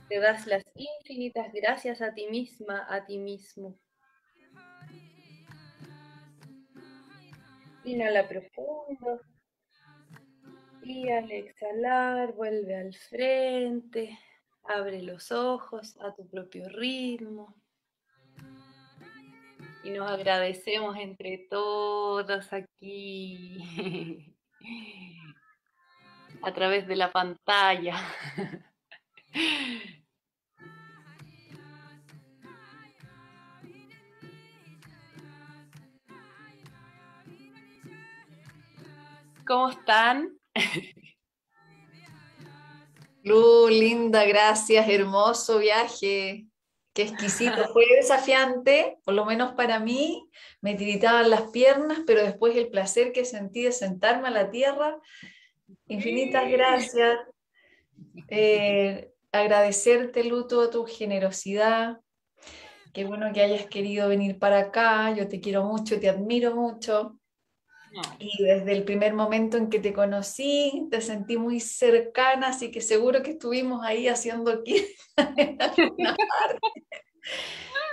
Te 0.10 0.20
das 0.20 0.48
las 0.48 0.64
infinitas 0.78 1.52
gracias 1.54 2.02
a 2.02 2.14
ti 2.14 2.28
misma, 2.28 2.86
a 2.90 3.06
ti 3.06 3.18
mismo. 3.18 3.78
Inhala 7.84 8.28
profundo. 8.28 9.22
Y 10.84 11.10
al 11.10 11.32
exhalar, 11.32 12.34
vuelve 12.34 12.76
al 12.76 12.94
frente, 12.94 14.18
abre 14.64 15.02
los 15.02 15.32
ojos 15.32 15.98
a 16.00 16.14
tu 16.16 16.28
propio 16.30 16.70
ritmo. 16.70 17.62
Y 19.84 19.92
nos 19.92 20.10
agradecemos 20.10 20.98
entre 20.98 21.48
todos 21.50 22.52
aquí, 22.52 23.58
a 26.42 26.54
través 26.54 26.88
de 26.88 26.96
la 26.96 27.12
pantalla. 27.12 27.96
¿Cómo 39.48 39.70
están? 39.70 40.38
Lu, 43.24 43.70
linda, 43.70 44.26
gracias, 44.26 44.90
hermoso 44.90 45.60
viaje. 45.60 46.48
Qué 46.94 47.04
exquisito, 47.04 47.56
fue 47.74 47.86
desafiante, 47.96 48.98
por 49.06 49.14
lo 49.14 49.24
menos 49.24 49.54
para 49.54 49.80
mí, 49.80 50.30
me 50.60 50.76
tiritaban 50.76 51.30
las 51.30 51.44
piernas, 51.52 52.00
pero 52.06 52.24
después 52.24 52.58
el 52.58 52.68
placer 52.68 53.14
que 53.14 53.24
sentí 53.24 53.64
de 53.64 53.72
sentarme 53.72 54.28
a 54.28 54.32
la 54.32 54.52
tierra, 54.52 54.98
infinitas 55.88 56.50
gracias. 56.50 57.18
Eh, 58.28 59.12
agradecerte, 59.32 60.26
Lu, 60.26 60.46
toda 60.48 60.70
tu 60.70 60.86
generosidad. 60.86 62.02
Qué 62.94 63.06
bueno 63.06 63.32
que 63.32 63.44
hayas 63.44 63.68
querido 63.68 64.10
venir 64.10 64.40
para 64.40 64.60
acá, 64.60 65.14
yo 65.16 65.30
te 65.30 65.40
quiero 65.40 65.64
mucho, 65.64 66.02
te 66.02 66.10
admiro 66.10 66.54
mucho. 66.54 67.17
Y 68.20 68.44
desde 68.44 68.72
el 68.72 68.84
primer 68.84 69.14
momento 69.14 69.58
en 69.58 69.70
que 69.70 69.80
te 69.80 69.94
conocí, 69.94 70.88
te 70.92 71.02
sentí 71.02 71.38
muy 71.38 71.60
cercana, 71.60 72.50
así 72.50 72.72
que 72.72 72.82
seguro 72.82 73.24
que 73.24 73.32
estuvimos 73.32 73.84
ahí 73.84 74.08
haciendo 74.08 74.52
aquí. 74.52 74.86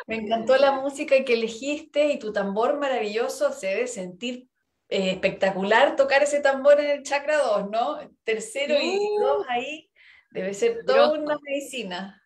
Me 0.07 0.17
encantó 0.17 0.57
la 0.57 0.73
música 0.73 1.25
que 1.25 1.35
elegiste 1.35 2.13
y 2.13 2.19
tu 2.19 2.33
tambor 2.33 2.79
maravilloso 2.79 3.53
se 3.53 3.69
debe 3.69 3.87
sentir 3.87 4.49
eh, 4.91 5.13
espectacular 5.13 5.97
tocar 5.97 6.23
ese 6.23 6.41
tambor 6.41 6.79
en 6.79 6.91
el 6.91 7.03
chakra 7.03 7.39
2, 7.39 7.71
¿no? 7.71 7.99
Tercero 8.23 8.75
y 8.81 8.99
dos 9.19 9.47
ahí 9.49 9.91
debe 10.31 10.53
ser 10.53 10.85
toda 10.85 11.13
una 11.13 11.39
medicina, 11.43 12.23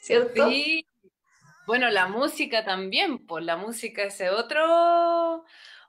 ¿cierto? 0.00 0.48
Sí. 0.48 0.86
Bueno, 1.66 1.88
la 1.88 2.08
música 2.08 2.62
también, 2.62 3.24
pues 3.26 3.42
la 3.44 3.56
música 3.56 4.02
es 4.02 4.20
otro 4.30 5.44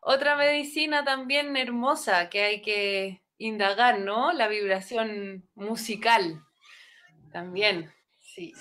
otra 0.05 0.37
medicina 0.37 1.03
también 1.03 1.57
hermosa 1.57 2.29
que 2.29 2.43
hay 2.43 2.61
que 2.61 3.23
indagar, 3.39 3.99
¿no? 3.99 4.31
La 4.31 4.47
vibración 4.47 5.49
musical 5.55 6.43
también. 7.31 7.91
Sí. 8.21 8.53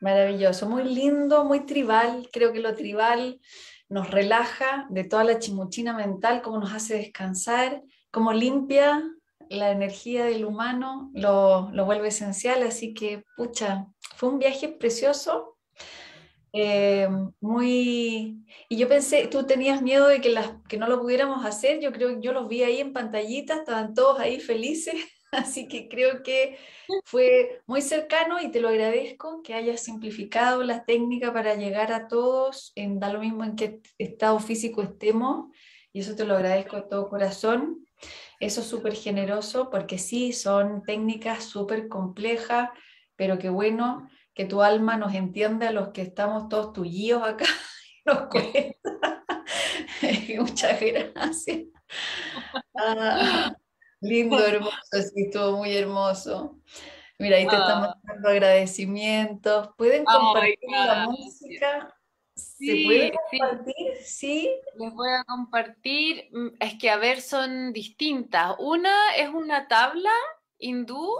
maravilloso, 0.00 0.68
muy 0.68 0.84
lindo, 0.84 1.44
muy 1.44 1.66
tribal. 1.66 2.28
Creo 2.32 2.52
que 2.52 2.60
lo 2.60 2.74
tribal 2.74 3.40
nos 3.88 4.10
relaja 4.10 4.86
de 4.88 5.04
toda 5.04 5.24
la 5.24 5.38
chimuchina 5.38 5.92
mental, 5.92 6.40
cómo 6.40 6.58
nos 6.58 6.72
hace 6.72 6.96
descansar, 6.96 7.82
cómo 8.10 8.32
limpia 8.32 9.02
la 9.50 9.72
energía 9.72 10.24
del 10.24 10.44
humano, 10.44 11.10
lo, 11.14 11.68
lo 11.72 11.84
vuelve 11.84 12.08
esencial. 12.08 12.62
Así 12.62 12.94
que, 12.94 13.24
pucha, 13.36 13.88
fue 14.16 14.30
un 14.30 14.38
viaje 14.38 14.68
precioso 14.68 15.51
eh, 16.52 17.08
muy... 17.40 18.44
Y 18.68 18.76
yo 18.76 18.88
pensé, 18.88 19.26
tú 19.28 19.46
tenías 19.46 19.82
miedo 19.82 20.06
de 20.08 20.20
que, 20.20 20.30
las, 20.30 20.52
que 20.68 20.76
no 20.76 20.86
lo 20.86 21.00
pudiéramos 21.00 21.44
hacer, 21.44 21.80
yo 21.80 21.92
creo 21.92 22.08
que 22.08 22.20
yo 22.20 22.32
los 22.32 22.48
vi 22.48 22.62
ahí 22.62 22.80
en 22.80 22.92
pantallita, 22.92 23.56
estaban 23.56 23.94
todos 23.94 24.20
ahí 24.20 24.38
felices, 24.40 24.94
así 25.32 25.66
que 25.68 25.88
creo 25.88 26.22
que 26.22 26.58
fue 27.04 27.62
muy 27.66 27.80
cercano 27.80 28.40
y 28.40 28.50
te 28.50 28.60
lo 28.60 28.68
agradezco 28.68 29.42
que 29.42 29.54
hayas 29.54 29.80
simplificado 29.82 30.62
la 30.62 30.84
técnica 30.84 31.32
para 31.32 31.54
llegar 31.54 31.92
a 31.92 32.06
todos, 32.08 32.72
en, 32.74 33.00
da 33.00 33.12
lo 33.12 33.20
mismo 33.20 33.44
en 33.44 33.56
qué 33.56 33.80
estado 33.98 34.38
físico 34.38 34.82
estemos, 34.82 35.50
y 35.92 36.00
eso 36.00 36.14
te 36.16 36.24
lo 36.24 36.34
agradezco 36.34 36.76
de 36.76 36.82
todo 36.82 37.08
corazón. 37.08 37.86
Eso 38.40 38.62
es 38.62 38.66
súper 38.66 38.94
generoso 38.94 39.70
porque 39.70 39.98
sí, 39.98 40.32
son 40.32 40.82
técnicas 40.82 41.44
súper 41.44 41.88
complejas, 41.88 42.70
pero 43.14 43.38
qué 43.38 43.50
bueno 43.50 44.08
que 44.34 44.44
tu 44.44 44.62
alma 44.62 44.96
nos 44.96 45.14
entienda 45.14 45.68
a 45.68 45.72
los 45.72 45.88
que 45.88 46.02
estamos 46.02 46.48
todos 46.48 46.72
tuyos 46.72 47.22
acá 47.22 47.44
y 48.04 48.06
nos. 48.06 48.28
Muchas 50.38 50.80
gracias. 50.80 51.58
Ah, 52.74 53.54
lindo, 54.00 54.38
hermoso, 54.38 54.76
sí, 54.90 55.24
estuvo 55.24 55.58
muy 55.58 55.76
hermoso. 55.76 56.58
Mira, 57.18 57.36
ahí 57.36 57.46
te 57.46 57.54
estamos 57.54 57.88
ah. 57.88 58.00
dando 58.02 58.28
agradecimientos. 58.30 59.68
¿Pueden 59.76 60.04
compartir 60.04 60.58
la 60.70 61.06
música? 61.08 61.94
¿Se 62.34 62.82
puede 62.84 63.12
compartir? 63.12 63.96
Sí. 64.02 64.50
Les 64.76 64.94
voy 64.94 65.10
a 65.10 65.24
compartir. 65.24 66.28
Mm, 66.32 66.48
es 66.60 66.78
que, 66.78 66.90
a 66.90 66.96
ver, 66.96 67.20
son 67.20 67.72
distintas. 67.74 68.56
Una 68.58 69.14
es 69.16 69.28
una 69.28 69.68
tabla 69.68 70.10
hindú 70.58 71.14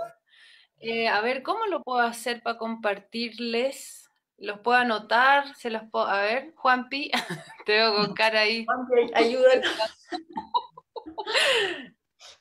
eh, 0.82 1.08
a 1.08 1.20
ver, 1.20 1.42
¿cómo 1.42 1.66
lo 1.66 1.82
puedo 1.82 2.00
hacer 2.00 2.42
para 2.42 2.58
compartirles? 2.58 4.10
¿Los 4.38 4.60
puedo 4.60 4.78
anotar? 4.78 5.54
¿Se 5.56 5.70
los 5.70 5.82
puedo... 5.90 6.06
A 6.06 6.22
ver, 6.22 6.52
Juanpi, 6.56 7.10
te 7.66 7.72
veo 7.72 7.94
con 7.94 8.14
cara 8.14 8.40
ahí. 8.40 8.64
Juanpi, 8.66 9.10
ayúdame. 9.14 9.62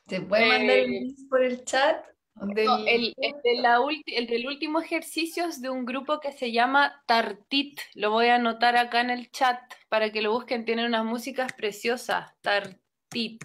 ¿Te 0.06 0.20
puede 0.20 0.46
mandar 0.46 0.76
el 0.78 0.84
eh, 0.84 0.88
link 1.00 1.18
por 1.28 1.42
el 1.42 1.64
chat? 1.64 2.04
Del- 2.34 2.66
No, 2.66 2.78
el, 2.86 3.14
el 3.18 3.34
de 3.44 3.54
la 3.60 3.80
ulti- 3.80 4.14
el 4.16 4.26
del 4.26 4.46
último 4.46 4.80
ejercicio 4.80 5.46
es 5.46 5.60
de 5.60 5.70
un 5.70 5.84
grupo 5.84 6.18
que 6.18 6.32
se 6.32 6.50
llama 6.50 7.02
Tartit. 7.06 7.78
Lo 7.94 8.10
voy 8.10 8.28
a 8.28 8.36
anotar 8.36 8.76
acá 8.76 9.00
en 9.00 9.10
el 9.10 9.30
chat 9.30 9.60
para 9.88 10.10
que 10.10 10.22
lo 10.22 10.32
busquen. 10.32 10.64
Tienen 10.64 10.86
unas 10.86 11.04
músicas 11.04 11.52
preciosas. 11.52 12.32
Tartit. 12.40 13.44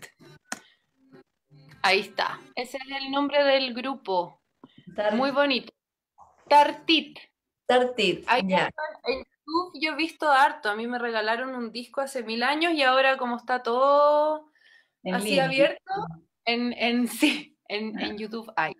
Ahí 1.83 1.99
está. 1.99 2.39
Ese 2.55 2.77
es 2.77 2.83
el 3.03 3.11
nombre 3.11 3.43
del 3.43 3.73
grupo. 3.73 4.36
Muy 5.13 5.31
bonito. 5.31 5.71
Tartit. 6.47 7.19
Tartit, 7.65 8.23
Ahí 8.27 8.43
ya. 8.47 8.69
En 9.03 9.19
YouTube 9.19 9.71
yo 9.81 9.91
he 9.91 9.95
visto 9.95 10.29
harto. 10.31 10.69
A 10.69 10.75
mí 10.75 10.87
me 10.87 10.99
regalaron 10.99 11.55
un 11.55 11.71
disco 11.71 12.01
hace 12.01 12.23
mil 12.23 12.43
años 12.43 12.73
y 12.73 12.83
ahora 12.83 13.17
como 13.17 13.37
está 13.37 13.61
todo 13.61 14.51
en 15.03 15.15
así 15.15 15.29
línea. 15.29 15.45
abierto, 15.45 15.93
en, 16.45 16.73
en, 16.73 17.07
sí, 17.07 17.57
en, 17.67 17.99
en 17.99 18.17
YouTube 18.17 18.51
hay. 18.55 18.73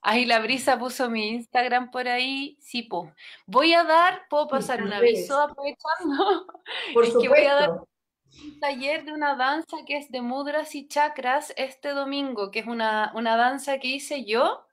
Ahí 0.00 0.26
la 0.26 0.38
brisa 0.38 0.78
puso 0.78 1.10
mi 1.10 1.28
Instagram 1.30 1.90
por 1.90 2.06
ahí. 2.06 2.56
Sí, 2.60 2.82
po. 2.82 3.12
Voy 3.46 3.74
a 3.74 3.82
dar, 3.84 4.26
puedo 4.30 4.46
pasar 4.46 4.82
un 4.82 4.92
aviso 4.92 5.40
aprovechando. 5.40 6.46
Por 6.94 7.04
es 7.04 7.16
que 7.20 7.28
voy 7.28 7.44
a 7.44 7.54
dar 7.54 7.70
un 7.70 8.60
taller 8.60 9.04
de 9.04 9.12
una 9.12 9.34
danza 9.34 9.78
que 9.84 9.96
es 9.96 10.10
de 10.10 10.22
mudras 10.22 10.74
y 10.76 10.86
chakras 10.86 11.52
este 11.56 11.90
domingo, 11.90 12.52
que 12.52 12.60
es 12.60 12.66
una, 12.66 13.10
una 13.16 13.36
danza 13.36 13.78
que 13.78 13.88
hice 13.88 14.24
yo, 14.24 14.64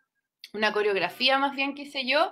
una 0.56 0.74
coreografía 0.74 1.38
más 1.38 1.56
bien 1.56 1.76
que 1.76 1.84
hice 1.84 2.06
yo, 2.06 2.32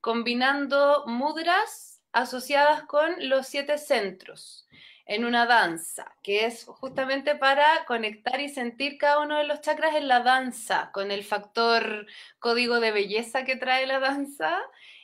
combinando 0.00 1.04
mudras 1.06 2.02
asociadas 2.12 2.82
con 2.82 3.28
los 3.28 3.46
siete 3.46 3.78
centros 3.78 4.66
en 5.06 5.24
una 5.24 5.44
danza, 5.44 6.14
que 6.22 6.46
es 6.46 6.64
justamente 6.66 7.34
para 7.34 7.84
conectar 7.86 8.40
y 8.40 8.48
sentir 8.48 8.96
cada 8.96 9.18
uno 9.18 9.38
de 9.38 9.44
los 9.44 9.60
chakras 9.60 9.96
en 9.96 10.06
la 10.06 10.20
danza, 10.20 10.90
con 10.92 11.10
el 11.10 11.24
factor 11.24 12.06
código 12.38 12.78
de 12.78 12.92
belleza 12.92 13.44
que 13.44 13.56
trae 13.56 13.88
la 13.88 13.98
danza. 13.98 14.56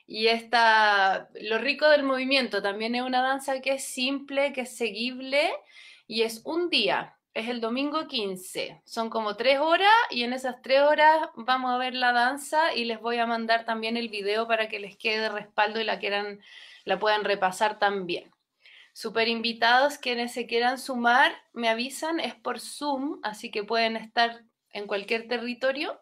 Y 0.06 0.28
esta, 0.28 1.28
lo 1.34 1.58
rico 1.58 1.88
del 1.88 2.04
movimiento, 2.04 2.62
también 2.62 2.94
es 2.94 3.02
una 3.02 3.20
danza 3.20 3.60
que 3.60 3.74
es 3.74 3.84
simple, 3.84 4.52
que 4.52 4.60
es 4.60 4.76
seguible 4.76 5.50
y 6.06 6.22
es 6.22 6.40
un 6.44 6.70
día, 6.70 7.15
es 7.36 7.50
el 7.50 7.60
domingo 7.60 8.08
15. 8.08 8.80
Son 8.86 9.10
como 9.10 9.36
tres 9.36 9.60
horas 9.60 9.92
y 10.08 10.22
en 10.22 10.32
esas 10.32 10.62
tres 10.62 10.80
horas 10.80 11.28
vamos 11.34 11.70
a 11.70 11.76
ver 11.76 11.92
la 11.92 12.12
danza 12.12 12.72
y 12.74 12.86
les 12.86 12.98
voy 12.98 13.18
a 13.18 13.26
mandar 13.26 13.66
también 13.66 13.98
el 13.98 14.08
video 14.08 14.48
para 14.48 14.70
que 14.70 14.80
les 14.80 14.96
quede 14.96 15.20
de 15.20 15.28
respaldo 15.28 15.78
y 15.78 15.84
la 15.84 15.98
quieran, 15.98 16.40
la 16.86 16.98
puedan 16.98 17.24
repasar 17.24 17.78
también. 17.78 18.32
Super 18.94 19.28
invitados, 19.28 19.98
quienes 19.98 20.32
se 20.32 20.46
quieran 20.46 20.78
sumar, 20.78 21.30
me 21.52 21.68
avisan, 21.68 22.20
es 22.20 22.34
por 22.34 22.58
Zoom, 22.58 23.20
así 23.22 23.50
que 23.50 23.62
pueden 23.62 23.98
estar 23.98 24.42
en 24.72 24.86
cualquier 24.86 25.28
territorio. 25.28 26.00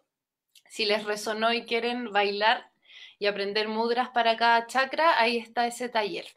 Si 0.69 0.85
les 0.85 1.03
resonó 1.03 1.51
y 1.51 1.65
quieren 1.65 2.13
bailar 2.13 2.71
y 3.19 3.25
aprender 3.25 3.67
mudras 3.67 4.07
para 4.07 4.37
cada 4.37 4.67
chakra, 4.67 5.19
ahí 5.19 5.35
está 5.35 5.67
ese 5.67 5.89
taller. 5.89 6.27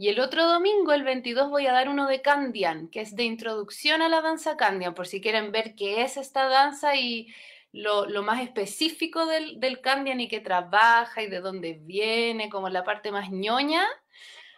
Y 0.00 0.08
el 0.10 0.20
otro 0.20 0.46
domingo, 0.46 0.92
el 0.92 1.02
22, 1.02 1.50
voy 1.50 1.66
a 1.66 1.72
dar 1.72 1.88
uno 1.88 2.06
de 2.06 2.22
Candian, 2.22 2.86
que 2.88 3.00
es 3.00 3.16
de 3.16 3.24
introducción 3.24 4.00
a 4.00 4.08
la 4.08 4.20
danza 4.20 4.56
Candian, 4.56 4.94
por 4.94 5.08
si 5.08 5.20
quieren 5.20 5.50
ver 5.50 5.74
qué 5.74 6.02
es 6.02 6.16
esta 6.16 6.48
danza 6.48 6.94
y 6.94 7.34
lo, 7.72 8.06
lo 8.06 8.22
más 8.22 8.40
específico 8.40 9.26
del, 9.26 9.58
del 9.58 9.80
Candian 9.80 10.20
y 10.20 10.28
qué 10.28 10.38
trabaja 10.38 11.20
y 11.20 11.26
de 11.26 11.40
dónde 11.40 11.80
viene, 11.82 12.48
como 12.48 12.68
la 12.68 12.84
parte 12.84 13.10
más 13.10 13.32
ñoña. 13.32 13.84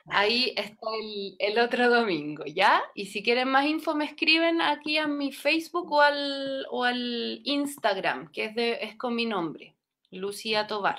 Ahí 0.08 0.52
está 0.56 0.86
el, 1.00 1.36
el 1.38 1.58
otro 1.58 1.88
domingo, 1.88 2.44
¿ya? 2.44 2.82
Y 2.94 3.06
si 3.06 3.22
quieren 3.22 3.48
más 3.48 3.64
info, 3.64 3.94
me 3.94 4.04
escriben 4.04 4.60
aquí 4.60 4.98
a 4.98 5.06
mi 5.06 5.32
Facebook 5.32 5.90
o 5.90 6.02
al, 6.02 6.66
o 6.70 6.84
al 6.84 7.40
Instagram, 7.44 8.30
que 8.30 8.44
es, 8.44 8.54
de, 8.54 8.78
es 8.82 8.94
con 8.96 9.14
mi 9.14 9.24
nombre, 9.24 9.74
Lucía 10.10 10.66
Tobar. 10.66 10.98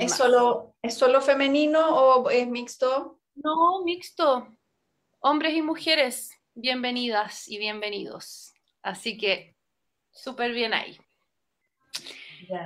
¿Es 0.00 0.14
solo, 0.14 0.74
¿Es 0.82 0.98
solo 0.98 1.22
femenino 1.22 1.80
o 1.88 2.28
es 2.28 2.46
mixto? 2.46 3.17
No, 3.44 3.84
mixto. 3.84 4.48
Hombres 5.20 5.54
y 5.54 5.62
mujeres, 5.62 6.32
bienvenidas 6.54 7.46
y 7.46 7.58
bienvenidos. 7.58 8.52
Así 8.82 9.16
que, 9.16 9.54
súper 10.10 10.52
bien 10.52 10.74
ahí. 10.74 10.98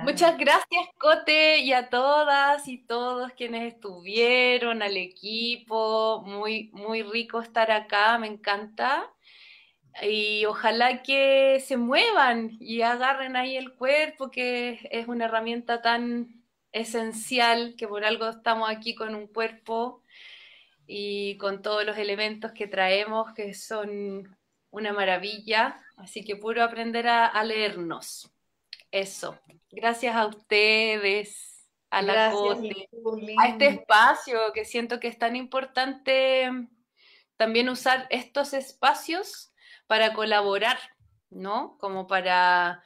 Muchas 0.01 0.35
gracias, 0.35 0.87
Cote, 0.97 1.59
y 1.59 1.73
a 1.73 1.89
todas 1.89 2.67
y 2.67 2.79
todos 2.85 3.33
quienes 3.33 3.71
estuvieron, 3.71 4.81
al 4.81 4.97
equipo. 4.97 6.23
Muy, 6.25 6.71
muy 6.73 7.03
rico 7.03 7.39
estar 7.39 7.69
acá, 7.69 8.17
me 8.17 8.25
encanta. 8.25 9.13
Y 10.01 10.45
ojalá 10.45 11.03
que 11.03 11.59
se 11.63 11.77
muevan 11.77 12.57
y 12.59 12.81
agarren 12.81 13.35
ahí 13.35 13.57
el 13.57 13.75
cuerpo, 13.75 14.31
que 14.31 14.79
es 14.89 15.07
una 15.07 15.25
herramienta 15.25 15.83
tan 15.83 16.43
esencial, 16.71 17.75
que 17.77 17.87
por 17.87 18.03
algo 18.05 18.27
estamos 18.27 18.67
aquí 18.71 18.95
con 18.95 19.13
un 19.13 19.27
cuerpo 19.27 20.02
y 20.87 21.37
con 21.37 21.61
todos 21.61 21.85
los 21.85 21.97
elementos 21.97 22.51
que 22.51 22.67
traemos, 22.67 23.33
que 23.33 23.53
son 23.53 24.37
una 24.69 24.93
maravilla. 24.93 25.79
Así 25.97 26.23
que 26.23 26.35
puro 26.35 26.63
aprender 26.63 27.07
a, 27.07 27.27
a 27.27 27.43
leernos. 27.43 28.31
Eso. 28.91 29.39
Gracias 29.71 30.15
a 30.15 30.27
ustedes, 30.27 31.67
a 31.89 32.01
la 32.01 32.31
Cote, 32.31 32.89
a 33.39 33.47
este 33.47 33.67
espacio 33.67 34.39
que 34.53 34.65
siento 34.65 34.99
que 34.99 35.07
es 35.07 35.17
tan 35.17 35.35
importante 35.35 36.49
también 37.37 37.69
usar 37.69 38.07
estos 38.09 38.53
espacios 38.53 39.51
para 39.87 40.13
colaborar, 40.13 40.77
¿no? 41.29 41.77
Como 41.79 42.07
para 42.07 42.83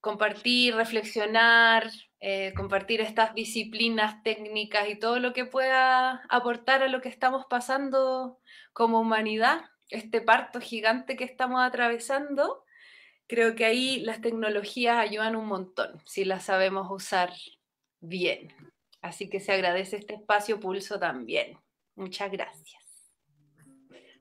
compartir, 0.00 0.74
reflexionar, 0.74 1.90
eh, 2.20 2.52
compartir 2.56 3.00
estas 3.00 3.34
disciplinas 3.34 4.22
técnicas 4.24 4.88
y 4.88 4.96
todo 4.96 5.20
lo 5.20 5.32
que 5.32 5.44
pueda 5.44 6.24
aportar 6.28 6.82
a 6.82 6.88
lo 6.88 7.00
que 7.00 7.08
estamos 7.08 7.46
pasando 7.48 8.40
como 8.72 9.00
humanidad, 9.00 9.60
este 9.90 10.20
parto 10.20 10.60
gigante 10.60 11.16
que 11.16 11.24
estamos 11.24 11.60
atravesando. 11.62 12.64
Creo 13.28 13.54
que 13.54 13.64
ahí 13.66 14.00
las 14.00 14.20
tecnologías 14.20 14.96
ayudan 14.98 15.36
un 15.36 15.46
montón 15.46 16.02
si 16.06 16.24
las 16.24 16.44
sabemos 16.44 16.88
usar 16.90 17.32
bien. 18.00 18.52
Así 19.00 19.28
que 19.28 19.38
se 19.40 19.52
agradece 19.52 19.96
este 19.96 20.14
espacio 20.14 20.58
pulso 20.58 20.98
también. 20.98 21.58
Muchas 21.94 22.32
gracias. 22.32 22.87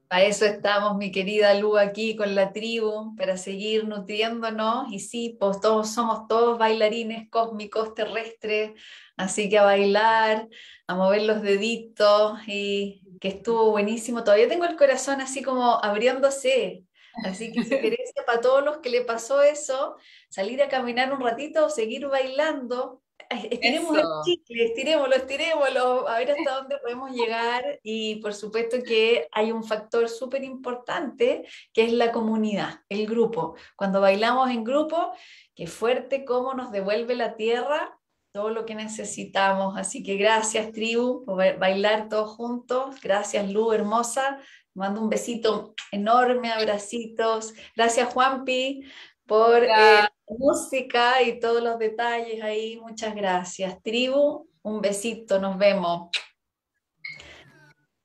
Para 0.07 0.23
eso 0.23 0.45
estamos, 0.45 0.95
mi 0.97 1.11
querida 1.11 1.53
Lu, 1.53 1.77
aquí 1.77 2.15
con 2.15 2.33
la 2.33 2.53
tribu, 2.53 3.13
para 3.17 3.35
seguir 3.35 3.85
nutriéndonos. 3.87 4.91
Y 4.91 4.99
sí, 4.99 5.35
pues 5.39 5.59
todos 5.59 5.89
somos 5.93 6.27
todos 6.27 6.57
bailarines 6.57 7.29
cósmicos 7.29 7.93
terrestres, 7.93 8.71
así 9.17 9.49
que 9.49 9.57
a 9.57 9.63
bailar, 9.63 10.47
a 10.87 10.95
mover 10.95 11.23
los 11.23 11.41
deditos, 11.41 12.39
y 12.47 13.01
que 13.19 13.27
estuvo 13.29 13.71
buenísimo. 13.71 14.23
Todavía 14.23 14.47
tengo 14.47 14.65
el 14.65 14.77
corazón 14.77 15.19
así 15.19 15.43
como 15.43 15.83
abriéndose. 15.83 16.83
Así 17.25 17.51
que 17.51 17.63
sugerencia 17.63 18.23
para 18.25 18.41
todos 18.41 18.63
los 18.63 18.77
que 18.77 18.89
le 18.89 19.01
pasó 19.01 19.41
eso, 19.41 19.97
salir 20.29 20.61
a 20.61 20.69
caminar 20.69 21.11
un 21.11 21.19
ratito 21.19 21.65
o 21.65 21.69
seguir 21.69 22.07
bailando. 22.07 23.01
Estiremos 23.29 23.97
Eso. 23.97 24.07
el 24.07 24.23
chicle, 24.23 24.65
estirémoslo, 24.65 25.15
estirémoslo, 25.15 26.07
a 26.07 26.19
ver 26.19 26.31
hasta 26.31 26.55
dónde 26.55 26.77
podemos 26.77 27.11
llegar. 27.11 27.79
Y 27.83 28.15
por 28.17 28.33
supuesto 28.33 28.77
que 28.85 29.27
hay 29.31 29.51
un 29.51 29.63
factor 29.63 30.07
súper 30.07 30.43
importante 30.43 31.45
que 31.73 31.83
es 31.85 31.91
la 31.93 32.11
comunidad, 32.11 32.81
el 32.89 33.05
grupo. 33.05 33.55
Cuando 33.75 33.99
bailamos 34.01 34.49
en 34.49 34.63
grupo, 34.63 35.11
qué 35.55 35.67
fuerte 35.67 36.23
cómo 36.23 36.53
nos 36.53 36.71
devuelve 36.71 37.15
la 37.15 37.35
tierra 37.35 37.99
todo 38.31 38.49
lo 38.51 38.65
que 38.65 38.75
necesitamos. 38.75 39.77
Así 39.77 40.03
que 40.03 40.15
gracias, 40.15 40.71
tribu, 40.71 41.25
por 41.25 41.37
ba- 41.37 41.53
bailar 41.57 42.07
todos 42.07 42.29
juntos. 42.35 42.95
Gracias, 43.01 43.49
Lu, 43.51 43.71
hermosa. 43.73 44.39
Mando 44.75 45.01
un 45.01 45.09
besito 45.09 45.73
enorme, 45.91 46.51
abracitos. 46.51 47.53
Gracias, 47.75 48.13
Juanpi, 48.13 48.83
por 49.25 49.63
eh, 49.63 50.07
música 50.27 51.21
y 51.21 51.39
todos 51.39 51.63
los 51.63 51.79
detalles 51.79 52.43
ahí. 52.43 52.79
Muchas 52.79 53.15
gracias. 53.15 53.81
Tribu, 53.81 54.47
un 54.61 54.81
besito, 54.81 55.39
nos 55.39 55.57
vemos. 55.57 56.09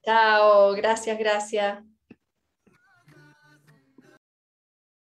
Chao, 0.04 0.72
gracias, 0.72 1.18
gracias. 1.18 1.91